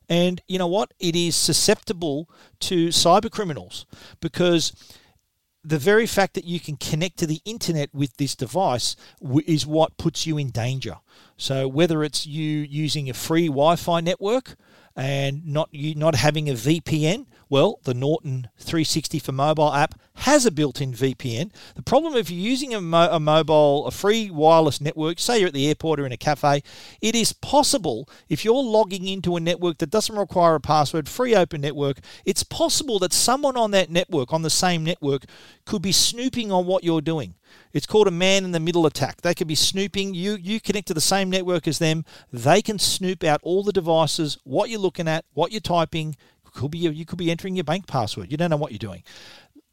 And 0.10 0.42
you 0.50 0.60
know 0.60 0.68
what? 0.68 0.94
It 1.00 1.16
is 1.16 1.38
susceptible 1.38 2.30
to 2.60 2.90
cyber 2.90 3.32
criminals 3.32 3.86
because 4.20 4.74
the 5.64 5.78
very 5.78 6.08
fact 6.08 6.34
that 6.34 6.46
you 6.46 6.60
can 6.60 6.76
connect 6.78 7.18
to 7.18 7.28
the 7.28 7.42
internet 7.46 7.94
with 7.94 8.18
this 8.18 8.36
device 8.36 8.96
is 9.46 9.68
what 9.68 9.98
puts 9.98 10.26
you 10.26 10.38
in 10.38 10.50
danger. 10.50 10.98
So 11.38 11.68
whether 11.68 12.04
it's 12.04 12.26
you 12.26 12.42
using 12.42 13.10
a 13.10 13.14
free 13.14 13.48
Wi-Fi 13.48 14.02
network 14.02 14.56
and 14.96 15.46
not 15.46 15.70
you 15.72 15.96
not 15.96 16.16
having 16.16 16.50
a 16.50 16.54
VPN, 16.54 17.28
well, 17.52 17.82
the 17.84 17.94
Norton 17.94 18.48
360 18.60 19.20
for 19.20 19.34
mobile 19.34 19.74
app 19.74 20.00
has 20.14 20.46
a 20.46 20.52
built-in 20.52 20.94
VPN. 20.94 21.52
The 21.76 21.82
problem 21.82 22.16
if 22.16 22.32
you're 22.32 22.40
using 22.40 22.74
a, 22.74 22.80
mo- 22.80 23.10
a, 23.12 23.20
mobile, 23.20 23.86
a 23.88 23.92
free 23.92 24.32
wireless 24.32 24.80
network, 24.80 25.20
say 25.20 25.40
you're 25.40 25.50
at 25.50 25.54
the 25.54 25.68
airport 25.68 26.00
or 26.00 26.06
in 26.06 26.14
a 26.14 26.18
cafe, 26.18 26.64
it 27.02 27.14
is 27.14 27.34
possible 27.34 28.08
if 28.30 28.46
you're 28.46 28.54
logging 28.54 29.06
into 29.06 29.36
a 29.36 29.42
network 29.42 29.80
that 29.80 29.90
doesn't 29.90 30.16
require 30.16 30.56
a 30.56 30.62
password, 30.62 31.10
free 31.10 31.36
open 31.36 31.60
network, 31.60 32.00
it's 32.24 32.42
possible 32.42 33.00
that 33.00 33.12
someone 33.12 33.58
on 33.58 33.72
that 33.72 33.90
network, 33.90 34.32
on 34.32 34.44
the 34.44 34.50
same 34.50 34.86
network, 34.86 35.26
could 35.66 35.82
be 35.82 35.92
snooping 35.92 36.54
on 36.54 36.66
what 36.66 36.86
you're 36.86 37.02
doing. 37.02 37.36
It's 37.74 37.86
called 37.86 38.08
a 38.08 38.12
man 38.12 38.46
in 38.46 38.54
the 38.54 38.62
middle 38.62 38.86
attack. 38.86 39.20
They 39.20 39.34
could 39.34 39.48
be 39.48 39.56
snooping. 39.56 40.14
You 40.14 40.36
you 40.36 40.62
connect 40.62 40.88
to 40.88 40.94
the 40.94 41.02
same 41.02 41.30
network 41.30 41.68
as 41.68 41.80
them. 41.80 42.06
They 42.32 42.62
can 42.62 42.80
snoop 42.80 43.26
out 43.26 43.42
all 43.44 43.62
the 43.62 43.74
devices, 43.74 44.38
what 44.46 44.70
you're 44.70 44.80
looking 44.80 45.10
at, 45.10 45.26
what 45.34 45.52
you're 45.52 45.60
typing. 45.60 46.16
Could 46.54 46.72
be 46.72 46.80
you 46.80 47.06
could 47.06 47.18
be 47.18 47.32
entering 47.32 47.56
your 47.56 47.64
bank 47.64 47.88
password. 47.88 48.32
You 48.32 48.38
don't 48.38 48.50
know 48.50 48.58
what 48.58 48.72
you're 48.72 48.80
doing. 48.80 49.04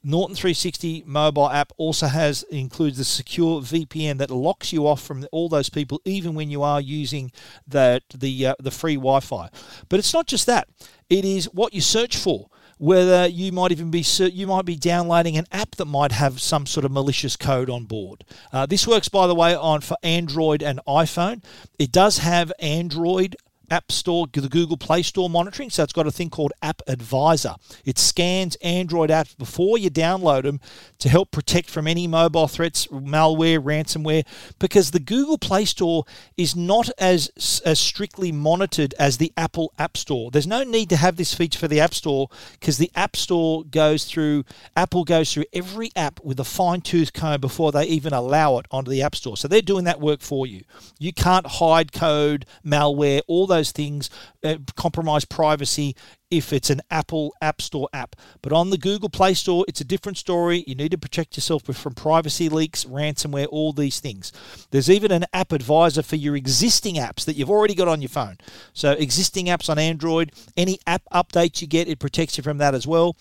Norton 0.04 0.36
360 0.36 1.02
mobile 1.06 1.50
app 1.50 1.72
also 1.76 2.06
has 2.06 2.44
includes 2.44 2.98
the 2.98 3.04
secure 3.04 3.60
VPN 3.60 4.18
that 4.18 4.30
locks 4.30 4.72
you 4.72 4.86
off 4.86 5.02
from 5.02 5.26
all 5.32 5.48
those 5.48 5.68
people, 5.68 6.00
even 6.04 6.34
when 6.34 6.50
you 6.50 6.62
are 6.62 6.80
using 6.80 7.32
the 7.66 8.00
the 8.14 8.46
uh, 8.46 8.54
the 8.60 8.70
free 8.70 8.94
Wi-Fi. 8.94 9.50
But 9.88 9.98
it's 9.98 10.14
not 10.14 10.26
just 10.26 10.46
that; 10.46 10.68
it 11.10 11.24
is 11.24 11.46
what 11.46 11.74
you 11.74 11.80
search 11.80 12.16
for 12.16 12.48
whether 12.78 13.26
you 13.26 13.52
might 13.52 13.72
even 13.72 13.90
be 13.90 14.04
you 14.32 14.46
might 14.46 14.64
be 14.64 14.76
downloading 14.76 15.36
an 15.36 15.46
app 15.52 15.74
that 15.76 15.84
might 15.84 16.12
have 16.12 16.40
some 16.40 16.64
sort 16.64 16.84
of 16.86 16.92
malicious 16.92 17.36
code 17.36 17.68
on 17.68 17.84
board. 17.84 18.24
Uh, 18.52 18.66
this 18.66 18.86
works, 18.86 19.08
by 19.08 19.26
the 19.26 19.34
way, 19.34 19.54
on 19.54 19.80
for 19.80 19.96
Android 20.02 20.62
and 20.62 20.80
iPhone. 20.86 21.42
It 21.78 21.92
does 21.92 22.18
have 22.18 22.52
Android 22.60 23.36
App 23.70 23.92
Store, 23.92 24.26
the 24.32 24.48
Google 24.48 24.76
Play 24.76 25.02
Store 25.02 25.28
monitoring. 25.28 25.70
So 25.70 25.82
it's 25.82 25.92
got 25.92 26.06
a 26.06 26.10
thing 26.10 26.30
called 26.30 26.52
App 26.62 26.82
Advisor. 26.86 27.54
It 27.84 27.98
scans 27.98 28.56
Android 28.56 29.10
apps 29.10 29.36
before 29.36 29.78
you 29.78 29.90
download 29.90 30.42
them 30.44 30.60
to 30.98 31.08
help 31.08 31.30
protect 31.30 31.70
from 31.70 31.86
any 31.86 32.06
mobile 32.06 32.48
threats, 32.48 32.86
malware, 32.88 33.58
ransomware, 33.58 34.26
because 34.58 34.90
the 34.90 35.00
Google 35.00 35.38
Play 35.38 35.64
Store 35.64 36.04
is 36.36 36.54
not 36.54 36.90
as, 36.98 37.60
as 37.64 37.78
strictly 37.78 38.32
monitored 38.32 38.94
as 38.98 39.18
the 39.18 39.32
Apple 39.36 39.72
App 39.78 39.96
Store. 39.96 40.30
There's 40.30 40.46
no 40.46 40.62
need 40.62 40.88
to 40.90 40.96
have 40.96 41.16
this 41.16 41.34
feature 41.34 41.58
for 41.58 41.68
the 41.68 41.80
App 41.80 41.94
Store 41.94 42.28
because 42.52 42.78
the 42.78 42.90
App 42.94 43.16
Store 43.16 43.64
goes 43.64 44.04
through, 44.04 44.44
Apple 44.76 45.04
goes 45.04 45.32
through 45.32 45.44
every 45.52 45.90
app 45.96 46.20
with 46.22 46.38
a 46.40 46.44
fine 46.44 46.80
tooth 46.80 47.12
comb 47.12 47.40
before 47.40 47.72
they 47.72 47.84
even 47.84 48.12
allow 48.12 48.58
it 48.58 48.66
onto 48.70 48.90
the 48.90 49.02
App 49.02 49.14
Store. 49.14 49.36
So 49.36 49.48
they're 49.48 49.62
doing 49.62 49.84
that 49.84 50.00
work 50.00 50.20
for 50.20 50.46
you. 50.46 50.62
You 50.98 51.12
can't 51.12 51.46
hide 51.46 51.92
code, 51.92 52.46
malware, 52.64 53.20
all 53.26 53.46
those 53.46 53.57
those 53.58 53.72
things, 53.72 54.08
uh, 54.44 54.56
compromise 54.76 55.24
privacy 55.24 55.96
if 56.30 56.52
it's 56.52 56.68
an 56.70 56.80
Apple 56.90 57.34
App 57.40 57.62
Store 57.62 57.88
app. 57.92 58.14
But 58.42 58.52
on 58.52 58.70
the 58.70 58.78
Google 58.78 59.08
Play 59.08 59.34
Store, 59.34 59.64
it's 59.66 59.80
a 59.80 59.84
different 59.84 60.18
story. 60.18 60.62
You 60.66 60.74
need 60.74 60.90
to 60.90 60.98
protect 60.98 61.36
yourself 61.36 61.62
from 61.64 61.94
privacy 61.94 62.48
leaks, 62.48 62.84
ransomware, 62.84 63.48
all 63.50 63.72
these 63.72 64.00
things. 64.00 64.32
There's 64.70 64.90
even 64.90 65.10
an 65.10 65.24
app 65.32 65.52
advisor 65.52 66.02
for 66.02 66.16
your 66.16 66.36
existing 66.36 66.96
apps 66.96 67.24
that 67.24 67.36
you've 67.36 67.50
already 67.50 67.74
got 67.74 67.88
on 67.88 68.02
your 68.02 68.10
phone. 68.10 68.36
So, 68.72 68.92
existing 68.92 69.46
apps 69.46 69.70
on 69.70 69.78
Android, 69.78 70.32
any 70.56 70.78
app 70.86 71.02
updates 71.12 71.62
you 71.62 71.66
get, 71.66 71.88
it 71.88 71.98
protects 71.98 72.36
you 72.36 72.42
from 72.42 72.58
that 72.58 72.74
as 72.74 72.86
well. 72.86 73.16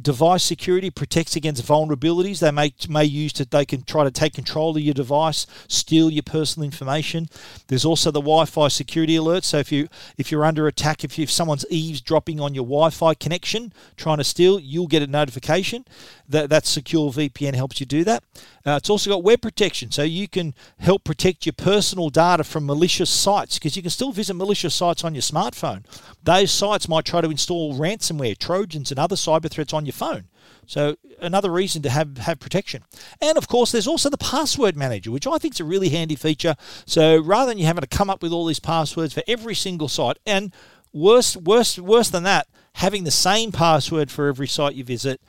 Device 0.00 0.42
security 0.42 0.90
protects 0.90 1.36
against 1.36 1.66
vulnerabilities 1.66 2.38
they 2.40 2.50
may 2.50 2.72
may 2.88 3.04
use 3.04 3.32
to 3.34 3.44
they 3.44 3.64
can 3.64 3.82
try 3.82 4.04
to 4.04 4.10
take 4.10 4.34
control 4.34 4.76
of 4.76 4.82
your 4.82 4.94
device, 4.94 5.46
steal 5.68 6.10
your 6.10 6.22
personal 6.22 6.64
information. 6.64 7.28
There's 7.66 7.84
also 7.84 8.10
the 8.10 8.20
Wi-Fi 8.20 8.68
security 8.68 9.16
alert. 9.16 9.44
So 9.44 9.58
if 9.58 9.70
you 9.72 9.88
if 10.16 10.30
you're 10.30 10.44
under 10.44 10.66
attack, 10.66 11.04
if, 11.04 11.18
you, 11.18 11.24
if 11.24 11.30
someone's 11.30 11.66
eavesdropping 11.70 12.40
on 12.40 12.54
your 12.54 12.64
Wi-Fi 12.64 13.14
connection 13.14 13.72
trying 13.96 14.18
to 14.18 14.24
steal, 14.24 14.58
you'll 14.58 14.86
get 14.86 15.02
a 15.02 15.06
notification. 15.06 15.84
That 16.30 16.48
that 16.50 16.64
secure 16.64 17.10
VPN 17.10 17.54
helps 17.54 17.80
you 17.80 17.86
do 17.86 18.04
that. 18.04 18.22
Uh, 18.64 18.72
it's 18.72 18.88
also 18.88 19.10
got 19.10 19.22
web 19.22 19.42
protection, 19.42 19.90
so 19.90 20.02
you 20.02 20.28
can 20.28 20.54
help 20.78 21.04
protect 21.04 21.44
your 21.44 21.52
personal 21.52 22.08
data 22.08 22.44
from 22.44 22.66
malicious 22.66 23.10
sites 23.10 23.58
because 23.58 23.76
you 23.76 23.82
can 23.82 23.90
still 23.90 24.12
visit 24.12 24.34
malicious 24.34 24.74
sites 24.74 25.04
on 25.04 25.14
your 25.14 25.22
smartphone. 25.22 25.84
Those 26.22 26.50
sites 26.50 26.88
might 26.88 27.04
try 27.04 27.20
to 27.20 27.30
install 27.30 27.74
ransomware, 27.74 28.38
trojans, 28.38 28.90
and 28.90 28.98
other 28.98 29.16
cyber 29.16 29.50
threats 29.50 29.72
on 29.72 29.86
your 29.86 29.92
phone. 29.92 30.28
So 30.66 30.96
another 31.20 31.50
reason 31.50 31.82
to 31.82 31.90
have, 31.90 32.18
have 32.18 32.38
protection. 32.38 32.84
And 33.20 33.36
of 33.36 33.48
course, 33.48 33.72
there's 33.72 33.88
also 33.88 34.08
the 34.08 34.18
password 34.18 34.76
manager, 34.76 35.10
which 35.10 35.26
I 35.26 35.38
think 35.38 35.54
is 35.54 35.60
a 35.60 35.64
really 35.64 35.88
handy 35.88 36.14
feature. 36.14 36.54
So 36.86 37.18
rather 37.20 37.50
than 37.50 37.58
you 37.58 37.66
having 37.66 37.82
to 37.82 37.88
come 37.88 38.08
up 38.08 38.22
with 38.22 38.32
all 38.32 38.46
these 38.46 38.60
passwords 38.60 39.12
for 39.12 39.22
every 39.26 39.54
single 39.54 39.88
site, 39.88 40.18
and 40.24 40.52
worse, 40.92 41.36
worse, 41.36 41.78
worse 41.78 42.10
than 42.10 42.22
that, 42.22 42.46
having 42.74 43.04
the 43.04 43.10
same 43.10 43.52
password 43.52 44.10
for 44.10 44.28
every 44.28 44.46
site 44.46 44.74
you 44.74 44.84
visit 44.84 45.20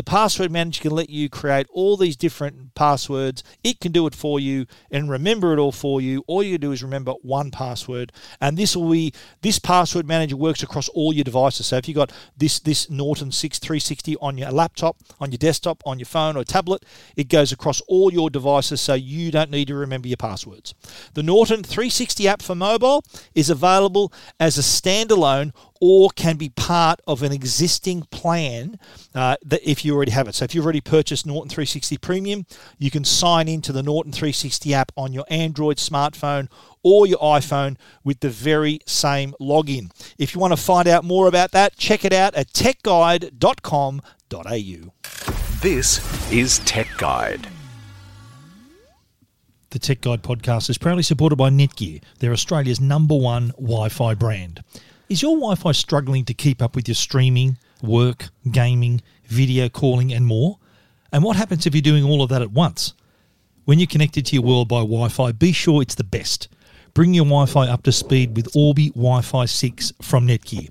the 0.00 0.04
password 0.04 0.50
manager 0.50 0.80
can 0.80 0.92
let 0.92 1.10
you 1.10 1.28
create 1.28 1.66
all 1.74 1.94
these 1.94 2.16
different 2.16 2.74
passwords. 2.74 3.44
It 3.62 3.80
can 3.80 3.92
do 3.92 4.06
it 4.06 4.14
for 4.14 4.40
you 4.40 4.64
and 4.90 5.10
remember 5.10 5.52
it 5.52 5.58
all 5.58 5.72
for 5.72 6.00
you. 6.00 6.24
All 6.26 6.42
you 6.42 6.56
do 6.56 6.72
is 6.72 6.82
remember 6.82 7.12
one 7.20 7.50
password, 7.50 8.10
and 8.40 8.56
this 8.56 8.74
will 8.74 8.90
be 8.90 9.12
this 9.42 9.58
password 9.58 10.06
manager 10.06 10.38
works 10.38 10.62
across 10.62 10.88
all 10.88 11.12
your 11.12 11.24
devices. 11.24 11.66
So 11.66 11.76
if 11.76 11.86
you've 11.86 11.96
got 11.96 12.12
this 12.34 12.60
this 12.60 12.88
Norton 12.88 13.30
6360 13.30 14.16
on 14.22 14.38
your 14.38 14.50
laptop, 14.50 14.96
on 15.20 15.32
your 15.32 15.36
desktop, 15.36 15.82
on 15.84 15.98
your 15.98 16.06
phone 16.06 16.34
or 16.34 16.44
tablet, 16.44 16.86
it 17.14 17.28
goes 17.28 17.52
across 17.52 17.82
all 17.82 18.10
your 18.10 18.30
devices, 18.30 18.80
so 18.80 18.94
you 18.94 19.30
don't 19.30 19.50
need 19.50 19.68
to 19.68 19.74
remember 19.74 20.08
your 20.08 20.16
passwords. 20.16 20.72
The 21.12 21.22
Norton 21.22 21.62
360 21.62 22.26
app 22.26 22.40
for 22.40 22.54
mobile 22.54 23.04
is 23.34 23.50
available 23.50 24.14
as 24.38 24.56
a 24.56 24.62
standalone 24.62 25.52
or 25.80 26.10
can 26.10 26.36
be 26.36 26.50
part 26.50 27.00
of 27.06 27.22
an 27.22 27.32
existing 27.32 28.02
plan 28.10 28.78
uh, 29.14 29.36
that 29.44 29.60
if 29.68 29.84
you 29.84 29.94
already 29.94 30.12
have 30.12 30.28
it. 30.28 30.34
So 30.34 30.44
if 30.44 30.54
you've 30.54 30.64
already 30.64 30.82
purchased 30.82 31.26
Norton 31.26 31.48
360 31.48 31.96
Premium, 31.98 32.46
you 32.78 32.90
can 32.90 33.04
sign 33.04 33.48
into 33.48 33.72
the 33.72 33.82
Norton 33.82 34.12
360 34.12 34.74
app 34.74 34.92
on 34.96 35.12
your 35.12 35.24
Android 35.28 35.78
smartphone 35.78 36.48
or 36.82 37.06
your 37.06 37.18
iPhone 37.18 37.76
with 38.04 38.20
the 38.20 38.30
very 38.30 38.80
same 38.86 39.34
login. 39.40 39.90
If 40.18 40.34
you 40.34 40.40
want 40.40 40.52
to 40.52 40.56
find 40.56 40.86
out 40.86 41.04
more 41.04 41.26
about 41.26 41.52
that, 41.52 41.76
check 41.76 42.04
it 42.04 42.12
out 42.12 42.34
at 42.34 42.52
techguide.com.au. 42.52 43.30
This 45.60 46.32
is 46.32 46.58
Tech 46.60 46.88
Guide. 46.96 47.48
The 49.70 49.78
Tech 49.78 50.00
Guide 50.00 50.22
podcast 50.22 50.68
is 50.68 50.78
proudly 50.78 51.02
supported 51.04 51.36
by 51.36 51.48
Netgear. 51.50 52.02
They're 52.18 52.32
Australia's 52.32 52.80
number 52.80 53.14
one 53.14 53.48
Wi 53.50 53.88
Fi 53.88 54.14
brand. 54.14 54.64
Is 55.10 55.22
your 55.22 55.34
Wi 55.34 55.56
Fi 55.56 55.72
struggling 55.72 56.24
to 56.26 56.34
keep 56.34 56.62
up 56.62 56.76
with 56.76 56.86
your 56.86 56.94
streaming, 56.94 57.58
work, 57.82 58.28
gaming, 58.48 59.02
video 59.24 59.68
calling, 59.68 60.12
and 60.12 60.24
more? 60.24 60.60
And 61.10 61.24
what 61.24 61.34
happens 61.34 61.66
if 61.66 61.74
you're 61.74 61.82
doing 61.82 62.04
all 62.04 62.22
of 62.22 62.28
that 62.28 62.42
at 62.42 62.52
once? 62.52 62.94
When 63.64 63.80
you're 63.80 63.88
connected 63.88 64.24
to 64.26 64.36
your 64.36 64.44
world 64.44 64.68
by 64.68 64.82
Wi 64.82 65.08
Fi, 65.08 65.32
be 65.32 65.50
sure 65.50 65.82
it's 65.82 65.96
the 65.96 66.04
best. 66.04 66.46
Bring 66.94 67.12
your 67.12 67.24
Wi 67.24 67.46
Fi 67.46 67.66
up 67.66 67.82
to 67.82 67.90
speed 67.90 68.36
with 68.36 68.54
Orbi 68.54 68.90
Wi 68.90 69.20
Fi 69.22 69.46
6 69.46 69.94
from 70.00 70.28
Netgear. 70.28 70.70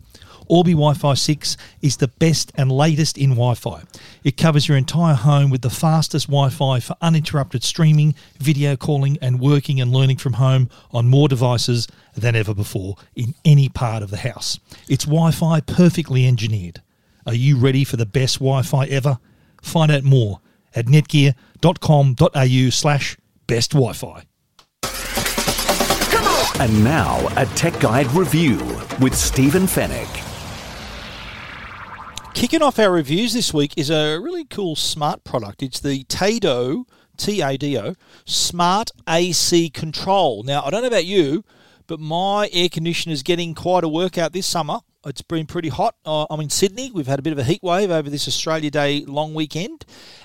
Orbi 0.50 0.72
Wi 0.72 0.96
Fi 0.96 1.14
6 1.14 1.58
is 1.82 1.98
the 1.98 2.08
best 2.08 2.52
and 2.56 2.72
latest 2.72 3.18
in 3.18 3.30
Wi 3.30 3.54
Fi. 3.54 3.84
It 4.24 4.36
covers 4.36 4.68
your 4.68 4.78
entire 4.78 5.14
home 5.14 5.52
with 5.52 5.62
the 5.62 5.70
fastest 5.70 6.28
Wi 6.28 6.50
Fi 6.50 6.80
for 6.80 6.96
uninterrupted 7.02 7.64
streaming, 7.64 8.16
video 8.40 8.76
calling, 8.76 9.18
and 9.22 9.40
working 9.40 9.80
and 9.80 9.94
learning 9.94 10.18
from 10.18 10.34
home 10.34 10.70
on 10.92 11.08
more 11.08 11.28
devices 11.28 11.88
than 12.16 12.36
ever 12.36 12.56
before 12.56 12.96
in 13.16 13.36
any 13.46 13.70
part 13.70 14.02
of 14.02 14.10
the 14.10 14.18
house. 14.18 14.60
It's 14.90 15.06
Wi 15.06 15.32
Fi 15.32 15.62
perfectly 15.62 16.26
engineered. 16.26 16.82
Are 17.28 17.36
you 17.36 17.56
ready 17.58 17.84
for 17.84 17.98
the 17.98 18.08
best 18.08 18.40
Wi 18.40 18.64
Fi 18.64 18.88
ever? 18.88 19.20
Find 19.62 19.92
out 19.92 20.04
more 20.04 20.42
at 20.76 20.88
netgear.com.au 20.88 22.70
slash 22.72 23.18
best 23.46 23.72
Wi 23.74 23.94
Fi. 23.94 24.24
And 26.60 26.84
now, 26.84 27.26
a 27.38 27.46
Tech 27.56 27.80
Guide 27.80 28.08
review 28.08 28.58
with 29.00 29.16
Stephen 29.16 29.64
Fenech. 29.64 30.29
Kicking 32.40 32.62
off 32.62 32.80
our 32.80 32.90
reviews 32.90 33.34
this 33.34 33.54
week 33.54 33.74
is 33.76 33.90
a 33.90 34.18
really 34.18 34.46
cool 34.46 34.74
smart 34.74 35.26
product. 35.26 35.62
It's 35.62 35.82
the 35.82 36.06
Tado, 36.06 36.86
T 37.18 37.42
A 37.42 37.58
D 37.58 37.78
O, 37.78 37.96
Smart 38.24 38.92
AC 39.10 39.70
Control. 39.72 40.44
Now, 40.44 40.64
I 40.64 40.70
don't 40.70 40.82
know 40.82 40.88
about 40.88 41.04
you, 41.04 41.44
but 41.86 42.00
my 42.00 42.50
air 42.54 42.70
conditioner 42.70 43.12
is 43.12 43.24
getting 43.24 43.54
quite 43.54 43.84
a 43.84 43.90
workout 43.90 44.32
this 44.32 44.48
summer. 44.48 44.80
It's 45.06 45.22
been 45.22 45.48
pretty 45.48 45.68
hot. 45.68 45.96
Uh, 46.06 46.28
I'm 46.30 46.40
in 46.40 46.50
Sydney. 46.50 46.92
We've 46.94 47.08
had 47.08 47.20
a 47.20 47.22
bit 47.22 47.34
of 47.34 47.40
a 47.40 47.44
heat 47.44 47.62
wave 47.62 47.92
over 47.92 48.10
this 48.10 48.26
Australia 48.26 48.72
Day 48.72 49.04
long 49.04 49.34
weekend, 49.34 49.84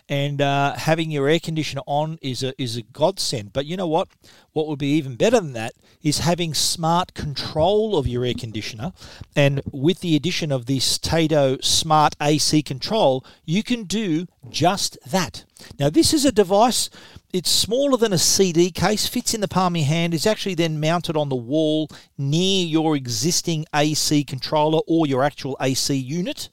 and 0.08 0.40
uh, 0.40 0.74
having 0.74 1.10
your 1.10 1.28
air 1.28 1.40
conditioner 1.40 1.82
on 1.86 2.18
is 2.20 2.42
a 2.42 2.60
is 2.60 2.76
a 2.76 2.82
godsend. 2.82 3.52
But 3.52 3.66
you 3.66 3.76
know 3.76 3.86
what? 3.86 4.08
What 4.52 4.68
would 4.68 4.78
be 4.78 4.92
even 4.96 5.16
better 5.16 5.40
than 5.40 5.52
that 5.54 5.72
is 6.02 6.18
having 6.18 6.52
smart 6.52 7.14
control 7.14 7.96
of 7.96 8.06
your 8.06 8.24
air 8.24 8.34
conditioner. 8.34 8.92
And 9.34 9.62
with 9.72 10.00
the 10.00 10.14
addition 10.14 10.52
of 10.52 10.66
this 10.66 10.98
Tado 10.98 11.64
Smart 11.64 12.14
AC 12.20 12.62
Control, 12.62 13.24
you 13.46 13.62
can 13.62 13.84
do 13.84 14.26
just 14.50 14.98
that. 15.06 15.44
Now, 15.78 15.88
this 15.88 16.12
is 16.12 16.24
a 16.26 16.32
device 16.32 16.90
it's 17.34 17.50
smaller 17.50 17.96
than 17.96 18.12
a 18.12 18.18
CD 18.18 18.70
case, 18.70 19.08
fits 19.08 19.34
in 19.34 19.40
the 19.40 19.48
palm 19.48 19.74
of 19.74 19.80
your 19.80 19.88
hand, 19.88 20.14
is 20.14 20.24
actually 20.24 20.54
then 20.54 20.78
mounted 20.78 21.16
on 21.16 21.30
the 21.30 21.34
wall 21.34 21.88
near 22.16 22.64
your 22.64 22.94
existing 22.94 23.66
AC 23.74 24.22
controller 24.22 24.78
or 24.86 25.04
your 25.04 25.24
actual 25.24 25.56
AC 25.60 25.96
unit, 25.96 26.48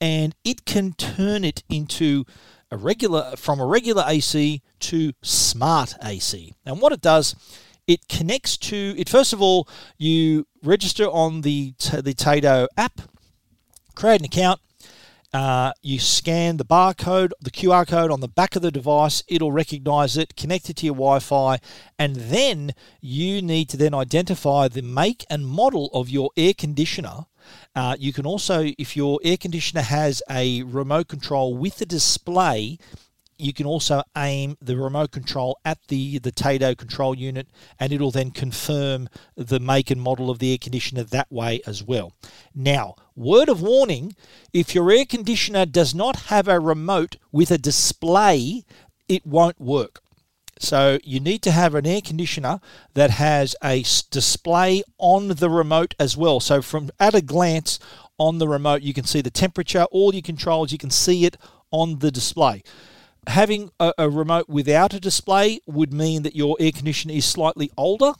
and 0.00 0.36
it 0.44 0.64
can 0.64 0.92
turn 0.92 1.42
it 1.42 1.64
into 1.68 2.24
a 2.72 2.76
regular 2.76 3.36
from 3.36 3.60
a 3.60 3.66
regular 3.66 4.02
AC 4.06 4.62
to 4.80 5.12
smart 5.22 5.94
AC. 6.02 6.54
And 6.64 6.80
what 6.80 6.92
it 6.92 7.02
does, 7.02 7.36
it 7.86 8.08
connects 8.08 8.56
to 8.56 8.94
it. 8.96 9.08
First 9.08 9.32
of 9.32 9.42
all, 9.42 9.68
you 9.98 10.46
register 10.62 11.04
on 11.04 11.42
the 11.42 11.74
the 11.78 12.14
Tado 12.14 12.66
app, 12.76 13.02
create 13.94 14.20
an 14.20 14.24
account 14.24 14.60
uh, 15.32 15.72
you 15.80 15.98
scan 15.98 16.58
the 16.58 16.64
barcode, 16.64 17.30
the 17.40 17.50
QR 17.50 17.86
code 17.86 18.10
on 18.10 18.20
the 18.20 18.28
back 18.28 18.54
of 18.54 18.60
the 18.60 18.70
device, 18.70 19.22
it'll 19.28 19.52
recognize 19.52 20.16
it, 20.16 20.36
connect 20.36 20.68
it 20.68 20.76
to 20.76 20.86
your 20.86 20.94
Wi 20.94 21.20
Fi, 21.20 21.58
and 21.98 22.16
then 22.16 22.74
you 23.00 23.40
need 23.40 23.70
to 23.70 23.78
then 23.78 23.94
identify 23.94 24.68
the 24.68 24.82
make 24.82 25.24
and 25.30 25.46
model 25.46 25.88
of 25.94 26.10
your 26.10 26.30
air 26.36 26.52
conditioner. 26.52 27.26
Uh, 27.74 27.96
you 27.98 28.12
can 28.12 28.26
also, 28.26 28.70
if 28.78 28.96
your 28.96 29.20
air 29.24 29.36
conditioner 29.36 29.82
has 29.82 30.22
a 30.30 30.62
remote 30.62 31.08
control 31.08 31.56
with 31.56 31.80
a 31.80 31.86
display, 31.86 32.78
you 33.42 33.52
can 33.52 33.66
also 33.66 34.02
aim 34.16 34.56
the 34.60 34.76
remote 34.76 35.10
control 35.10 35.58
at 35.64 35.78
the, 35.88 36.18
the 36.18 36.30
Tado 36.30 36.76
control 36.76 37.14
unit 37.14 37.48
and 37.78 37.92
it'll 37.92 38.12
then 38.12 38.30
confirm 38.30 39.08
the 39.36 39.58
make 39.58 39.90
and 39.90 40.00
model 40.00 40.30
of 40.30 40.38
the 40.38 40.52
air 40.52 40.58
conditioner 40.58 41.02
that 41.02 41.30
way 41.30 41.60
as 41.66 41.82
well. 41.82 42.12
Now, 42.54 42.94
word 43.16 43.48
of 43.48 43.60
warning 43.60 44.14
if 44.52 44.74
your 44.74 44.90
air 44.92 45.04
conditioner 45.04 45.66
does 45.66 45.94
not 45.94 46.16
have 46.26 46.46
a 46.46 46.60
remote 46.60 47.16
with 47.32 47.50
a 47.50 47.58
display, 47.58 48.64
it 49.08 49.26
won't 49.26 49.60
work. 49.60 50.02
So 50.62 50.98
you 51.02 51.20
need 51.20 51.42
to 51.42 51.50
have 51.50 51.74
an 51.74 51.86
air 51.86 52.00
conditioner 52.00 52.60
that 52.94 53.10
has 53.10 53.56
a 53.62 53.84
display 54.10 54.82
on 54.98 55.28
the 55.28 55.50
remote 55.50 55.94
as 55.98 56.16
well. 56.16 56.40
So 56.40 56.62
from 56.62 56.90
at 57.00 57.14
a 57.14 57.20
glance 57.20 57.78
on 58.18 58.38
the 58.38 58.48
remote, 58.48 58.82
you 58.82 58.94
can 58.94 59.04
see 59.04 59.20
the 59.20 59.30
temperature, 59.30 59.84
all 59.90 60.14
your 60.14 60.22
controls, 60.22 60.72
you 60.72 60.78
can 60.78 60.90
see 60.90 61.24
it 61.24 61.36
on 61.70 61.98
the 61.98 62.10
display 62.10 62.62
having 63.28 63.70
a, 63.78 63.92
a, 63.98 64.10
remote 64.10 64.48
without 64.48 64.92
a 64.92 65.00
display 65.00 65.60
would 65.66 65.92
mean 65.92 66.22
that 66.22 66.34
your 66.34 66.56
air 66.58 66.72
conditioner 66.72 67.14
is 67.14 67.24
slightly 67.24 67.70
older 67.76 68.14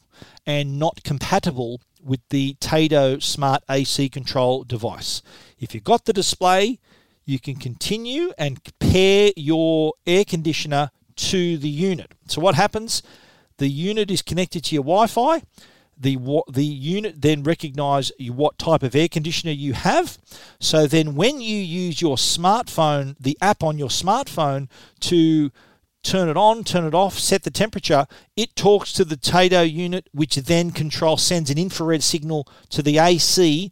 and 0.47 0.79
not 0.79 1.03
compatible 1.03 1.81
with 2.03 2.21
the 2.31 2.55
Tado 2.61 3.23
Smart 3.23 3.63
AC 3.69 4.09
control 4.09 4.65
device. 4.65 5.23
If 5.59 5.75
you've 5.75 5.85
got 5.85 6.05
the 6.05 6.13
display, 6.13 6.79
you 7.25 7.39
can 7.39 7.57
continue 7.57 8.33
and 8.39 8.61
pair 8.79 9.33
your 9.37 9.95
air 10.07 10.25
conditioner 10.25 10.91
to 11.17 11.57
the 11.59 11.69
unit. 11.69 12.13
So 12.27 12.41
what 12.41 12.55
happens? 12.55 13.03
The 13.59 13.69
unit 13.69 14.11
is 14.11 14.23
connected 14.23 14.65
to 14.65 14.75
your 14.75 14.85
Wi-Fi 14.85 15.43
the 16.03 16.19
the 16.49 16.65
unit 16.65 17.23
then 17.23 17.43
recognise 17.43 18.11
what 18.19 18.59
type 18.59 18.83
of 18.83 18.95
air 18.95 19.09
conditioner 19.09 19.53
you 19.53 19.73
have. 19.73 20.19
So 20.59 20.87
then, 20.87 21.15
when 21.15 21.41
you 21.41 21.57
use 21.57 22.03
your 22.03 22.17
smartphone, 22.17 23.17
the 23.21 23.39
app 23.41 23.63
on 23.63 23.79
your 23.79 23.89
smartphone 23.89 24.69
to 25.01 25.51
turn 26.03 26.29
it 26.29 26.37
on, 26.37 26.65
turn 26.65 26.85
it 26.85 26.95
off, 26.95 27.19
set 27.19 27.45
the 27.45 27.51
temperature, 27.51 28.07
it 28.37 28.57
talks 28.57 28.93
to 28.93 29.05
the 29.05 29.17
Tado 29.17 29.71
unit, 29.71 30.09
which 30.13 30.35
then 30.35 30.73
control 30.73 31.17
sends 31.17 31.49
an 31.49 31.59
infrared 31.59 32.03
signal 32.03 32.49
to 32.71 32.83
the 32.83 32.99
AC 32.99 33.71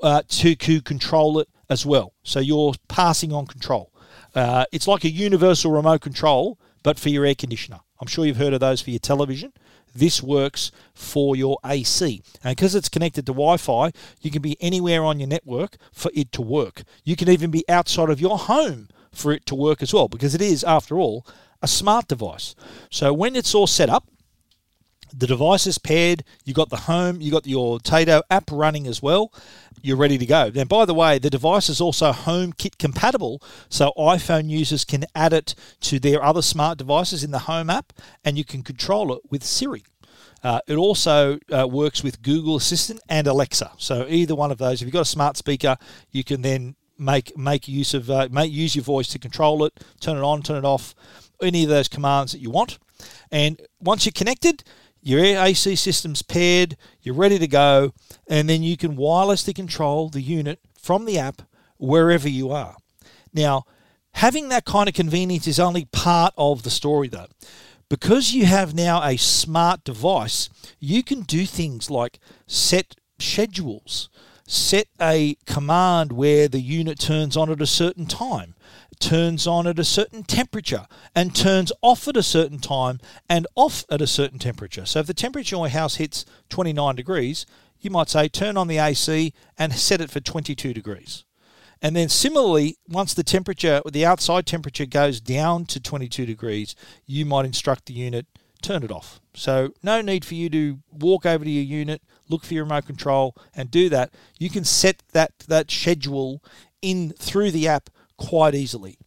uh, 0.00 0.22
to, 0.28 0.54
to 0.54 0.80
control 0.80 1.40
it 1.40 1.48
as 1.68 1.84
well. 1.84 2.12
So 2.22 2.38
you're 2.38 2.74
passing 2.86 3.32
on 3.32 3.46
control. 3.46 3.90
Uh, 4.32 4.64
it's 4.70 4.86
like 4.86 5.02
a 5.02 5.10
universal 5.10 5.72
remote 5.72 6.02
control, 6.02 6.60
but 6.82 6.98
for 6.98 7.08
your 7.08 7.24
air 7.24 7.34
conditioner. 7.34 7.80
I'm 8.00 8.08
sure 8.08 8.24
you've 8.24 8.36
heard 8.36 8.52
of 8.52 8.60
those 8.60 8.80
for 8.80 8.90
your 8.90 8.98
television 8.98 9.52
this 9.94 10.22
works 10.22 10.72
for 10.94 11.36
your 11.36 11.58
AC. 11.64 12.22
And 12.42 12.56
because 12.56 12.74
it's 12.74 12.88
connected 12.88 13.26
to 13.26 13.32
Wi 13.32 13.56
Fi, 13.56 13.92
you 14.20 14.30
can 14.30 14.42
be 14.42 14.56
anywhere 14.60 15.04
on 15.04 15.20
your 15.20 15.28
network 15.28 15.76
for 15.92 16.10
it 16.14 16.32
to 16.32 16.42
work. 16.42 16.82
You 17.04 17.16
can 17.16 17.28
even 17.28 17.50
be 17.50 17.64
outside 17.68 18.10
of 18.10 18.20
your 18.20 18.38
home 18.38 18.88
for 19.12 19.32
it 19.32 19.44
to 19.46 19.54
work 19.54 19.82
as 19.82 19.92
well, 19.92 20.08
because 20.08 20.34
it 20.34 20.40
is, 20.40 20.64
after 20.64 20.98
all, 20.98 21.26
a 21.60 21.68
smart 21.68 22.08
device. 22.08 22.54
So 22.90 23.12
when 23.12 23.36
it's 23.36 23.54
all 23.54 23.66
set 23.66 23.90
up, 23.90 24.06
the 25.12 25.26
device 25.26 25.66
is 25.66 25.78
paired, 25.78 26.24
you 26.44 26.54
got 26.54 26.70
the 26.70 26.76
home, 26.76 27.20
you 27.20 27.30
got 27.30 27.46
your 27.46 27.78
Tado 27.78 28.22
app 28.30 28.50
running 28.50 28.86
as 28.86 29.02
well, 29.02 29.32
you're 29.82 29.96
ready 29.96 30.18
to 30.18 30.26
go. 30.26 30.50
Now, 30.54 30.64
by 30.64 30.84
the 30.84 30.94
way, 30.94 31.18
the 31.18 31.30
device 31.30 31.68
is 31.68 31.80
also 31.80 32.12
HomeKit 32.12 32.78
compatible, 32.78 33.42
so 33.68 33.92
iPhone 33.98 34.48
users 34.48 34.84
can 34.84 35.04
add 35.14 35.32
it 35.32 35.54
to 35.82 35.98
their 35.98 36.22
other 36.22 36.42
smart 36.42 36.78
devices 36.78 37.22
in 37.22 37.30
the 37.30 37.40
Home 37.40 37.70
app, 37.70 37.92
and 38.24 38.38
you 38.38 38.44
can 38.44 38.62
control 38.62 39.12
it 39.14 39.22
with 39.30 39.44
Siri. 39.44 39.84
Uh, 40.42 40.60
it 40.66 40.74
also 40.74 41.38
uh, 41.52 41.68
works 41.68 42.02
with 42.02 42.22
Google 42.22 42.56
Assistant 42.56 43.00
and 43.08 43.26
Alexa. 43.26 43.72
So 43.78 44.06
either 44.08 44.34
one 44.34 44.50
of 44.50 44.58
those, 44.58 44.82
if 44.82 44.86
you've 44.86 44.92
got 44.92 45.02
a 45.02 45.04
smart 45.04 45.36
speaker, 45.36 45.76
you 46.10 46.24
can 46.24 46.42
then 46.42 46.74
make 46.98 47.36
make 47.36 47.66
use 47.68 47.94
of 47.94 48.10
uh, 48.10 48.28
make 48.30 48.52
use 48.52 48.76
your 48.76 48.84
voice 48.84 49.08
to 49.08 49.18
control 49.18 49.64
it, 49.64 49.72
turn 50.00 50.16
it 50.16 50.22
on, 50.22 50.42
turn 50.42 50.56
it 50.56 50.64
off, 50.64 50.94
any 51.40 51.62
of 51.62 51.68
those 51.68 51.88
commands 51.88 52.32
that 52.32 52.40
you 52.40 52.50
want. 52.50 52.78
And 53.30 53.60
once 53.80 54.04
you're 54.04 54.12
connected, 54.12 54.62
your 55.02 55.20
AC 55.20 55.74
system's 55.76 56.22
paired, 56.22 56.76
you're 57.02 57.14
ready 57.14 57.38
to 57.38 57.48
go, 57.48 57.92
and 58.28 58.48
then 58.48 58.62
you 58.62 58.76
can 58.76 58.96
wirelessly 58.96 59.54
control 59.54 60.08
the 60.08 60.22
unit 60.22 60.60
from 60.80 61.04
the 61.04 61.18
app 61.18 61.42
wherever 61.76 62.28
you 62.28 62.50
are. 62.50 62.76
Now, 63.34 63.64
having 64.14 64.48
that 64.48 64.64
kind 64.64 64.88
of 64.88 64.94
convenience 64.94 65.46
is 65.46 65.58
only 65.58 65.86
part 65.86 66.32
of 66.38 66.62
the 66.62 66.70
story, 66.70 67.08
though. 67.08 67.26
Because 67.88 68.32
you 68.32 68.46
have 68.46 68.74
now 68.74 69.02
a 69.02 69.18
smart 69.18 69.84
device, 69.84 70.48
you 70.78 71.02
can 71.02 71.22
do 71.22 71.44
things 71.44 71.90
like 71.90 72.18
set 72.46 72.96
schedules, 73.18 74.08
set 74.46 74.86
a 75.00 75.36
command 75.46 76.12
where 76.12 76.48
the 76.48 76.60
unit 76.60 76.98
turns 76.98 77.36
on 77.36 77.50
at 77.50 77.60
a 77.60 77.66
certain 77.66 78.06
time, 78.06 78.54
turns 79.02 79.46
on 79.46 79.66
at 79.66 79.78
a 79.78 79.84
certain 79.84 80.22
temperature, 80.22 80.86
and 81.14 81.34
turns 81.34 81.72
off 81.82 82.08
at 82.08 82.16
a 82.16 82.22
certain 82.22 82.58
time 82.58 83.00
and 83.28 83.46
off 83.54 83.84
at 83.90 84.00
a 84.00 84.06
certain 84.06 84.38
temperature. 84.38 84.86
So 84.86 85.00
if 85.00 85.06
the 85.06 85.14
temperature 85.14 85.56
in 85.56 85.60
your 85.60 85.68
house 85.68 85.96
hits 85.96 86.24
29 86.48 86.94
degrees, 86.94 87.44
you 87.80 87.90
might 87.90 88.08
say 88.08 88.28
turn 88.28 88.56
on 88.56 88.68
the 88.68 88.78
AC 88.78 89.34
and 89.58 89.74
set 89.74 90.00
it 90.00 90.10
for 90.10 90.20
22 90.20 90.72
degrees. 90.72 91.24
And 91.82 91.96
then 91.96 92.08
similarly, 92.08 92.76
once 92.88 93.12
the 93.12 93.24
temperature, 93.24 93.82
the 93.90 94.06
outside 94.06 94.46
temperature 94.46 94.86
goes 94.86 95.20
down 95.20 95.66
to 95.66 95.80
22 95.80 96.24
degrees, 96.24 96.76
you 97.04 97.26
might 97.26 97.44
instruct 97.44 97.86
the 97.86 97.94
unit 97.94 98.26
turn 98.62 98.82
it 98.82 98.90
off. 98.90 99.20
So 99.34 99.74
no 99.82 100.00
need 100.00 100.24
for 100.24 100.34
you 100.34 100.48
to 100.50 100.78
walk 100.90 101.26
over 101.26 101.44
to 101.44 101.50
your 101.50 101.64
unit, 101.64 102.00
look 102.28 102.44
for 102.44 102.54
your 102.54 102.64
remote 102.64 102.86
control, 102.86 103.36
and 103.54 103.70
do 103.70 103.88
that. 103.90 104.14
You 104.38 104.48
can 104.48 104.64
set 104.64 105.02
that 105.12 105.32
that 105.48 105.70
schedule 105.70 106.42
in 106.80 107.10
through 107.10 107.50
the 107.50 107.68
app 107.68 107.90
quite 108.28 108.54
easily. 108.54 108.98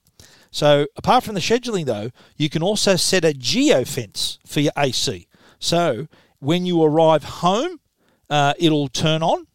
So 0.51 0.87
apart 0.95 1.23
from 1.23 1.35
the 1.35 1.41
scheduling, 1.41 1.85
though, 1.85 2.11
you 2.37 2.49
can 2.49 2.63
also 2.63 2.95
set 2.95 3.25
a 3.25 3.33
geo 3.33 3.83
fence 3.83 4.39
for 4.45 4.61
your 4.61 4.71
AC. 4.77 5.27
So 5.59 6.07
when 6.39 6.65
you 6.65 6.81
arrive 6.83 7.23
home, 7.23 7.79
uh, 8.29 8.53
it'll 8.57 8.87
turn 8.87 9.21
on, 9.21 9.47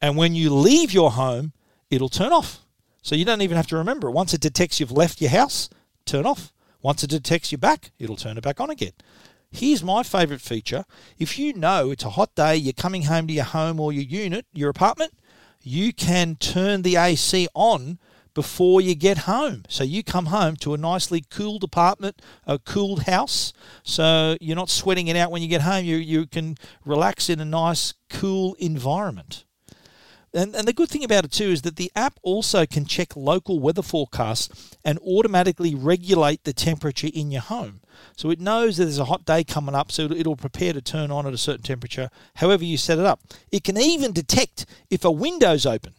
and 0.00 0.16
when 0.16 0.34
you 0.34 0.50
leave 0.50 0.92
your 0.92 1.12
home, 1.12 1.52
it'll 1.90 2.08
turn 2.08 2.32
off. 2.32 2.60
So 3.02 3.14
you 3.14 3.24
don't 3.24 3.42
even 3.42 3.56
have 3.56 3.66
to 3.68 3.76
remember. 3.76 4.10
Once 4.10 4.34
it 4.34 4.40
detects 4.40 4.78
you've 4.78 4.92
left 4.92 5.20
your 5.20 5.30
house, 5.30 5.68
turn 6.04 6.26
off. 6.26 6.52
Once 6.80 7.02
it 7.02 7.10
detects 7.10 7.52
you 7.52 7.58
back, 7.58 7.90
it'll 7.98 8.16
turn 8.16 8.36
it 8.36 8.42
back 8.42 8.60
on 8.60 8.70
again. 8.70 8.92
Here's 9.50 9.82
my 9.82 10.02
favourite 10.02 10.40
feature. 10.40 10.84
If 11.18 11.38
you 11.38 11.52
know 11.52 11.90
it's 11.90 12.04
a 12.04 12.10
hot 12.10 12.34
day, 12.34 12.56
you're 12.56 12.72
coming 12.72 13.02
home 13.02 13.26
to 13.26 13.32
your 13.32 13.44
home 13.44 13.78
or 13.78 13.92
your 13.92 14.02
unit, 14.02 14.46
your 14.52 14.70
apartment, 14.70 15.12
you 15.62 15.92
can 15.92 16.36
turn 16.36 16.82
the 16.82 16.96
AC 16.96 17.48
on 17.54 17.98
before 18.34 18.80
you 18.80 18.94
get 18.94 19.18
home. 19.18 19.64
So 19.68 19.84
you 19.84 20.02
come 20.02 20.26
home 20.26 20.56
to 20.56 20.74
a 20.74 20.78
nicely 20.78 21.24
cooled 21.28 21.64
apartment, 21.64 22.20
a 22.46 22.58
cooled 22.58 23.04
house. 23.04 23.52
So 23.82 24.36
you're 24.40 24.56
not 24.56 24.70
sweating 24.70 25.08
it 25.08 25.16
out 25.16 25.30
when 25.30 25.42
you 25.42 25.48
get 25.48 25.62
home. 25.62 25.84
You, 25.84 25.96
you 25.96 26.26
can 26.26 26.56
relax 26.84 27.28
in 27.28 27.40
a 27.40 27.44
nice, 27.44 27.94
cool 28.08 28.54
environment. 28.58 29.44
And, 30.34 30.54
and 30.54 30.66
the 30.66 30.72
good 30.72 30.88
thing 30.88 31.04
about 31.04 31.26
it 31.26 31.32
too 31.32 31.50
is 31.50 31.62
that 31.62 31.76
the 31.76 31.92
app 31.94 32.18
also 32.22 32.64
can 32.64 32.86
check 32.86 33.14
local 33.14 33.60
weather 33.60 33.82
forecasts 33.82 34.76
and 34.84 34.98
automatically 35.00 35.74
regulate 35.74 36.44
the 36.44 36.54
temperature 36.54 37.10
in 37.12 37.30
your 37.30 37.42
home. 37.42 37.80
So 38.16 38.30
it 38.30 38.40
knows 38.40 38.78
that 38.78 38.84
there's 38.84 38.98
a 38.98 39.04
hot 39.04 39.26
day 39.26 39.44
coming 39.44 39.74
up, 39.74 39.92
so 39.92 40.04
it'll 40.04 40.36
prepare 40.36 40.72
to 40.72 40.80
turn 40.80 41.10
on 41.10 41.26
at 41.26 41.34
a 41.34 41.38
certain 41.38 41.62
temperature, 41.62 42.08
however 42.36 42.64
you 42.64 42.78
set 42.78 42.98
it 42.98 43.04
up. 43.04 43.20
It 43.50 43.62
can 43.62 43.76
even 43.76 44.12
detect 44.12 44.64
if 44.90 45.04
a 45.04 45.10
window's 45.10 45.66
open. 45.66 45.92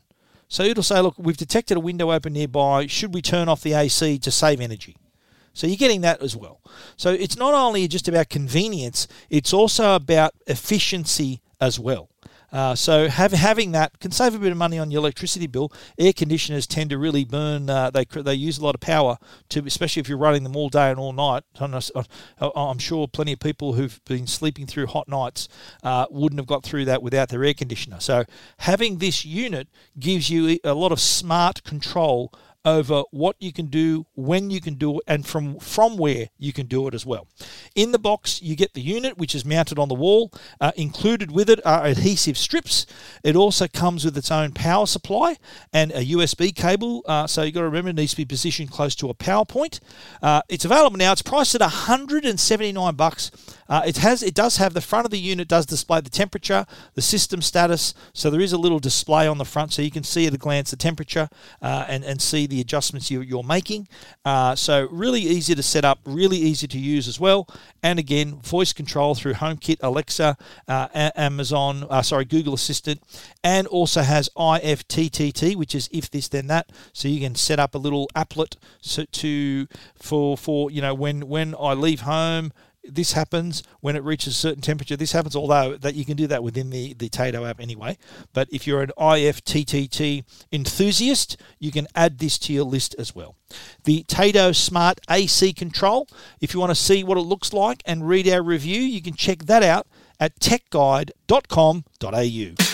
So 0.48 0.64
it'll 0.64 0.84
say, 0.84 1.02
look, 1.02 1.16
we've 1.18 1.38
detected 1.38 1.78
a 1.78 1.80
window 1.80 2.12
open 2.12 2.34
nearby. 2.34 2.88
Should 2.88 3.14
we 3.14 3.22
turn 3.22 3.50
off 3.50 3.62
the 3.62 3.74
AC 3.74 4.20
to 4.20 4.32
save 4.32 4.62
energy? 4.62 4.98
So 5.54 5.68
you're 5.68 5.78
getting 5.78 6.02
that 6.02 6.22
as 6.22 6.36
well. 6.36 6.62
So 6.98 7.12
it's 7.12 7.38
not 7.38 7.54
only 7.54 7.88
just 7.88 8.08
about 8.08 8.30
convenience, 8.30 9.08
it's 9.30 9.54
also 9.54 9.96
about 9.96 10.34
efficiency 10.48 11.42
as 11.62 11.80
well. 11.80 12.10
Uh, 12.54 12.76
so 12.76 13.10
have, 13.10 13.32
having 13.32 13.72
that 13.72 14.00
can 14.00 14.12
save 14.12 14.36
a 14.36 14.40
bit 14.40 14.52
of 14.52 14.58
money 14.58 14.78
on 14.78 14.92
your 14.92 15.00
electricity 15.00 15.48
bill. 15.48 15.74
Air 15.98 16.14
conditioners 16.14 16.68
tend 16.68 16.92
to 16.92 17.00
really 17.00 17.26
burn; 17.26 17.68
uh, 17.70 17.90
they 17.90 18.06
they 18.06 18.36
use 18.36 18.60
a 18.60 18.64
lot 18.64 18.76
of 18.76 18.82
power 18.82 19.18
to, 19.50 19.66
especially 19.66 20.00
if 20.02 20.08
you're 20.08 20.20
running 20.20 20.44
them 20.44 20.56
all 20.56 20.70
day 20.70 20.92
and 20.92 21.00
all 21.00 21.14
night. 21.14 21.44
I'm 21.60 22.78
sure 22.78 23.08
plenty 23.08 23.34
of 23.34 23.40
people 23.40 23.74
who've 23.74 24.00
been 24.06 24.28
sleeping 24.28 24.68
through 24.68 24.88
hot 24.88 25.08
nights 25.08 25.50
uh, 25.82 26.06
wouldn't 26.12 26.40
have 26.40 26.48
got 26.48 26.64
through 26.64 26.86
that 26.86 27.02
without 27.02 27.30
their 27.30 27.44
air 27.44 27.56
conditioner. 27.56 28.00
So 28.00 28.26
having 28.60 29.00
this 29.00 29.26
unit 29.26 29.68
gives 30.00 30.30
you 30.30 30.60
a 30.64 30.74
lot 30.76 30.92
of 30.92 31.00
smart 31.00 31.64
control 31.64 32.32
over 32.66 33.04
what 33.12 33.36
you 33.40 33.52
can 33.52 33.68
do, 33.68 34.06
when 34.16 34.50
you 34.50 34.62
can 34.62 34.76
do 34.76 34.98
it, 34.98 35.04
and 35.08 35.26
from 35.26 35.60
from 35.60 35.98
where 35.98 36.30
you 36.38 36.54
can 36.54 36.68
do 36.68 36.88
it 36.88 36.94
as 36.94 37.06
well. 37.06 37.28
In 37.76 37.92
the 37.92 38.00
box, 38.00 38.42
you 38.42 38.56
get 38.56 38.74
the 38.74 38.82
unit, 38.82 39.18
which 39.18 39.36
is 39.36 39.46
mounted 39.46 39.80
on 39.80 39.90
the 39.90 39.96
wall. 39.96 40.32
Uh, 40.62 40.72
included 40.76 41.32
with 41.32 41.50
it 41.50 41.60
are 41.66 41.86
adhesive 41.86 42.38
strips. 42.38 42.86
It 43.24 43.36
also 43.36 43.68
comes 43.68 44.06
with 44.06 44.18
its 44.18 44.32
own 44.32 44.52
power 44.52 44.86
supply 44.86 45.38
and 45.72 45.92
a 45.92 46.06
USB 46.06 46.56
cable. 46.56 47.04
Uh, 47.06 47.28
so 47.28 47.44
you've 47.44 47.54
got 47.54 47.62
to 47.62 47.66
remember 47.66 47.90
it 47.90 47.96
needs 47.96 48.12
to 48.12 48.18
be 48.18 48.26
positioned 48.26 48.72
close 48.72 48.96
to 48.96 49.10
a 49.10 49.14
power 49.14 49.46
point. 49.46 49.80
Uh, 50.22 50.42
it's 50.50 50.66
available 50.66 50.98
now. 50.98 51.12
It's 51.12 51.22
priced 51.22 51.56
at 51.56 51.62
179 51.62 52.96
bucks. 52.96 53.32
Uh, 53.70 53.82
it 53.86 53.98
has 53.98 54.24
it 54.24 54.34
does 54.34 54.58
have 54.58 54.74
the 54.74 54.82
front 54.82 55.06
of 55.06 55.12
the 55.12 55.20
unit 55.20 55.48
does 55.48 55.66
display 55.66 56.02
the 56.02 56.10
temperature, 56.10 56.66
the 56.96 57.02
system 57.02 57.42
status. 57.42 57.94
So 58.14 58.30
there 58.30 58.42
is 58.42 58.54
a 58.54 58.58
little 58.58 58.80
display 58.80 59.28
on 59.28 59.38
the 59.38 59.46
front, 59.46 59.74
so 59.74 59.82
you 59.82 59.92
can 59.92 60.04
see 60.04 60.28
at 60.28 60.34
a 60.34 60.38
glance 60.38 60.72
the 60.72 60.78
temperature 60.78 61.30
uh, 61.62 61.86
and 61.88 62.04
and 62.04 62.22
see 62.22 62.48
the 62.48 62.62
adjustments 62.62 63.10
you, 63.10 63.40
are 63.40 63.44
making. 63.44 63.88
Uh, 64.26 64.56
so 64.56 64.88
really 64.92 65.22
easy 65.22 65.56
to 65.56 65.64
set 65.64 65.86
up, 65.86 66.00
really 66.06 66.38
easy 66.38 66.68
to 66.68 66.78
use 66.78 67.08
as 67.08 67.20
well. 67.20 67.48
And 67.82 68.00
again, 68.00 68.40
voice 68.42 68.74
control 68.74 69.16
through 69.16 69.34
HomeKit, 69.34 69.78
Alexa, 69.82 70.38
uh, 70.68 70.88
Amazon, 71.16 71.86
uh, 71.90 72.02
sorry, 72.02 72.26
Google 72.26 72.54
Assistant, 72.54 73.02
and 73.44 73.68
also 73.68 74.02
has 74.02 74.30
IFTTT, 74.38 75.56
which 75.56 75.76
is 75.76 75.90
if 75.92 76.10
this 76.10 76.28
then 76.28 76.48
that. 76.48 76.72
So 76.94 77.08
you 77.08 77.20
can 77.20 77.36
set 77.36 77.60
up 77.60 77.76
a 77.76 77.78
little 77.78 78.10
applet 78.16 78.56
to 79.12 79.68
for 79.96 80.38
for 80.38 80.72
you 80.72 80.82
know 80.82 80.94
when 80.94 81.28
when 81.28 81.56
I 81.60 81.74
leave 81.74 82.02
home 82.02 82.52
this 82.84 83.14
happens 83.14 83.64
when 83.80 83.96
it 83.96 84.04
reaches 84.04 84.34
a 84.34 84.38
certain 84.38 84.62
temperature. 84.62 84.96
This 84.96 85.14
happens, 85.14 85.36
although 85.36 85.78
that 85.78 85.96
you 85.96 86.06
can 86.06 86.18
do 86.18 86.28
that 86.28 86.44
within 86.44 86.70
the, 86.70 86.94
the 86.94 87.10
Tado 87.10 87.50
app 87.50 87.60
anyway. 87.60 87.98
But 88.34 88.50
if 88.52 88.68
you're 88.68 88.82
an 88.82 88.92
IFTTT 88.98 90.24
enthusiast, 90.52 91.38
you 91.60 91.72
can 91.72 91.88
add 91.96 92.20
this 92.20 92.38
to 92.40 92.54
your 92.54 92.66
list 92.66 92.96
as 92.98 93.16
well. 93.16 93.36
The 93.84 94.04
Tado 94.04 94.56
Smart 94.56 95.00
AC 95.10 95.54
Control, 95.54 96.08
if 96.42 96.54
you 96.54 96.60
want 96.60 96.72
to 96.72 96.76
see 96.76 97.04
what 97.04 97.18
it 97.18 97.22
looks 97.22 97.54
like 97.54 97.82
and 97.86 98.08
read 98.08 98.28
our 98.28 98.44
review, 98.44 98.82
you 98.82 99.02
can 99.02 99.14
check 99.14 99.44
that 99.44 99.64
out 99.64 99.88
at 100.20 100.40
techguide.com.au. 100.40 102.73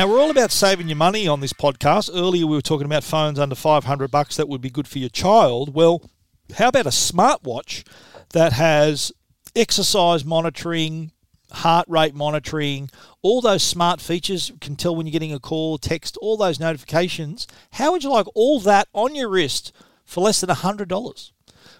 Now 0.00 0.08
we're 0.08 0.18
all 0.18 0.30
about 0.30 0.50
saving 0.50 0.88
your 0.88 0.96
money 0.96 1.28
on 1.28 1.40
this 1.40 1.52
podcast. 1.52 2.08
Earlier 2.10 2.46
we 2.46 2.56
were 2.56 2.62
talking 2.62 2.86
about 2.86 3.04
phones 3.04 3.38
under 3.38 3.54
500 3.54 4.10
bucks 4.10 4.34
that 4.38 4.48
would 4.48 4.62
be 4.62 4.70
good 4.70 4.88
for 4.88 4.98
your 4.98 5.10
child. 5.10 5.74
Well, 5.74 6.08
how 6.56 6.68
about 6.68 6.86
a 6.86 6.88
smartwatch 6.88 7.86
that 8.30 8.54
has 8.54 9.12
exercise 9.54 10.24
monitoring, 10.24 11.10
heart 11.52 11.84
rate 11.86 12.14
monitoring, 12.14 12.88
all 13.20 13.42
those 13.42 13.62
smart 13.62 14.00
features 14.00 14.50
can 14.62 14.74
tell 14.74 14.96
when 14.96 15.04
you're 15.04 15.12
getting 15.12 15.34
a 15.34 15.38
call, 15.38 15.76
text, 15.76 16.16
all 16.22 16.38
those 16.38 16.58
notifications. 16.58 17.46
How 17.72 17.92
would 17.92 18.02
you 18.02 18.08
like 18.08 18.24
all 18.34 18.58
that 18.60 18.88
on 18.94 19.14
your 19.14 19.28
wrist 19.28 19.70
for 20.06 20.22
less 20.22 20.40
than 20.40 20.48
$100? 20.48 21.30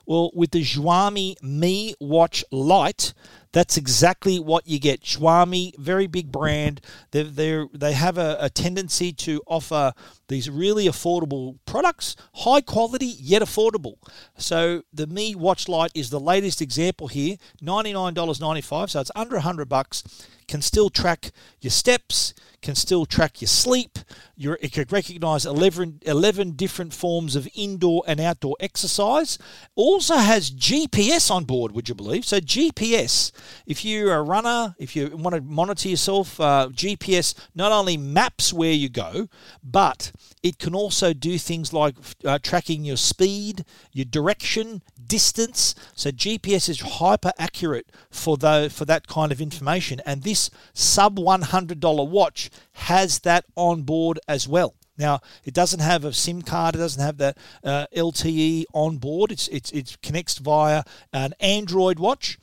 Well, 0.05 0.31
with 0.35 0.51
the 0.51 0.63
Xiaomi 0.63 1.43
Mi 1.43 1.95
Watch 1.99 2.45
Lite, 2.53 3.15
that's 3.53 3.77
exactly 3.77 4.39
what 4.39 4.67
you 4.67 4.79
get. 4.79 5.03
Xiaomi, 5.03 5.77
very 5.77 6.07
big 6.07 6.31
brand. 6.31 6.81
They 7.11 7.23
they 7.23 7.93
have 7.93 8.19
a, 8.19 8.37
a 8.41 8.51
tendency 8.51 9.13
to 9.13 9.43
offer 9.47 9.93
these 10.29 10.49
really 10.49 10.87
affordable 10.87 11.59
products, 11.67 12.17
high 12.35 12.61
quality 12.61 13.07
yet 13.07 13.43
affordable. 13.43 13.95
So 14.37 14.83
the 14.93 15.07
Mi 15.07 15.35
Watch 15.35 15.69
Lite 15.69 15.93
is 15.95 16.11
the 16.11 16.21
latest 16.21 16.63
example 16.63 17.09
here, 17.09 17.37
$99.95, 17.63 18.91
so 18.91 19.01
it's 19.01 19.11
under 19.17 19.37
100 19.37 19.69
bucks. 19.69 20.05
Can 20.47 20.63
still 20.63 20.91
track 20.91 21.31
your 21.61 21.71
steps, 21.71 22.35
can 22.63 22.75
still 22.75 23.07
track 23.07 23.41
your 23.41 23.49
sleep. 23.49 23.99
You're, 24.37 24.59
it 24.61 24.73
can 24.73 24.87
recognize 24.91 25.47
11, 25.47 26.01
11 26.03 26.53
different 26.53 26.93
forms 26.93 27.37
of 27.37 27.49
indoor 27.55 28.03
and 28.07 28.21
outdoor 28.21 28.57
exercise. 28.61 29.39
Also 29.75 30.17
has 30.17 30.51
GPS 30.51 31.31
on 31.31 31.45
board, 31.45 31.73
would 31.73 31.89
you 31.89 31.95
believe? 31.95 32.25
So, 32.25 32.39
GPS, 32.39 33.33
if 33.67 33.85
you're 33.85 34.15
a 34.15 34.23
runner, 34.23 34.75
if 34.79 34.95
you 34.95 35.17
want 35.17 35.35
to 35.37 35.43
monitor 35.43 35.89
yourself, 35.89 36.41
uh, 36.41 36.69
GPS 36.73 37.35
not 37.55 37.73
only 37.73 37.97
maps 37.97 38.53
where 38.53 38.73
you 38.73 38.89
go, 38.89 39.29
but 39.63 40.13
it 40.43 40.59
can 40.59 40.75
also 40.75 41.13
do 41.13 41.39
things 41.39 41.73
like 41.73 41.97
uh, 42.25 42.39
tracking 42.43 42.85
your 42.85 42.97
speed, 42.97 43.65
your 43.93 44.07
direction, 44.07 44.83
distance. 45.11 45.75
So 45.95 46.11
GPS 46.11 46.69
is 46.69 46.81
hyper 46.81 47.33
accurate 47.37 47.91
for 48.11 48.37
the, 48.37 48.71
for 48.73 48.85
that 48.85 49.09
kind 49.09 49.33
of 49.33 49.41
information. 49.41 50.01
And 50.07 50.23
this 50.23 50.51
sub 50.73 51.19
$100 51.19 52.09
watch 52.09 52.49
has 52.73 53.19
that 53.21 53.45
on 53.57 53.83
board 53.83 54.21
as 54.29 54.47
well. 54.47 54.75
Now, 54.97 55.21
it 55.45 55.53
doesn't 55.53 55.81
have 55.81 56.05
a 56.05 56.13
SIM 56.13 56.43
card. 56.43 56.77
It 56.77 56.79
doesn't 56.79 57.03
have 57.03 57.19
that 57.19 57.37
uh, 57.65 57.87
LTE 57.95 58.67
on 58.73 58.99
board. 58.99 59.33
It's, 59.33 59.49
it's, 59.49 59.73
it 59.73 59.97
connects 60.01 60.39
via 60.39 60.85
an 61.13 61.35
Android 61.41 61.99
watch 61.99 62.39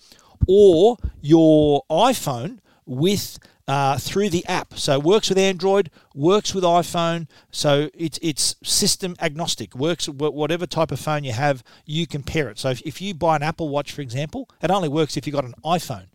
or 0.48 0.98
your 1.22 1.84
iPhone 1.90 2.60
with 2.86 3.40
uh, 3.68 3.98
through 3.98 4.30
the 4.30 4.46
app. 4.46 4.76
So 4.76 4.94
it 4.94 5.04
works 5.04 5.30
with 5.30 5.38
Android, 5.38 5.90
works 6.16 6.54
with 6.54 6.64
iPhone. 6.64 7.28
So 7.52 7.90
it's 7.94 8.20
it's 8.22 8.56
system 8.64 9.16
agnostic. 9.20 9.76
Works 9.76 10.08
whatever 10.08 10.66
type 10.66 10.92
of 10.92 11.00
phone 11.00 11.24
you 11.24 11.34
have, 11.34 11.64
you 11.86 12.08
can 12.08 12.24
pair 12.24 12.50
it. 12.50 12.60
So 12.60 12.70
if, 12.70 12.82
if 12.82 13.02
you 13.02 13.14
buy 13.14 13.36
an 13.36 13.44
Apple 13.44 13.70
Watch, 13.70 13.92
for 13.92 14.02
example, 14.02 14.50
it 14.62 14.72
only 14.72 14.90
works 14.90 15.18
if 15.18 15.28
you've 15.28 15.36
got 15.36 15.46
an 15.46 15.56
iPhone. 15.66 16.08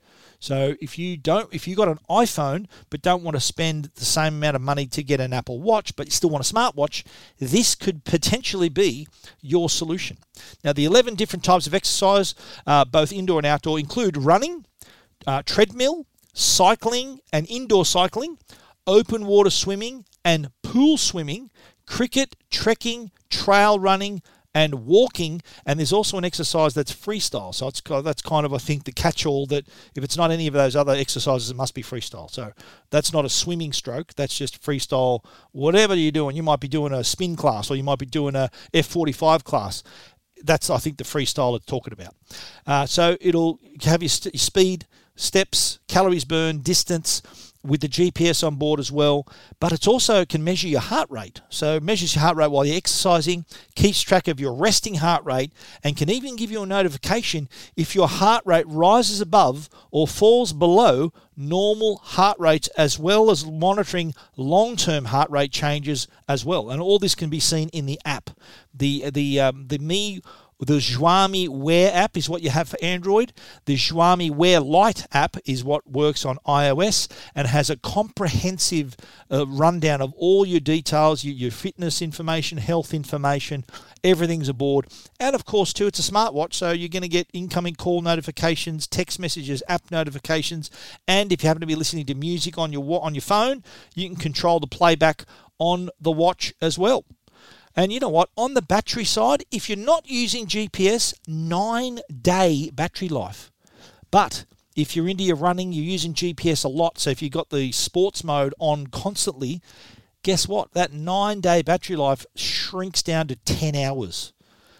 So 0.43 0.75
if 0.81 0.99
you 0.99 1.17
don't, 1.17 1.49
if 1.55 1.69
you 1.69 1.77
got 1.77 1.87
an 1.87 2.01
iPhone 2.11 2.67
but 2.91 3.01
don't 3.01 3.23
want 3.23 3.37
to 3.37 3.41
spend 3.41 3.91
the 3.95 4.05
same 4.05 4.35
amount 4.35 4.57
of 4.57 4.63
money 4.63 4.87
to 4.87 5.03
get 5.05 5.21
an 5.21 5.33
Apple 5.33 5.61
Watch, 5.61 5.95
but 5.95 6.07
you 6.07 6.11
still 6.11 6.31
want 6.31 6.51
a 6.51 6.53
smartwatch, 6.53 7.05
this 7.39 7.77
could 7.77 8.03
potentially 8.03 8.69
be 8.69 9.07
your 9.41 9.71
solution. 9.71 10.17
Now, 10.65 10.73
the 10.73 10.85
11 10.85 11.15
different 11.15 11.45
types 11.45 11.69
of 11.69 11.75
exercise, 11.75 12.35
uh, 12.67 12.85
both 12.85 13.13
indoor 13.13 13.39
and 13.39 13.47
outdoor, 13.47 13.79
include 13.79 14.17
running, 14.17 14.67
uh, 15.29 15.43
treadmill, 15.47 16.07
cycling 16.33 17.21
and 17.33 17.47
indoor 17.49 17.85
cycling, 17.85 18.39
open 18.87 19.27
water 19.27 19.51
swimming 19.51 20.05
and 20.25 20.51
pool 20.63 20.97
swimming, 20.97 21.51
cricket, 21.87 22.37
trekking, 22.51 23.11
trail 23.31 23.79
running, 23.79 24.23
and 24.55 24.87
walking. 24.87 25.41
And 25.65 25.79
there's 25.79 25.93
also 25.93 26.19
an 26.19 26.25
exercise 26.25 26.75
that's 26.75 26.93
freestyle. 26.93 27.55
So 27.55 27.69
it's 27.69 27.81
that's 27.81 28.23
kind 28.23 28.45
of 28.45 28.53
I 28.53 28.59
think 28.59 28.85
the 28.85 28.93
catch-all 28.93 29.47
that 29.47 29.67
if 29.95 30.05
it's 30.05 30.17
not 30.17 30.31
any 30.31 30.47
of 30.47 30.55
those 30.55 30.77
other 30.77 30.93
exercises, 30.93 31.51
it 31.51 31.57
must 31.57 31.75
be 31.75 31.83
freestyle. 31.83 32.31
So 32.31 32.53
that's 32.91 33.13
not 33.13 33.25
a 33.25 33.31
swimming 33.31 33.73
stroke. 33.73 34.15
That's 34.15 34.37
just 34.37 34.63
freestyle. 34.63 35.25
Whatever 35.53 35.95
you're 35.95 36.13
doing, 36.13 36.37
you 36.37 36.43
might 36.43 36.61
be 36.61 36.69
doing 36.69 36.93
a 36.93 37.05
spin 37.05 37.37
class 37.37 37.71
or 37.71 37.77
you 37.77 37.85
might 37.85 37.99
be 37.99 38.07
doing 38.07 38.37
a 38.37 38.51
F45 38.75 39.45
class. 39.45 39.83
That's 40.45 40.71
I 40.71 40.79
think 40.79 40.99
the 40.99 41.05
freestyle 41.05 41.57
it's 41.57 41.67
talking 41.67 41.93
about. 41.93 42.15
Uh, 42.67 42.87
so 42.87 43.17
it'll 43.21 43.59
have 43.85 44.03
your, 44.03 44.09
st- 44.09 44.35
your 44.35 44.41
speed, 44.41 44.87
steps, 45.15 45.79
calories 45.89 46.25
burned, 46.25 46.65
distance 46.65 47.23
with 47.65 47.81
the 47.81 47.89
GPS 47.89 48.45
on 48.45 48.57
board 48.57 48.81
as 48.81 48.91
well. 48.91 49.27
But 49.61 49.73
it 49.73 49.87
also 49.87 50.25
can 50.25 50.43
measure 50.43 50.69
your 50.69 50.81
heart 50.81 51.09
rate. 51.11 51.41
So 51.49 51.79
measures 51.81 52.15
your 52.15 52.23
heart 52.23 52.37
rate 52.37 52.51
while 52.51 52.65
you're 52.65 52.77
exercising, 52.77 53.45
keeps 53.75 54.03
track 54.03 54.29
of 54.29 54.41
your 54.41 54.55
resting 54.55 54.97
heart 54.97 55.25
rate, 55.25 55.53
and 55.85 55.97
can 55.97 56.11
even 56.11 56.37
give 56.37 56.51
you 56.51 56.63
a 56.63 56.67
notification 56.67 57.49
if 57.77 57.95
your 57.95 58.09
heart 58.09 58.43
rate 58.45 58.67
rises 58.67 59.21
above 59.21 59.69
or 59.91 60.09
falls 60.09 60.53
below 60.53 61.13
normal 61.37 61.97
heart 61.99 62.39
rates, 62.39 62.69
as 62.77 62.99
well 62.99 63.31
as 63.31 63.47
monitoring 63.47 64.15
long-term 64.37 65.07
heart 65.07 65.31
rate 65.31 65.53
changes 65.53 66.09
as 66.29 66.45
well. 66.45 66.71
And 66.71 66.81
all 66.81 66.99
this 66.99 67.15
can 67.15 67.31
be 67.31 67.41
seen 67.41 67.69
in 67.71 67.87
the 67.87 68.01
app. 68.05 68.31
The 68.75 69.11
the 69.11 69.41
um, 69.41 69.69
the 69.69 69.79
Mi 69.79 70.21
the 70.67 70.79
Xiaomi 70.79 71.49
Wear 71.49 71.93
app 71.93 72.17
is 72.17 72.31
what 72.31 72.41
you 72.41 72.51
have 72.51 72.69
for 72.69 72.79
Android. 72.81 73.33
The 73.65 73.75
Xiaomi 73.75 74.31
Wear 74.31 74.61
Lite 74.61 75.07
app 75.13 75.37
is 75.45 75.65
what 75.65 75.91
works 75.91 76.25
on 76.25 76.39
iOS 76.47 77.11
and 77.35 77.49
has 77.49 77.69
a 77.69 77.77
comprehensive 77.77 78.97
uh, 79.29 79.45
rundown 79.49 80.01
of 80.01 80.13
all 80.17 80.47
your 80.47 80.61
details, 80.61 81.25
your, 81.25 81.35
your 81.35 81.51
fitness 81.51 82.01
information, 82.01 82.59
health 82.59 82.95
information, 82.95 83.65
everything's 84.05 84.49
aboard. 84.49 84.87
And 85.19 85.35
of 85.35 85.45
course, 85.45 85.73
too, 85.73 85.89
it's 85.89 85.99
a 85.99 86.13
smartwatch, 86.13 86.55
so 86.55 86.71
you're 86.71 86.89
going 86.89 87.03
to 87.03 87.09
get 87.09 87.29
incoming 87.33 87.75
call 87.75 88.01
notifications, 88.01 88.87
text 88.87 89.19
messages, 89.19 89.65
app 89.69 89.91
notifications, 89.91 90.71
and 91.09 91.33
if 91.33 91.43
you 91.43 91.49
happen 91.49 91.63
to 91.63 91.67
be 91.67 91.75
listening 91.75 92.07
to 92.07 92.15
music 92.15 92.57
on 92.57 92.73
your 92.73 93.03
on 93.03 93.15
your 93.15 93.23
phone, 93.23 93.65
you 93.97 94.09
can 94.09 94.17
control 94.17 94.61
the 94.61 94.69
playback 94.69 95.25
on 95.59 95.91
the 96.01 96.13
watch 96.13 96.55
as 96.61 96.79
well. 96.79 97.05
And 97.77 97.93
you 97.93 98.01
know 98.01 98.09
what? 98.09 98.31
On 98.37 98.55
the 98.55 98.63
battery 98.63 99.05
side, 99.05 99.45
if 99.51 99.69
you're 99.69 99.79
not 99.79 100.09
using 100.09 100.47
GPS, 100.47 101.15
nine 101.27 102.01
day 102.21 102.71
battery 102.73 103.09
life. 103.09 103.51
But 104.11 104.45
if 104.77 104.95
you're 104.95 105.09
into 105.09 105.25
your 105.25 105.37
running, 105.37 105.73
you're 105.73 105.85
using 105.85 106.15
GPS 106.15 106.65
a 106.65 106.69
lot. 106.69 106.99
So 106.99 107.11
if 107.11 107.23
you've 107.23 107.33
got 107.33 107.51
the 107.51 107.73
sports 107.73 108.23
mode 108.23 108.55
on 108.59 108.89
constantly, 108.89 109.63
guess 110.23 110.47
what? 110.47 110.73
That 110.73 110.93
nine 110.93 111.41
day 111.41 111.63
battery 111.63 111.97
life 111.97 112.27
shrinks 112.35 113.03
down 113.03 113.29
to 113.29 113.37
10 113.37 113.75
hours. 113.75 114.33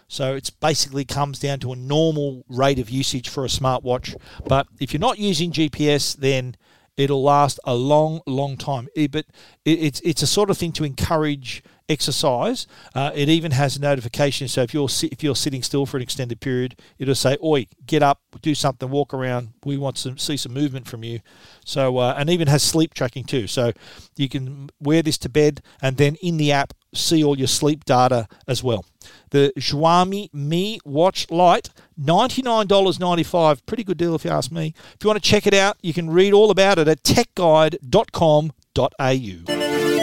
So 0.07 0.35
it 0.35 0.51
basically 0.59 1.05
comes 1.05 1.39
down 1.39 1.59
to 1.61 1.71
a 1.71 1.75
normal 1.75 2.43
rate 2.47 2.77
of 2.77 2.89
usage 2.89 3.29
for 3.29 3.45
a 3.45 3.47
smartwatch. 3.47 4.15
But 4.45 4.67
if 4.79 4.93
you're 4.93 4.99
not 4.99 5.17
using 5.17 5.51
GPS, 5.51 6.15
then 6.15 6.55
it'll 6.97 7.23
last 7.23 7.59
a 7.63 7.73
long, 7.73 8.21
long 8.27 8.57
time. 8.57 8.89
But 9.09 9.25
it's 9.65 9.99
it's 10.01 10.21
a 10.21 10.27
sort 10.27 10.51
of 10.51 10.57
thing 10.57 10.71
to 10.73 10.83
encourage 10.83 11.63
exercise. 11.89 12.67
Uh, 12.95 13.11
it 13.13 13.29
even 13.29 13.51
has 13.51 13.77
a 13.77 13.81
notification. 13.81 14.47
So 14.47 14.61
if 14.61 14.73
you're 14.73 14.89
if 15.11 15.23
you're 15.23 15.35
sitting 15.35 15.63
still 15.63 15.85
for 15.85 15.97
an 15.97 16.03
extended 16.03 16.39
period, 16.39 16.79
it'll 16.97 17.15
say, 17.15 17.37
"Oi, 17.43 17.67
get 17.85 18.03
up, 18.03 18.21
do 18.41 18.55
something, 18.55 18.89
walk 18.89 19.13
around. 19.13 19.49
We 19.65 19.77
want 19.77 19.97
to 19.97 20.17
see 20.17 20.37
some 20.37 20.53
movement 20.53 20.87
from 20.87 21.03
you." 21.03 21.19
So 21.65 21.97
uh, 21.97 22.15
and 22.17 22.29
even 22.29 22.47
has 22.47 22.63
sleep 22.63 22.93
tracking 22.93 23.23
too. 23.23 23.47
So 23.47 23.73
you 24.15 24.29
can 24.29 24.69
wear 24.79 25.01
this 25.01 25.17
to 25.19 25.29
bed 25.29 25.61
and 25.81 25.97
then 25.97 26.15
in 26.21 26.37
the 26.37 26.51
app 26.51 26.73
see 26.93 27.23
all 27.23 27.37
your 27.37 27.47
sleep 27.47 27.85
data 27.85 28.27
as 28.47 28.63
well. 28.63 28.85
The 29.31 29.51
Xiaomi 29.57 30.33
Mi 30.33 30.79
Watch 30.85 31.29
Lite, 31.29 31.69
$99.95. 31.99 33.65
Pretty 33.65 33.83
good 33.83 33.97
deal 33.97 34.15
if 34.15 34.23
you 34.23 34.31
ask 34.31 34.51
me. 34.51 34.73
If 34.93 35.03
you 35.03 35.07
want 35.07 35.21
to 35.21 35.29
check 35.29 35.45
it 35.47 35.53
out, 35.53 35.77
you 35.81 35.93
can 35.93 36.09
read 36.09 36.33
all 36.33 36.51
about 36.51 36.79
it 36.79 36.87
at 36.87 37.03
techguide.com.au. 37.03 40.02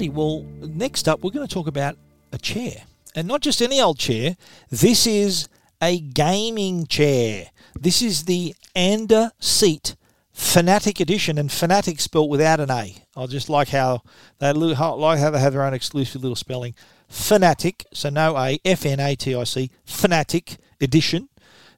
Alrighty, 0.00 0.12
well, 0.12 0.46
next 0.60 1.08
up, 1.08 1.22
we're 1.22 1.30
going 1.30 1.46
to 1.46 1.52
talk 1.52 1.66
about 1.66 1.96
a 2.32 2.38
chair. 2.38 2.84
And 3.14 3.28
not 3.28 3.42
just 3.42 3.60
any 3.60 3.80
old 3.80 3.98
chair, 3.98 4.36
this 4.70 5.06
is 5.06 5.46
a 5.82 6.00
gaming 6.00 6.86
chair. 6.86 7.48
This 7.78 8.00
is 8.00 8.24
the 8.24 8.54
Anda 8.74 9.32
Seat 9.40 9.96
Fnatic 10.34 11.00
Edition, 11.00 11.36
and 11.36 11.50
Fnatic 11.50 12.00
spelt 12.00 12.30
without 12.30 12.60
an 12.60 12.70
A. 12.70 13.04
I 13.14 13.26
just 13.26 13.50
like 13.50 13.68
how 13.68 14.02
they 14.38 14.52
like 14.54 15.18
how 15.18 15.30
they 15.30 15.40
have 15.40 15.52
their 15.52 15.64
own 15.64 15.74
exclusive 15.74 16.22
little 16.22 16.36
spelling. 16.36 16.74
Fnatic, 17.10 17.84
so 17.92 18.08
no 18.08 18.38
A, 18.38 18.58
F 18.64 18.86
N 18.86 19.00
A 19.00 19.14
T 19.16 19.34
I 19.34 19.44
C, 19.44 19.70
Fnatic 19.86 20.56
Edition. 20.80 21.28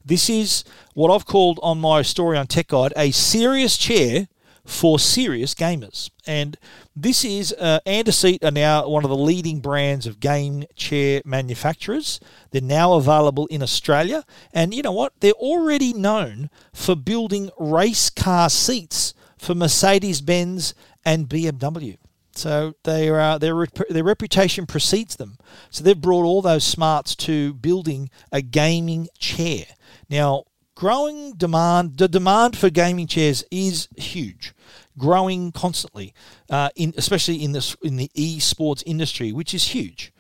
This 0.04 0.30
is 0.30 0.62
what 0.94 1.12
I've 1.12 1.26
called 1.26 1.58
on 1.60 1.80
my 1.80 2.02
story 2.02 2.38
on 2.38 2.46
Tech 2.46 2.68
Guide 2.68 2.92
a 2.96 3.10
serious 3.10 3.76
chair 3.76 4.28
for 4.64 4.98
serious 4.98 5.54
gamers. 5.54 6.10
And 6.26 6.56
this 6.94 7.24
is 7.24 7.54
uh, 7.58 7.80
AndaSeat 7.86 8.44
are 8.44 8.50
now 8.50 8.88
one 8.88 9.04
of 9.04 9.10
the 9.10 9.16
leading 9.16 9.60
brands 9.60 10.06
of 10.06 10.20
game 10.20 10.64
chair 10.76 11.20
manufacturers. 11.24 12.20
They're 12.50 12.60
now 12.60 12.94
available 12.94 13.46
in 13.48 13.62
Australia. 13.62 14.24
And 14.52 14.72
you 14.72 14.82
know 14.82 14.92
what? 14.92 15.14
They're 15.20 15.32
already 15.32 15.92
known 15.92 16.50
for 16.72 16.94
building 16.94 17.50
race 17.58 18.08
car 18.10 18.48
seats 18.50 19.14
for 19.36 19.54
Mercedes 19.54 20.20
Benz 20.20 20.74
and 21.04 21.28
BMW. 21.28 21.98
So 22.34 22.74
their 22.84 23.20
uh, 23.20 23.38
their 23.38 23.66
their 23.90 24.04
reputation 24.04 24.66
precedes 24.66 25.16
them. 25.16 25.36
So 25.70 25.84
they've 25.84 26.00
brought 26.00 26.24
all 26.24 26.40
those 26.40 26.64
smarts 26.64 27.14
to 27.16 27.52
building 27.54 28.08
a 28.30 28.40
gaming 28.40 29.08
chair. 29.18 29.64
Now, 30.08 30.44
growing 30.82 31.32
demand, 31.34 31.96
the 31.96 32.08
demand 32.08 32.58
for 32.58 32.68
gaming 32.68 33.06
chairs 33.06 33.44
is 33.52 33.86
huge, 33.96 34.52
growing 34.98 35.52
constantly, 35.52 36.12
uh, 36.50 36.70
in 36.74 36.92
especially 36.96 37.36
in 37.36 37.52
this 37.52 37.76
in 37.84 37.94
the 37.94 38.10
esports 38.16 38.82
industry, 38.84 39.30
which 39.30 39.54
is 39.54 39.68
huge. 39.68 40.12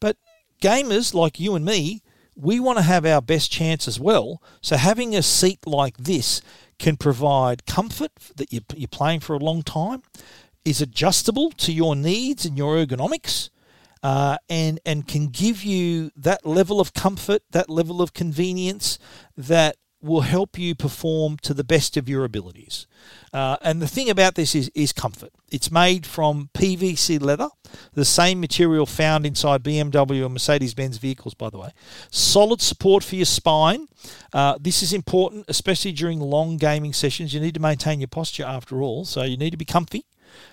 But 0.00 0.16
gamers 0.60 1.14
like 1.14 1.38
you 1.38 1.54
and 1.54 1.64
me, 1.64 2.02
we 2.34 2.58
want 2.58 2.78
to 2.78 2.82
have 2.82 3.06
our 3.06 3.22
best 3.22 3.52
chance 3.52 3.86
as 3.86 4.00
well. 4.00 4.42
So 4.60 4.76
having 4.76 5.14
a 5.14 5.22
seat 5.22 5.64
like 5.64 5.96
this 5.96 6.42
can 6.80 6.96
provide 6.96 7.64
comfort 7.64 8.10
that 8.34 8.52
you're 8.52 8.88
playing 8.88 9.20
for 9.20 9.36
a 9.36 9.44
long 9.48 9.62
time, 9.62 10.02
is 10.64 10.80
adjustable 10.80 11.52
to 11.52 11.70
your 11.72 11.94
needs 11.94 12.44
and 12.44 12.58
your 12.58 12.74
ergonomics. 12.74 13.50
Uh, 14.00 14.36
and 14.48 14.80
and 14.84 15.08
can 15.08 15.26
give 15.26 15.62
you 15.64 16.10
that 16.16 16.44
level 16.44 16.80
of 16.80 16.92
comfort, 16.92 17.42
that 17.50 17.68
level 17.68 18.00
of 18.00 18.12
convenience 18.12 18.98
that 19.36 19.76
will 20.00 20.20
help 20.20 20.58
you 20.58 20.74
perform 20.74 21.36
to 21.38 21.52
the 21.52 21.64
best 21.64 21.96
of 21.96 22.08
your 22.08 22.24
abilities. 22.24 22.86
Uh, 23.32 23.56
and 23.62 23.82
the 23.82 23.88
thing 23.88 24.08
about 24.08 24.36
this 24.36 24.54
is, 24.54 24.70
is 24.74 24.92
comfort. 24.92 25.30
It's 25.50 25.70
made 25.70 26.06
from 26.06 26.50
PVC 26.54 27.20
leather, 27.20 27.48
the 27.94 28.04
same 28.04 28.40
material 28.40 28.86
found 28.86 29.26
inside 29.26 29.62
BMW 29.62 30.24
and 30.24 30.34
Mercedes 30.34 30.74
Benz 30.74 30.98
vehicles, 30.98 31.34
by 31.34 31.50
the 31.50 31.58
way. 31.58 31.70
Solid 32.10 32.60
support 32.60 33.02
for 33.02 33.16
your 33.16 33.26
spine. 33.26 33.88
Uh, 34.32 34.56
this 34.60 34.82
is 34.82 34.92
important, 34.92 35.46
especially 35.48 35.92
during 35.92 36.20
long 36.20 36.58
gaming 36.58 36.92
sessions. 36.92 37.34
You 37.34 37.40
need 37.40 37.54
to 37.54 37.60
maintain 37.60 38.00
your 38.00 38.08
posture 38.08 38.44
after 38.44 38.80
all, 38.82 39.04
so 39.04 39.22
you 39.22 39.36
need 39.36 39.50
to 39.50 39.56
be 39.56 39.64
comfy. 39.64 40.04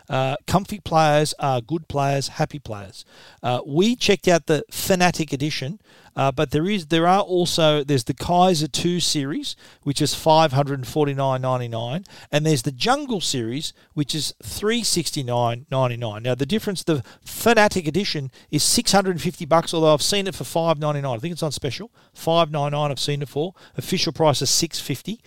Uh, 0.09 0.35
comfy 0.47 0.79
players 0.79 1.33
are 1.39 1.61
good 1.61 1.87
players, 1.87 2.27
happy 2.29 2.59
players. 2.59 3.05
Uh, 3.41 3.61
we 3.65 3.95
checked 3.95 4.27
out 4.27 4.45
the 4.45 4.63
Fnatic 4.71 5.33
Edition, 5.33 5.79
uh, 6.15 6.31
but 6.31 6.51
there 6.51 6.69
is 6.69 6.87
there 6.87 7.07
are 7.07 7.21
also 7.21 7.83
there's 7.83 8.03
the 8.05 8.13
Kaiser 8.13 8.67
Two 8.67 8.99
series, 8.99 9.55
which 9.83 10.01
is 10.01 10.13
five 10.13 10.53
hundred 10.53 10.79
and 10.79 10.87
forty 10.87 11.13
nine 11.13 11.41
ninety 11.41 11.67
nine, 11.67 12.05
and 12.31 12.45
there's 12.45 12.61
the 12.61 12.71
Jungle 12.71 13.21
series, 13.21 13.73
which 13.93 14.13
is 14.13 14.33
three 14.43 14.83
sixty 14.83 15.23
nine 15.23 15.65
ninety 15.71 15.97
nine. 15.97 16.23
Now 16.23 16.35
the 16.35 16.45
difference, 16.45 16.83
the 16.83 17.03
Fnatic 17.25 17.87
Edition 17.87 18.31
is 18.51 18.63
six 18.63 18.91
hundred 18.91 19.11
and 19.11 19.21
fifty 19.21 19.45
bucks, 19.45 19.73
although 19.73 19.93
I've 19.93 20.01
seen 20.01 20.27
it 20.27 20.35
for 20.35 20.43
five 20.43 20.79
ninety 20.79 21.01
nine. 21.01 21.17
I 21.17 21.19
think 21.19 21.33
it's 21.33 21.43
on 21.43 21.51
special, 21.51 21.91
five 22.13 22.51
ninety 22.51 22.75
nine. 22.75 22.91
I've 22.91 22.99
seen 22.99 23.21
it 23.21 23.29
for 23.29 23.53
official 23.75 24.13
price 24.13 24.41
is 24.41 24.49
six 24.49 24.79
fifty 24.79 25.21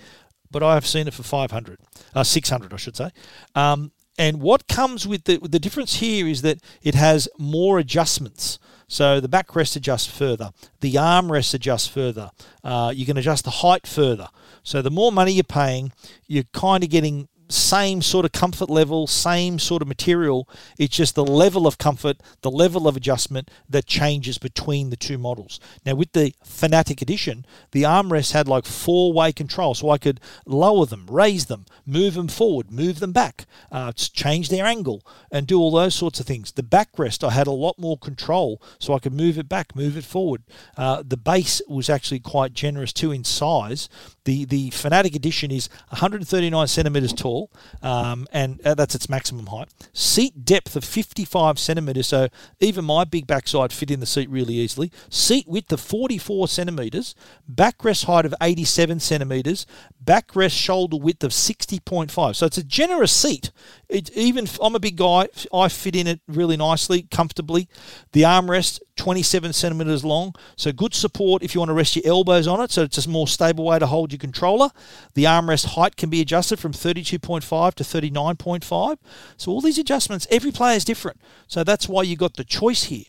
but 0.51 0.63
I 0.63 0.75
have 0.75 0.87
seen 0.87 1.07
it 1.07 1.15
for 1.15 1.23
500, 1.23 1.79
uh, 2.15 2.25
600, 2.25 2.73
I 2.73 2.77
should 2.77 2.97
say. 2.97 3.11
Um, 3.55 3.93
and 4.19 4.41
what 4.41 4.67
comes 4.67 5.07
with 5.07 5.25
the 5.25 5.39
the 5.39 5.61
difference 5.61 5.97
here 5.97 6.27
is 6.27 6.43
that 6.43 6.59
it 6.83 6.95
has 6.95 7.29
more 7.39 7.79
adjustments. 7.79 8.59
So 8.89 9.21
the 9.21 9.29
backrest 9.29 9.77
adjusts 9.77 10.07
further, 10.07 10.51
the 10.81 10.95
armrest 10.95 11.55
adjusts 11.55 11.87
further. 11.87 12.31
Uh, 12.65 12.93
you 12.95 13.05
can 13.07 13.17
adjust 13.17 13.45
the 13.45 13.51
height 13.51 13.87
further. 13.87 14.29
So 14.63 14.83
the 14.83 14.91
more 14.91 15.13
money 15.13 15.33
you're 15.33 15.45
paying, 15.45 15.93
you're 16.27 16.45
kind 16.53 16.83
of 16.83 16.91
getting 16.91 17.29
same 17.49 18.03
sort 18.03 18.25
of 18.25 18.33
comfort 18.33 18.71
level, 18.71 19.07
same 19.07 19.59
sort 19.59 19.83
of 19.83 19.89
material. 19.89 20.49
It's 20.79 20.97
just 20.97 21.15
the 21.15 21.25
level 21.25 21.67
of 21.67 21.79
comfort, 21.79 22.19
the 22.43 22.51
level 22.51 22.87
of 22.87 22.97
adjustment 22.97 23.51
that 23.69 23.87
changes 23.87 24.39
between 24.39 24.91
the 24.91 24.97
two 24.97 25.19
models. 25.19 25.61
Now, 25.85 25.95
with 25.95 26.13
the 26.13 26.35
Fnatic 26.45 27.03
Edition, 27.03 27.47
the 27.73 27.83
armrest 27.83 28.33
had 28.33 28.49
like 28.49 28.67
four 28.67 29.13
way 29.13 29.33
control, 29.33 29.75
so 29.75 29.91
I 29.91 29.99
could 29.99 30.21
lower 30.47 30.87
them, 30.87 31.07
raise 31.09 31.47
them, 31.47 31.67
move 31.87 32.15
them 32.15 32.29
forward, 32.29 32.71
move 32.71 33.01
them 33.01 33.13
back, 33.13 33.47
uh, 33.73 33.93
change 33.93 34.49
their 34.49 34.67
angle, 34.67 35.03
and 35.31 35.47
do 35.47 35.59
all 35.59 35.71
those 35.71 35.95
sorts 35.95 36.21
of 36.21 36.27
things. 36.27 36.53
The 36.53 36.63
backrest, 36.63 37.27
I 37.27 37.31
had 37.31 37.47
a 37.47 37.53
lot 37.53 37.79
more 37.79 37.99
control, 37.99 38.61
so 38.79 38.95
I 38.95 38.99
could 38.99 39.13
move 39.15 39.39
it 39.39 39.49
back, 39.49 39.75
move 39.75 39.97
it 39.97 40.05
forward. 40.05 40.43
Uh, 40.77 41.03
the 41.07 41.17
base 41.17 41.63
was 41.69 41.89
actually 41.89 42.21
quite 42.21 42.53
generous 42.53 42.93
too 42.93 43.13
in 43.13 43.25
size. 43.25 43.89
The 44.29 44.45
the 44.45 44.69
Fnatic 44.69 45.15
Edition 45.15 45.51
is 45.51 45.71
139 45.89 46.67
centimeters 46.67 47.15
tall, 47.15 47.51
um, 47.81 48.29
and 48.31 48.61
uh, 48.61 48.75
that's 48.75 48.95
its 48.95 49.09
maximum 49.09 49.47
height. 49.47 49.71
Seat 49.95 50.45
depth 50.45 50.77
of 50.77 50.85
55 50.85 51.59
centimeters, 51.59 52.09
so 52.09 52.29
even 52.61 52.85
my 52.85 53.05
big 53.05 53.27
backside 53.27 53.73
fit 53.73 53.91
in 53.91 54.01
the 54.01 54.07
seat 54.07 54.29
really 54.29 54.53
easily. 54.53 54.93
Seat 55.09 55.49
width 55.49 55.73
of 55.73 55.81
44 55.81 56.47
centimeters, 56.47 57.15
backrest 57.51 58.05
height 58.05 58.27
of 58.27 58.35
87 58.39 59.01
centimeters, 59.01 59.65
backrest 60.05 60.59
shoulder 60.59 60.99
width 60.99 61.25
of 61.25 61.31
60.5. 61.31 62.37
So 62.37 62.45
it's 62.45 62.59
a 62.59 62.65
generous 62.65 63.13
seat. 63.13 63.51
It 63.89 64.11
even 64.11 64.47
I'm 64.61 64.75
a 64.75 64.79
big 64.81 64.97
guy, 64.97 65.29
I 65.55 65.69
fit 65.69 65.97
in 65.97 66.07
it 66.07 66.21
really 66.29 66.59
nicely, 66.59 67.05
comfortably. 67.11 67.67
The 68.13 68.25
armrest 68.25 68.81
27 68.99 69.55
centimeters 69.55 70.05
long, 70.05 70.35
so 70.57 70.73
good 70.73 70.93
support 70.93 71.43
if 71.43 71.55
you 71.55 71.61
want 71.61 71.71
to 71.71 71.75
rest 71.75 71.97
your 71.97 72.07
elbows 72.07 72.47
on 72.47 72.61
it. 72.61 72.71
So 72.71 72.83
it's 72.83 73.07
a 73.07 73.09
more 73.09 73.27
stable 73.27 73.65
way 73.65 73.79
to 73.79 73.87
hold 73.87 74.13
your 74.13 74.18
controller. 74.19 74.71
The 75.15 75.25
armrest 75.25 75.67
height 75.67 75.97
can 75.97 76.11
be 76.11 76.21
adjusted 76.21 76.59
from 76.59 76.73
32.5 76.73 77.75
to 77.75 77.85
39.5. 77.85 78.99
So 79.37 79.53
all 79.53 79.61
these 79.61 79.79
adjustments, 79.79 80.27
every 80.31 80.53
player 80.53 80.77
is 80.77 80.85
different. 80.85 81.21
So 81.47 81.65
that's 81.65 81.89
why 81.89 82.03
you 82.03 82.17
got 82.17 82.37
the 82.37 82.45
choice 82.45 82.85
here 82.85 83.05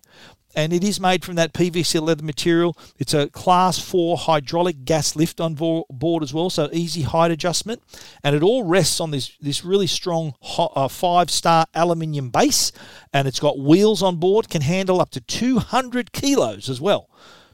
and 0.56 0.74
it 0.74 0.84
is 0.84 1.00
made 1.00 1.24
from 1.24 1.36
that 1.36 1.54
PVC 1.54 2.02
leather 2.02 2.24
material. 2.24 2.78
It's 2.98 3.14
a 3.14 3.30
class 3.30 3.80
4 3.80 4.18
hydraulic 4.18 4.84
gas 4.84 5.16
lift 5.16 5.40
on 5.40 5.54
board 5.54 6.24
as 6.24 6.34
well, 6.34 6.50
so 6.50 6.70
easy 6.72 7.04
height 7.04 7.32
adjustment. 7.32 7.82
And 8.24 8.36
it 8.36 8.44
all 8.44 8.64
rests 8.64 9.00
on 9.00 9.12
this, 9.12 9.36
this 9.40 9.64
really 9.64 9.88
strong 9.88 10.34
uh, 10.58 10.88
five 10.88 11.30
star 11.30 11.66
aluminium 11.74 12.30
base, 12.30 12.72
and 13.14 13.28
it's 13.28 13.40
got 13.40 13.60
wheels 13.60 14.02
on 14.02 14.18
board, 14.18 14.50
can 14.50 14.62
handle 14.62 15.02
up 15.02 15.12
to 15.12 15.22
200 15.22 16.12
kilos 16.12 16.70
as 16.70 16.82
well. 16.82 17.10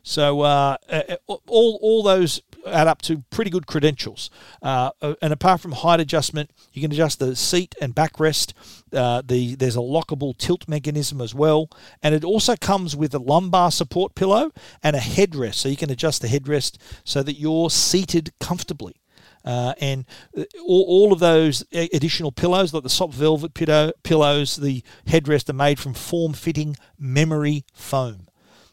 So 0.07 0.41
uh 0.41 0.77
all 1.47 1.79
all 1.81 2.03
those 2.03 2.39
add 2.65 2.87
up 2.87 3.01
to 3.03 3.23
pretty 3.29 3.51
good 3.51 3.67
credentials. 3.67 4.29
Uh, 4.61 4.91
and 5.21 5.33
apart 5.33 5.61
from 5.61 5.73
height 5.73 5.99
adjustment, 5.99 6.51
you 6.73 6.81
can 6.81 6.91
adjust 6.91 7.19
the 7.19 7.35
seat 7.35 7.75
and 7.81 7.95
backrest. 7.95 8.53
Uh, 8.93 9.21
the 9.25 9.55
there's 9.55 9.75
a 9.75 9.79
lockable 9.79 10.37
tilt 10.37 10.67
mechanism 10.67 11.21
as 11.21 11.33
well, 11.33 11.69
and 12.01 12.15
it 12.15 12.23
also 12.23 12.55
comes 12.55 12.95
with 12.95 13.13
a 13.13 13.19
lumbar 13.19 13.71
support 13.71 14.15
pillow 14.15 14.51
and 14.83 14.95
a 14.95 14.99
headrest, 14.99 15.55
so 15.55 15.69
you 15.69 15.77
can 15.77 15.91
adjust 15.91 16.21
the 16.21 16.27
headrest 16.27 16.77
so 17.03 17.23
that 17.23 17.39
you're 17.39 17.69
seated 17.69 18.31
comfortably. 18.39 18.95
Uh, 19.43 19.73
and 19.79 20.05
uh, 20.35 20.43
all, 20.65 20.85
all, 20.87 21.13
of 21.13 21.19
those 21.19 21.63
additional 21.71 22.31
pillows, 22.31 22.73
like 22.73 22.81
the 22.81 22.89
soft 22.89 23.13
velvet 23.13 23.53
pillow, 23.53 23.91
pillows, 24.01 24.55
the 24.55 24.83
headrest, 25.07 25.47
are 25.49 25.53
made 25.53 25.79
from 25.79 25.93
form-fitting 25.93 26.75
memory 26.97 27.63
foam. 27.71 28.25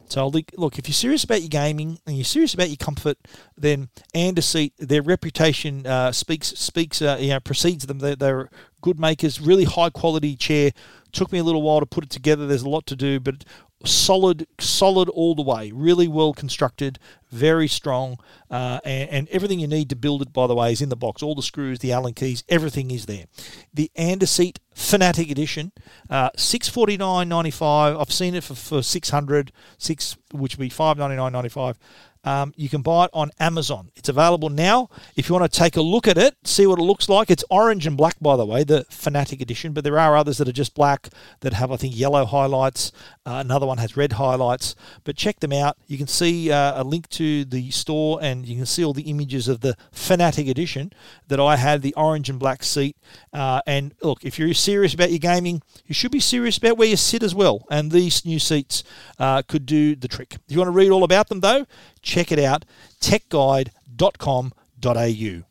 So 0.08 0.26
look, 0.28 0.78
if 0.78 0.88
you're 0.88 0.94
serious 0.94 1.24
about 1.24 1.40
your 1.40 1.48
gaming 1.48 1.98
and 2.06 2.16
you're 2.16 2.24
serious 2.24 2.52
about 2.54 2.68
your 2.68 2.76
comfort, 2.76 3.16
then 3.56 3.88
AndaSeat, 4.14 4.72
their 4.78 5.02
reputation 5.02 5.86
uh, 5.86 6.12
speaks 6.12 6.48
speaks 6.48 7.00
uh, 7.00 7.16
you 7.18 7.30
know 7.30 7.40
precedes 7.40 7.86
them. 7.86 7.98
They're, 7.98 8.16
they're, 8.16 8.50
good 8.82 8.98
makers, 9.00 9.40
really 9.40 9.64
high 9.64 9.90
quality 9.90 10.36
chair. 10.36 10.72
Took 11.12 11.32
me 11.32 11.38
a 11.38 11.44
little 11.44 11.62
while 11.62 11.80
to 11.80 11.86
put 11.86 12.04
it 12.04 12.10
together. 12.10 12.46
There's 12.46 12.62
a 12.62 12.68
lot 12.68 12.84
to 12.86 12.96
do, 12.96 13.20
but 13.20 13.44
solid, 13.84 14.46
solid 14.58 15.08
all 15.08 15.34
the 15.34 15.42
way. 15.42 15.72
Really 15.72 16.08
well 16.08 16.32
constructed, 16.32 16.98
very 17.30 17.68
strong, 17.68 18.18
uh, 18.50 18.80
and, 18.84 19.10
and, 19.10 19.28
everything 19.28 19.58
you 19.58 19.66
need 19.66 19.88
to 19.90 19.96
build 19.96 20.22
it, 20.22 20.32
by 20.32 20.46
the 20.46 20.54
way, 20.54 20.72
is 20.72 20.82
in 20.82 20.88
the 20.88 20.96
box. 20.96 21.22
All 21.22 21.34
the 21.34 21.42
screws, 21.42 21.78
the 21.78 21.92
Allen 21.92 22.14
keys, 22.14 22.44
everything 22.48 22.90
is 22.90 23.06
there. 23.06 23.24
The 23.72 23.90
AndaSeat 23.96 24.58
Fnatic 24.74 25.30
Edition, 25.30 25.72
uh, 26.10 26.30
six 26.36 26.68
forty 26.68 26.96
nine 26.96 27.28
ninety 27.28 27.50
five. 27.50 27.96
I've 27.96 28.12
seen 28.12 28.34
it 28.34 28.44
for, 28.44 28.54
for 28.54 28.82
six 28.82 29.10
hundred, 29.10 29.52
six 29.78 30.16
which 30.32 30.56
would 30.56 30.62
be 30.62 30.68
five 30.68 30.98
ninety 30.98 31.16
nine 31.16 31.32
ninety 31.32 31.48
five. 31.48 31.78
Um, 32.24 32.52
you 32.56 32.68
can 32.68 32.82
buy 32.82 33.06
it 33.06 33.10
on 33.12 33.30
Amazon. 33.40 33.90
It's 33.96 34.08
available 34.08 34.48
now. 34.48 34.88
If 35.16 35.28
you 35.28 35.34
want 35.34 35.50
to 35.50 35.58
take 35.58 35.76
a 35.76 35.82
look 35.82 36.06
at 36.06 36.16
it, 36.16 36.36
see 36.44 36.66
what 36.66 36.78
it 36.78 36.82
looks 36.82 37.08
like. 37.08 37.30
It's 37.30 37.44
orange 37.50 37.86
and 37.86 37.96
black, 37.96 38.16
by 38.20 38.36
the 38.36 38.46
way, 38.46 38.62
the 38.64 38.84
Fnatic 38.90 39.40
edition, 39.40 39.72
but 39.72 39.84
there 39.84 39.98
are 39.98 40.16
others 40.16 40.38
that 40.38 40.48
are 40.48 40.52
just 40.52 40.74
black 40.74 41.08
that 41.40 41.52
have, 41.52 41.72
I 41.72 41.76
think, 41.76 41.96
yellow 41.96 42.24
highlights. 42.24 42.92
Uh, 43.26 43.42
another 43.44 43.66
one 43.66 43.78
has 43.78 43.96
red 43.96 44.12
highlights. 44.12 44.74
But 45.04 45.16
check 45.16 45.40
them 45.40 45.52
out. 45.52 45.76
You 45.86 45.98
can 45.98 46.06
see 46.06 46.50
uh, 46.50 46.80
a 46.80 46.84
link 46.84 47.08
to 47.10 47.44
the 47.44 47.70
store 47.70 48.18
and 48.22 48.46
you 48.46 48.56
can 48.56 48.66
see 48.66 48.84
all 48.84 48.92
the 48.92 49.10
images 49.10 49.48
of 49.48 49.60
the 49.60 49.76
Fnatic 49.92 50.48
edition 50.48 50.92
that 51.28 51.40
I 51.40 51.56
had, 51.56 51.82
the 51.82 51.94
orange 51.94 52.30
and 52.30 52.38
black 52.38 52.62
seat. 52.62 52.96
Uh, 53.32 53.60
and 53.66 53.94
look, 54.02 54.24
if 54.24 54.38
you're 54.38 54.54
serious 54.54 54.94
about 54.94 55.10
your 55.10 55.18
gaming, 55.18 55.62
you 55.86 55.94
should 55.94 56.10
be 56.12 56.20
serious 56.20 56.56
about 56.58 56.76
where 56.78 56.88
you 56.88 56.96
sit 56.96 57.22
as 57.22 57.34
well. 57.34 57.64
And 57.70 57.90
these 57.90 58.24
new 58.24 58.38
seats 58.38 58.84
uh, 59.18 59.42
could 59.42 59.66
do 59.66 59.96
the 59.96 60.08
trick. 60.08 60.34
If 60.34 60.52
you 60.52 60.58
want 60.58 60.68
to 60.68 60.72
read 60.72 60.90
all 60.90 61.04
about 61.04 61.28
them, 61.28 61.40
though, 61.40 61.66
check 62.02 62.32
it 62.32 62.38
out 62.38 62.64
techguide.com.au. 63.00 65.42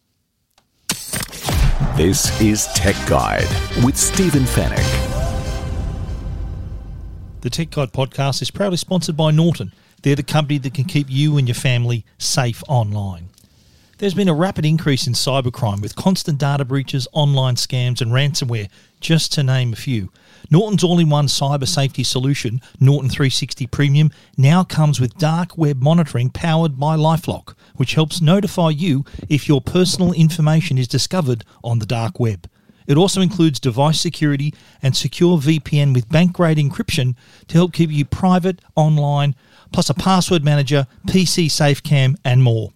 This 1.97 2.41
is 2.41 2.67
Tech 2.67 2.95
Guide 3.07 3.47
with 3.83 3.97
Stephen 3.97 4.43
Fenech. 4.43 5.09
The 7.41 7.49
Tech 7.49 7.71
Guide 7.71 7.91
podcast 7.91 8.41
is 8.41 8.51
proudly 8.51 8.77
sponsored 8.77 9.17
by 9.17 9.31
Norton. 9.31 9.73
They're 10.03 10.15
the 10.15 10.23
company 10.23 10.57
that 10.59 10.73
can 10.73 10.85
keep 10.85 11.07
you 11.09 11.37
and 11.37 11.47
your 11.47 11.55
family 11.55 12.05
safe 12.17 12.63
online. 12.67 13.29
There's 13.97 14.13
been 14.13 14.29
a 14.29 14.33
rapid 14.33 14.65
increase 14.65 15.05
in 15.05 15.13
cybercrime 15.13 15.81
with 15.81 15.95
constant 15.95 16.39
data 16.39 16.65
breaches, 16.65 17.07
online 17.13 17.55
scams, 17.55 18.01
and 18.01 18.11
ransomware, 18.11 18.69
just 18.99 19.31
to 19.33 19.43
name 19.43 19.73
a 19.73 19.75
few. 19.75 20.11
Norton's 20.51 20.83
all 20.83 20.99
in 20.99 21.09
one 21.09 21.27
cyber 21.27 21.65
safety 21.65 22.03
solution, 22.03 22.59
Norton 22.77 23.09
360 23.09 23.67
Premium, 23.67 24.11
now 24.37 24.65
comes 24.65 24.99
with 24.99 25.17
dark 25.17 25.57
web 25.57 25.81
monitoring 25.81 26.29
powered 26.29 26.77
by 26.77 26.97
Lifelock, 26.97 27.55
which 27.77 27.93
helps 27.93 28.19
notify 28.19 28.69
you 28.69 29.05
if 29.29 29.47
your 29.47 29.61
personal 29.61 30.11
information 30.11 30.77
is 30.77 30.89
discovered 30.89 31.45
on 31.63 31.79
the 31.79 31.85
dark 31.85 32.19
web. 32.19 32.49
It 32.85 32.97
also 32.97 33.21
includes 33.21 33.61
device 33.61 34.01
security 34.01 34.53
and 34.81 34.93
secure 34.97 35.37
VPN 35.37 35.93
with 35.93 36.09
bank 36.09 36.33
grade 36.33 36.57
encryption 36.57 37.15
to 37.47 37.53
help 37.53 37.71
keep 37.71 37.89
you 37.89 38.03
private 38.03 38.59
online, 38.75 39.35
plus 39.71 39.89
a 39.89 39.93
password 39.93 40.43
manager, 40.43 40.85
PC 41.07 41.45
SafeCam, 41.45 42.17
and 42.25 42.43
more. 42.43 42.73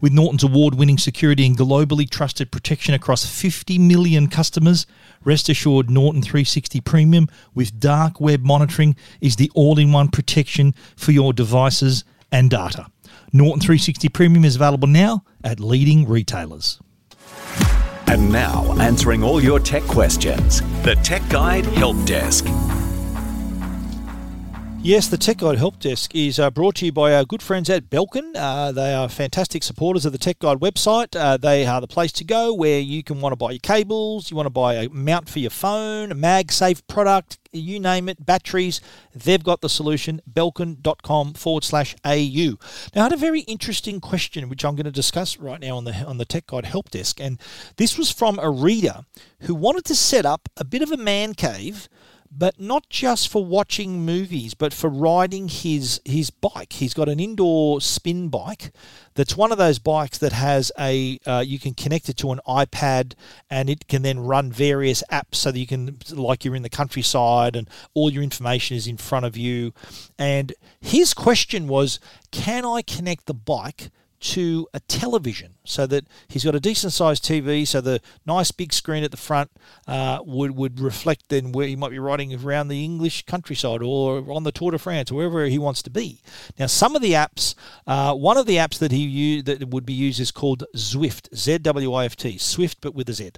With 0.00 0.12
Norton's 0.12 0.44
award 0.44 0.76
winning 0.76 0.98
security 0.98 1.44
and 1.44 1.56
globally 1.56 2.08
trusted 2.08 2.52
protection 2.52 2.94
across 2.94 3.26
50 3.26 3.78
million 3.78 4.28
customers, 4.28 4.86
rest 5.24 5.48
assured 5.48 5.90
Norton 5.90 6.22
360 6.22 6.80
Premium 6.82 7.26
with 7.52 7.80
dark 7.80 8.20
web 8.20 8.44
monitoring 8.44 8.94
is 9.20 9.36
the 9.36 9.50
all 9.54 9.78
in 9.78 9.90
one 9.90 10.08
protection 10.08 10.72
for 10.96 11.10
your 11.10 11.32
devices 11.32 12.04
and 12.30 12.48
data. 12.48 12.86
Norton 13.32 13.60
360 13.60 14.08
Premium 14.10 14.44
is 14.44 14.54
available 14.54 14.88
now 14.88 15.24
at 15.42 15.58
leading 15.58 16.08
retailers. 16.08 16.80
And 18.06 18.32
now, 18.32 18.78
answering 18.78 19.22
all 19.22 19.42
your 19.42 19.58
tech 19.58 19.82
questions, 19.82 20.62
the 20.82 20.94
Tech 21.02 21.28
Guide 21.28 21.66
Help 21.66 22.02
Desk. 22.06 22.46
Yes, 24.88 25.06
the 25.06 25.18
Tech 25.18 25.36
Guide 25.36 25.58
Help 25.58 25.80
Desk 25.80 26.14
is 26.14 26.38
uh, 26.38 26.50
brought 26.50 26.76
to 26.76 26.86
you 26.86 26.92
by 26.92 27.12
our 27.12 27.22
good 27.22 27.42
friends 27.42 27.68
at 27.68 27.90
Belkin. 27.90 28.32
Uh, 28.34 28.72
they 28.72 28.94
are 28.94 29.06
fantastic 29.10 29.62
supporters 29.62 30.06
of 30.06 30.12
the 30.12 30.18
Tech 30.18 30.38
Guide 30.38 30.60
website. 30.60 31.14
Uh, 31.14 31.36
they 31.36 31.66
are 31.66 31.82
the 31.82 31.86
place 31.86 32.10
to 32.12 32.24
go 32.24 32.54
where 32.54 32.80
you 32.80 33.02
can 33.02 33.20
want 33.20 33.32
to 33.32 33.36
buy 33.36 33.50
your 33.50 33.58
cables, 33.58 34.30
you 34.30 34.36
want 34.38 34.46
to 34.46 34.50
buy 34.50 34.76
a 34.76 34.88
mount 34.88 35.28
for 35.28 35.40
your 35.40 35.50
phone, 35.50 36.10
a 36.10 36.14
MagSafe 36.14 36.86
product, 36.86 37.36
you 37.52 37.78
name 37.78 38.08
it, 38.08 38.24
batteries. 38.24 38.80
They've 39.14 39.44
got 39.44 39.60
the 39.60 39.68
solution. 39.68 40.22
Belkin.com 40.30 41.34
forward 41.34 41.64
slash 41.64 41.94
AU. 42.02 42.56
Now, 42.94 43.02
I 43.02 43.04
had 43.04 43.12
a 43.12 43.18
very 43.18 43.40
interesting 43.40 44.00
question 44.00 44.48
which 44.48 44.64
I'm 44.64 44.74
going 44.74 44.86
to 44.86 44.90
discuss 44.90 45.36
right 45.38 45.60
now 45.60 45.76
on 45.76 45.84
the 45.84 45.92
on 45.92 46.16
the 46.16 46.24
Tech 46.24 46.46
Guide 46.46 46.64
Help 46.64 46.90
Desk, 46.90 47.20
and 47.20 47.38
this 47.76 47.98
was 47.98 48.10
from 48.10 48.38
a 48.38 48.50
reader 48.50 49.04
who 49.40 49.54
wanted 49.54 49.84
to 49.84 49.94
set 49.94 50.24
up 50.24 50.48
a 50.56 50.64
bit 50.64 50.80
of 50.80 50.90
a 50.90 50.96
man 50.96 51.34
cave 51.34 51.90
but 52.30 52.60
not 52.60 52.88
just 52.90 53.28
for 53.28 53.44
watching 53.44 54.04
movies, 54.04 54.54
but 54.54 54.72
for 54.72 54.88
riding 54.88 55.48
his 55.48 56.00
his 56.04 56.30
bike. 56.30 56.74
He's 56.74 56.94
got 56.94 57.08
an 57.08 57.20
indoor 57.20 57.80
spin 57.80 58.28
bike. 58.28 58.72
That's 59.14 59.36
one 59.36 59.50
of 59.50 59.58
those 59.58 59.78
bikes 59.78 60.18
that 60.18 60.32
has 60.32 60.70
a 60.78 61.18
uh, 61.26 61.42
you 61.46 61.58
can 61.58 61.74
connect 61.74 62.08
it 62.08 62.16
to 62.18 62.32
an 62.32 62.40
iPad 62.46 63.14
and 63.50 63.70
it 63.70 63.88
can 63.88 64.02
then 64.02 64.20
run 64.20 64.52
various 64.52 65.02
apps 65.10 65.36
so 65.36 65.50
that 65.50 65.58
you 65.58 65.66
can 65.66 65.98
like 66.12 66.44
you're 66.44 66.56
in 66.56 66.62
the 66.62 66.68
countryside 66.68 67.56
and 67.56 67.68
all 67.94 68.10
your 68.10 68.22
information 68.22 68.76
is 68.76 68.86
in 68.86 68.96
front 68.96 69.26
of 69.26 69.36
you. 69.36 69.72
And 70.18 70.52
his 70.80 71.14
question 71.14 71.66
was, 71.66 71.98
can 72.30 72.64
I 72.64 72.82
connect 72.82 73.26
the 73.26 73.34
bike 73.34 73.90
to 74.20 74.66
a 74.74 74.80
television 74.80 75.54
so 75.64 75.86
that 75.86 76.06
he's 76.28 76.44
got 76.44 76.54
a 76.54 76.60
decent 76.60 76.92
sized 76.92 77.24
TV, 77.24 77.66
so 77.66 77.80
the 77.80 78.00
nice 78.26 78.50
big 78.50 78.72
screen 78.72 79.04
at 79.04 79.10
the 79.10 79.16
front 79.16 79.50
uh, 79.86 80.18
would, 80.24 80.52
would 80.56 80.80
reflect 80.80 81.28
then 81.28 81.52
where 81.52 81.66
he 81.66 81.76
might 81.76 81.90
be 81.90 81.98
riding 81.98 82.34
around 82.34 82.68
the 82.68 82.84
English 82.84 83.24
countryside 83.26 83.82
or 83.82 84.30
on 84.30 84.44
the 84.44 84.52
Tour 84.52 84.72
de 84.72 84.78
France, 84.78 85.12
wherever 85.12 85.46
he 85.46 85.58
wants 85.58 85.82
to 85.82 85.90
be. 85.90 86.20
Now, 86.58 86.66
some 86.66 86.96
of 86.96 87.02
the 87.02 87.12
apps, 87.12 87.54
uh, 87.86 88.14
one 88.14 88.36
of 88.36 88.46
the 88.46 88.56
apps 88.56 88.78
that 88.78 88.92
he 88.92 89.40
that 89.42 89.68
would 89.68 89.86
be 89.86 89.92
used 89.92 90.20
is 90.20 90.30
called 90.30 90.64
Zwift, 90.76 91.34
Z 91.34 91.58
W 91.58 91.92
I 91.92 92.04
F 92.04 92.16
T, 92.16 92.38
Swift 92.38 92.80
but 92.80 92.94
with 92.94 93.08
a 93.08 93.12
Z. 93.12 93.30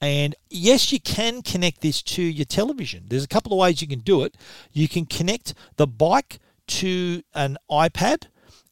And 0.00 0.34
yes, 0.50 0.92
you 0.92 1.00
can 1.00 1.42
connect 1.42 1.80
this 1.80 2.02
to 2.02 2.22
your 2.22 2.44
television. 2.44 3.04
There's 3.08 3.24
a 3.24 3.28
couple 3.28 3.52
of 3.52 3.58
ways 3.58 3.82
you 3.82 3.88
can 3.88 4.00
do 4.00 4.22
it. 4.22 4.36
You 4.72 4.88
can 4.88 5.06
connect 5.06 5.54
the 5.76 5.86
bike 5.86 6.38
to 6.66 7.22
an 7.34 7.58
iPad 7.70 8.26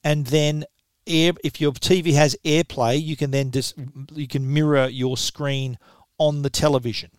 and 0.05 0.26
then 0.26 0.64
air 1.07 1.32
if 1.42 1.61
your 1.61 1.72
TV 1.72 2.14
has 2.14 2.36
AirPlay, 2.44 3.03
you 3.03 3.16
can 3.16 3.30
then 3.30 3.50
just 3.50 3.74
you 4.12 4.28
can 4.28 4.53
mirror 4.53 4.86
your 4.88 5.16
screen 5.16 5.78
on 6.18 6.42
the 6.42 6.50
television. 6.50 7.11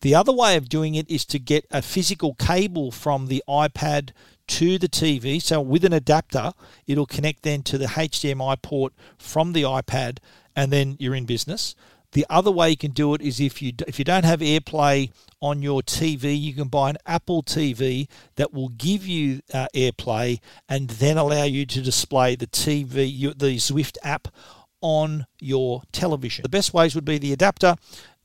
The 0.00 0.14
other 0.16 0.32
way 0.32 0.56
of 0.56 0.68
doing 0.68 0.96
it 0.96 1.08
is 1.08 1.24
to 1.26 1.38
get 1.38 1.64
a 1.70 1.80
physical 1.80 2.34
cable 2.34 2.90
from 2.90 3.28
the 3.28 3.42
iPad 3.48 4.10
to 4.48 4.76
the 4.76 4.88
TV. 4.88 5.40
So 5.40 5.60
with 5.60 5.84
an 5.84 5.92
adapter, 5.92 6.52
it'll 6.86 7.06
connect 7.06 7.42
then 7.42 7.62
to 7.62 7.78
the 7.78 7.86
HDMI 7.86 8.60
port 8.62 8.92
from 9.16 9.52
the 9.52 9.62
iPad, 9.62 10.18
and 10.56 10.72
then 10.72 10.96
you're 10.98 11.14
in 11.14 11.24
business. 11.24 11.76
The 12.12 12.26
other 12.28 12.50
way 12.50 12.70
you 12.70 12.76
can 12.76 12.92
do 12.92 13.14
it 13.14 13.22
is 13.22 13.40
if 13.40 13.62
you 13.62 13.72
if 13.86 13.98
you 13.98 14.04
don't 14.04 14.24
have 14.24 14.40
AirPlay 14.40 15.10
on 15.40 15.62
your 15.62 15.82
TV, 15.82 16.38
you 16.38 16.54
can 16.54 16.68
buy 16.68 16.90
an 16.90 16.98
Apple 17.06 17.42
TV 17.42 18.08
that 18.36 18.52
will 18.52 18.68
give 18.68 19.06
you 19.06 19.40
uh, 19.52 19.66
AirPlay 19.74 20.40
and 20.68 20.88
then 20.88 21.16
allow 21.16 21.44
you 21.44 21.66
to 21.66 21.80
display 21.80 22.36
the 22.36 22.46
TV 22.46 23.38
the 23.38 23.56
Zwift 23.56 23.96
app 24.02 24.28
on 24.82 25.26
your 25.40 25.82
television. 25.92 26.42
The 26.42 26.48
best 26.48 26.74
ways 26.74 26.94
would 26.94 27.04
be 27.04 27.16
the 27.16 27.32
adapter, 27.32 27.76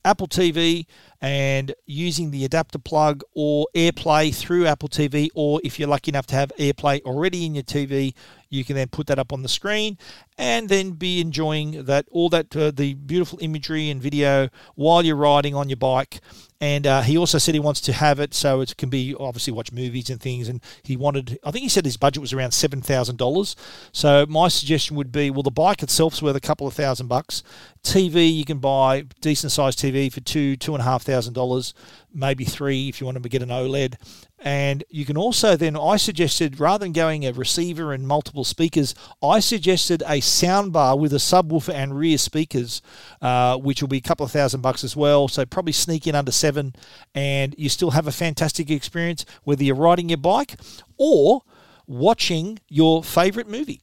Apple 0.04 0.28
TV, 0.28 0.86
and 1.20 1.74
using 1.86 2.30
the 2.30 2.44
adapter 2.44 2.78
plug 2.78 3.22
or 3.34 3.66
AirPlay 3.74 4.34
through 4.34 4.66
Apple 4.66 4.88
TV, 4.88 5.28
or 5.34 5.60
if 5.64 5.78
you're 5.78 5.88
lucky 5.88 6.10
enough 6.10 6.26
to 6.26 6.34
have 6.34 6.52
AirPlay 6.58 7.02
already 7.02 7.46
in 7.46 7.54
your 7.54 7.64
TV, 7.64 8.14
you 8.50 8.64
can 8.64 8.76
then 8.76 8.88
put 8.88 9.06
that 9.06 9.18
up 9.18 9.32
on 9.32 9.42
the 9.42 9.48
screen 9.48 9.98
and 10.36 10.68
then 10.68 10.92
be 10.92 11.20
enjoying 11.20 11.84
that 11.84 12.06
all 12.10 12.28
that 12.28 12.54
uh, 12.56 12.70
the 12.70 12.94
beautiful 12.94 13.38
imagery 13.42 13.90
and 13.90 14.00
video 14.00 14.48
while 14.74 15.04
you're 15.04 15.16
riding 15.16 15.54
on 15.54 15.68
your 15.68 15.76
bike 15.76 16.20
and 16.60 16.86
uh, 16.86 17.02
he 17.02 17.16
also 17.16 17.38
said 17.38 17.54
he 17.54 17.60
wants 17.60 17.80
to 17.82 17.92
have 17.92 18.18
it 18.18 18.34
so 18.34 18.60
it 18.60 18.76
can 18.76 18.88
be 18.88 19.14
obviously 19.18 19.52
watch 19.52 19.70
movies 19.70 20.10
and 20.10 20.20
things. 20.20 20.48
And 20.48 20.60
he 20.82 20.96
wanted, 20.96 21.38
I 21.44 21.52
think 21.52 21.62
he 21.62 21.68
said 21.68 21.84
his 21.84 21.96
budget 21.96 22.20
was 22.20 22.32
around 22.32 22.50
seven 22.50 22.82
thousand 22.82 23.16
dollars. 23.16 23.54
So 23.92 24.26
my 24.28 24.48
suggestion 24.48 24.96
would 24.96 25.12
be, 25.12 25.30
well, 25.30 25.44
the 25.44 25.52
bike 25.52 25.82
itself's 25.82 26.20
worth 26.20 26.34
a 26.34 26.40
couple 26.40 26.66
of 26.66 26.74
thousand 26.74 27.06
bucks. 27.06 27.44
TV 27.84 28.34
you 28.34 28.44
can 28.44 28.58
buy 28.58 29.02
decent 29.20 29.52
sized 29.52 29.78
TV 29.78 30.12
for 30.12 30.20
two, 30.20 30.56
two 30.56 30.74
and 30.74 30.80
a 30.80 30.84
half 30.84 31.02
thousand 31.02 31.34
dollars, 31.34 31.74
maybe 32.12 32.44
three 32.44 32.88
if 32.88 33.00
you 33.00 33.06
want 33.06 33.22
to 33.22 33.28
get 33.28 33.42
an 33.42 33.50
OLED. 33.50 33.94
And 34.40 34.84
you 34.88 35.04
can 35.04 35.16
also 35.16 35.56
then, 35.56 35.76
I 35.76 35.96
suggested 35.96 36.60
rather 36.60 36.84
than 36.84 36.92
going 36.92 37.26
a 37.26 37.32
receiver 37.32 37.92
and 37.92 38.06
multiple 38.06 38.44
speakers, 38.44 38.94
I 39.20 39.40
suggested 39.40 40.02
a 40.02 40.20
soundbar 40.20 40.98
with 40.98 41.12
a 41.12 41.16
subwoofer 41.16 41.74
and 41.74 41.98
rear 41.98 42.18
speakers, 42.18 42.80
uh, 43.20 43.56
which 43.56 43.82
will 43.82 43.88
be 43.88 43.96
a 43.96 44.02
couple 44.02 44.24
of 44.24 44.30
thousand 44.30 44.60
bucks 44.60 44.84
as 44.84 44.94
well. 44.94 45.26
So 45.26 45.44
probably 45.44 45.72
sneak 45.72 46.06
in 46.06 46.14
under 46.14 46.30
seven, 46.48 46.74
and 47.14 47.54
you 47.58 47.68
still 47.68 47.90
have 47.90 48.06
a 48.06 48.12
fantastic 48.12 48.70
experience 48.70 49.26
whether 49.44 49.62
you're 49.62 49.74
riding 49.74 50.08
your 50.08 50.16
bike 50.16 50.54
or 50.96 51.42
watching 51.86 52.58
your 52.68 53.04
favorite 53.04 53.48
movie. 53.48 53.82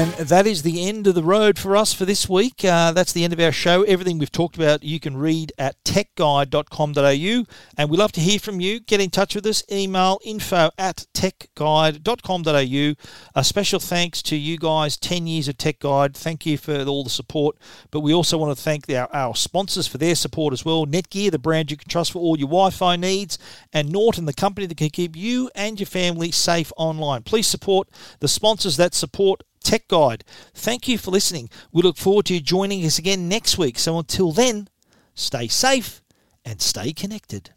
And 0.00 0.12
that 0.14 0.46
is 0.46 0.62
the 0.62 0.88
end 0.88 1.06
of 1.06 1.14
the 1.14 1.22
road 1.22 1.58
for 1.58 1.76
us 1.76 1.92
for 1.92 2.06
this 2.06 2.26
week. 2.26 2.64
Uh, 2.64 2.90
that's 2.90 3.12
the 3.12 3.22
end 3.22 3.34
of 3.34 3.40
our 3.40 3.52
show. 3.52 3.82
Everything 3.82 4.18
we've 4.18 4.32
talked 4.32 4.56
about 4.56 4.82
you 4.82 4.98
can 4.98 5.14
read 5.14 5.52
at 5.58 5.76
techguide.com.au. 5.84 7.44
And 7.76 7.90
we 7.90 7.98
love 7.98 8.12
to 8.12 8.20
hear 8.22 8.38
from 8.38 8.60
you. 8.60 8.80
Get 8.80 9.02
in 9.02 9.10
touch 9.10 9.34
with 9.34 9.44
us. 9.44 9.62
Email 9.70 10.18
info 10.24 10.70
at 10.78 11.04
techguide.com.au. 11.12 12.94
A 13.34 13.44
special 13.44 13.78
thanks 13.78 14.22
to 14.22 14.36
you 14.36 14.56
guys, 14.56 14.96
10 14.96 15.26
years 15.26 15.48
of 15.48 15.58
Tech 15.58 15.80
Guide. 15.80 16.16
Thank 16.16 16.46
you 16.46 16.56
for 16.56 16.82
all 16.84 17.04
the 17.04 17.10
support. 17.10 17.58
But 17.90 18.00
we 18.00 18.14
also 18.14 18.38
want 18.38 18.56
to 18.56 18.64
thank 18.64 18.88
our, 18.88 19.06
our 19.14 19.36
sponsors 19.36 19.86
for 19.86 19.98
their 19.98 20.14
support 20.14 20.54
as 20.54 20.64
well. 20.64 20.86
Netgear, 20.86 21.30
the 21.30 21.38
brand 21.38 21.70
you 21.70 21.76
can 21.76 21.90
trust 21.90 22.12
for 22.12 22.20
all 22.20 22.38
your 22.38 22.48
Wi 22.48 22.70
Fi 22.70 22.96
needs, 22.96 23.36
and 23.70 23.92
Norton, 23.92 24.24
the 24.24 24.32
company 24.32 24.66
that 24.66 24.78
can 24.78 24.88
keep 24.88 25.14
you 25.14 25.50
and 25.54 25.78
your 25.78 25.86
family 25.86 26.30
safe 26.30 26.72
online. 26.78 27.22
Please 27.22 27.46
support 27.46 27.90
the 28.20 28.28
sponsors 28.28 28.78
that 28.78 28.94
support 28.94 29.42
Tech 29.62 29.88
Guide. 29.88 30.24
Thank 30.54 30.88
you 30.88 30.98
for 30.98 31.10
listening. 31.10 31.50
We 31.72 31.82
look 31.82 31.96
forward 31.96 32.26
to 32.26 32.34
you 32.34 32.40
joining 32.40 32.84
us 32.84 32.98
again 32.98 33.28
next 33.28 33.58
week. 33.58 33.78
So 33.78 33.98
until 33.98 34.32
then, 34.32 34.68
stay 35.14 35.48
safe 35.48 36.02
and 36.44 36.60
stay 36.60 36.92
connected. 36.92 37.50